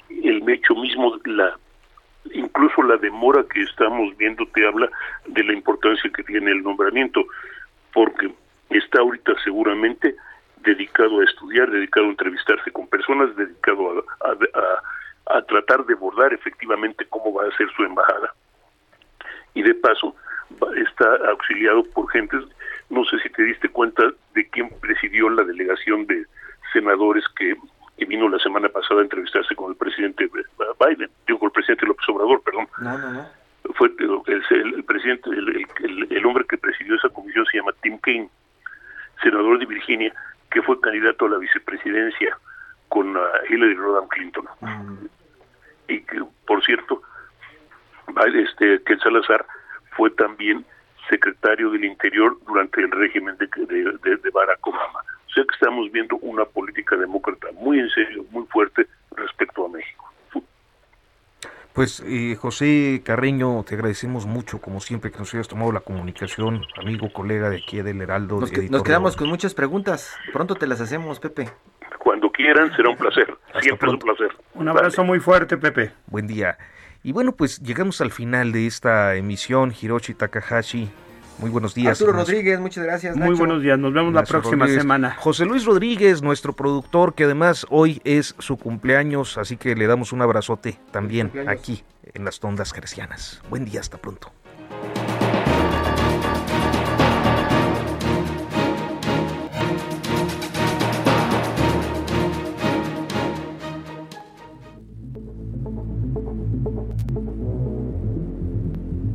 El 0.08 0.48
hecho 0.48 0.74
mismo, 0.74 1.18
la 1.24 1.56
incluso 2.32 2.82
la 2.82 2.96
demora 2.96 3.44
que 3.44 3.62
estamos 3.62 4.16
viendo 4.16 4.46
te 4.46 4.66
habla 4.66 4.88
de 5.26 5.44
la 5.44 5.52
importancia 5.52 6.10
que 6.10 6.22
tiene 6.22 6.50
el 6.50 6.62
nombramiento, 6.62 7.24
porque 7.92 8.32
está 8.70 9.00
ahorita 9.00 9.32
seguramente 9.42 10.14
dedicado 10.58 11.20
a 11.20 11.24
estudiar, 11.24 11.70
dedicado 11.70 12.06
a 12.06 12.10
entrevistarse 12.10 12.70
con 12.70 12.86
personas, 12.88 13.34
dedicado 13.36 14.04
a, 14.20 15.36
a, 15.36 15.42
tratar 15.42 15.86
de 15.86 15.94
abordar 15.94 16.32
efectivamente 16.34 17.06
cómo 17.08 17.32
va 17.32 17.48
a 17.48 17.56
ser 17.56 17.68
su 17.74 17.82
embajada. 17.82 18.34
Y 19.54 19.62
de 19.62 19.74
paso 19.74 20.14
está 20.76 21.16
auxiliado 21.30 21.84
por 21.94 22.10
gentes, 22.10 22.44
no 22.90 23.04
sé 23.04 23.18
si 23.20 23.30
te 23.30 23.42
diste 23.44 23.68
cuenta 23.68 24.02
de 24.34 24.48
quién 24.48 24.68
presidió 24.80 25.30
la 25.30 25.44
delegación 25.44 26.06
de 26.06 26.26
senadores 26.72 27.24
que 27.36 27.56
que 28.00 28.06
vino 28.06 28.30
la 28.30 28.38
semana 28.38 28.70
pasada 28.70 29.00
a 29.00 29.04
entrevistarse 29.04 29.54
con 29.54 29.70
el 29.70 29.76
presidente 29.76 30.28
Biden, 30.80 31.10
digo, 31.26 31.38
con 31.38 31.48
el 31.48 31.52
presidente 31.52 31.84
López 31.84 32.08
Obrador, 32.08 32.42
perdón. 32.42 32.66
No, 32.78 32.98
no, 32.98 33.10
no. 33.10 33.26
Fue 33.74 33.88
el, 33.88 34.74
el 34.74 34.84
presidente, 34.84 35.28
el, 35.28 36.06
el, 36.08 36.26
hombre 36.26 36.46
que 36.48 36.56
presidió 36.56 36.94
esa 36.94 37.10
comisión 37.10 37.44
se 37.52 37.58
llama 37.58 37.72
Tim 37.82 37.98
Kaine, 37.98 38.30
senador 39.22 39.58
de 39.58 39.66
Virginia, 39.66 40.14
que 40.50 40.62
fue 40.62 40.80
candidato 40.80 41.26
a 41.26 41.28
la 41.28 41.38
vicepresidencia 41.38 42.38
con 42.88 43.14
uh, 43.14 43.20
Hillary 43.50 43.74
Rodham 43.74 44.08
Clinton. 44.08 44.46
Mm. 44.60 45.06
Y 45.88 46.00
que, 46.00 46.22
por 46.46 46.64
cierto, 46.64 47.02
este 48.34 48.82
Ken 48.84 48.98
Salazar 49.00 49.44
fue 49.90 50.10
también 50.12 50.64
secretario 51.10 51.70
del 51.70 51.84
Interior 51.84 52.38
durante 52.46 52.80
el 52.80 52.90
régimen 52.92 53.36
de, 53.36 53.46
de, 53.66 54.16
de 54.16 54.30
Barack 54.30 54.66
Obama. 54.66 55.04
O 55.30 55.32
sea 55.32 55.44
que 55.44 55.54
estamos 55.54 55.90
viendo 55.92 56.16
una 56.16 56.44
política 56.44 56.96
demócrata 56.96 57.48
muy 57.52 57.78
en 57.78 57.88
serio, 57.90 58.24
muy 58.30 58.44
fuerte 58.46 58.86
respecto 59.12 59.64
a 59.64 59.68
México. 59.68 60.12
Pues 61.72 62.02
eh, 62.04 62.29
José 62.40 63.02
Carreño, 63.04 63.62
te 63.64 63.74
agradecemos 63.74 64.24
mucho, 64.24 64.62
como 64.62 64.80
siempre, 64.80 65.10
que 65.10 65.18
nos 65.18 65.34
hayas 65.34 65.46
tomado 65.46 65.72
la 65.72 65.80
comunicación, 65.80 66.62
amigo, 66.80 67.12
colega 67.12 67.50
de 67.50 67.58
aquí 67.58 67.82
del 67.82 68.00
Heraldo. 68.00 68.40
Nos, 68.40 68.50
nos 68.70 68.82
quedamos 68.82 69.14
con 69.14 69.28
muchas 69.28 69.52
preguntas. 69.52 70.16
Pronto 70.32 70.54
te 70.54 70.66
las 70.66 70.80
hacemos, 70.80 71.20
Pepe. 71.20 71.50
Cuando 71.98 72.32
quieran, 72.32 72.74
será 72.74 72.88
un 72.88 72.96
placer. 72.96 73.36
Siempre 73.60 73.88
es 73.88 73.92
un 73.92 74.00
placer. 74.00 74.28
Un 74.54 74.68
abrazo 74.68 75.04
muy 75.04 75.20
fuerte, 75.20 75.58
Pepe. 75.58 75.92
Buen 76.06 76.26
día. 76.26 76.56
Y 77.02 77.12
bueno, 77.12 77.32
pues 77.32 77.60
llegamos 77.60 78.00
al 78.00 78.10
final 78.10 78.52
de 78.52 78.66
esta 78.66 79.16
emisión, 79.16 79.74
Hiroshi 79.78 80.14
Takahashi. 80.14 80.90
Muy 81.38 81.50
buenos 81.50 81.74
días. 81.74 82.00
Arturo 82.00 82.12
Rodríguez, 82.18 82.60
muchas 82.60 82.84
gracias. 82.84 83.16
Muy 83.16 83.34
buenos 83.34 83.62
días, 83.62 83.78
nos 83.78 83.92
vemos 83.92 84.12
la 84.12 84.24
próxima 84.24 84.68
semana. 84.68 85.16
José 85.18 85.46
Luis 85.46 85.64
Rodríguez, 85.64 86.22
nuestro 86.22 86.52
productor, 86.52 87.14
que 87.14 87.24
además 87.24 87.66
hoy 87.70 88.00
es 88.04 88.34
su 88.38 88.56
cumpleaños, 88.56 89.38
así 89.38 89.56
que 89.56 89.74
le 89.74 89.86
damos 89.86 90.12
un 90.12 90.22
abrazote 90.22 90.78
también 90.90 91.32
aquí 91.48 91.82
en 92.14 92.24
las 92.24 92.40
tondas 92.40 92.72
gercianas. 92.72 93.40
Buen 93.48 93.64
día, 93.64 93.80
hasta 93.80 93.98
pronto. 93.98 94.32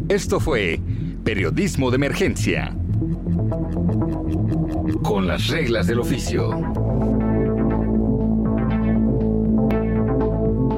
Esto 0.08 0.40
fue 0.40 0.80
Periodismo 1.26 1.90
de 1.90 1.96
emergencia. 1.96 2.72
Con 5.02 5.26
las 5.26 5.48
reglas 5.48 5.88
del 5.88 6.00
oficio. 6.00 6.52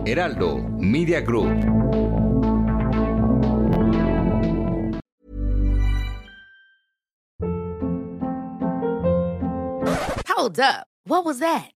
Heraldo 0.05 0.59
Media 0.79 1.19
Group. 1.19 1.51
Hold 10.29 10.59
up. 10.61 10.87
What 11.03 11.25
was 11.25 11.39
that? 11.39 11.76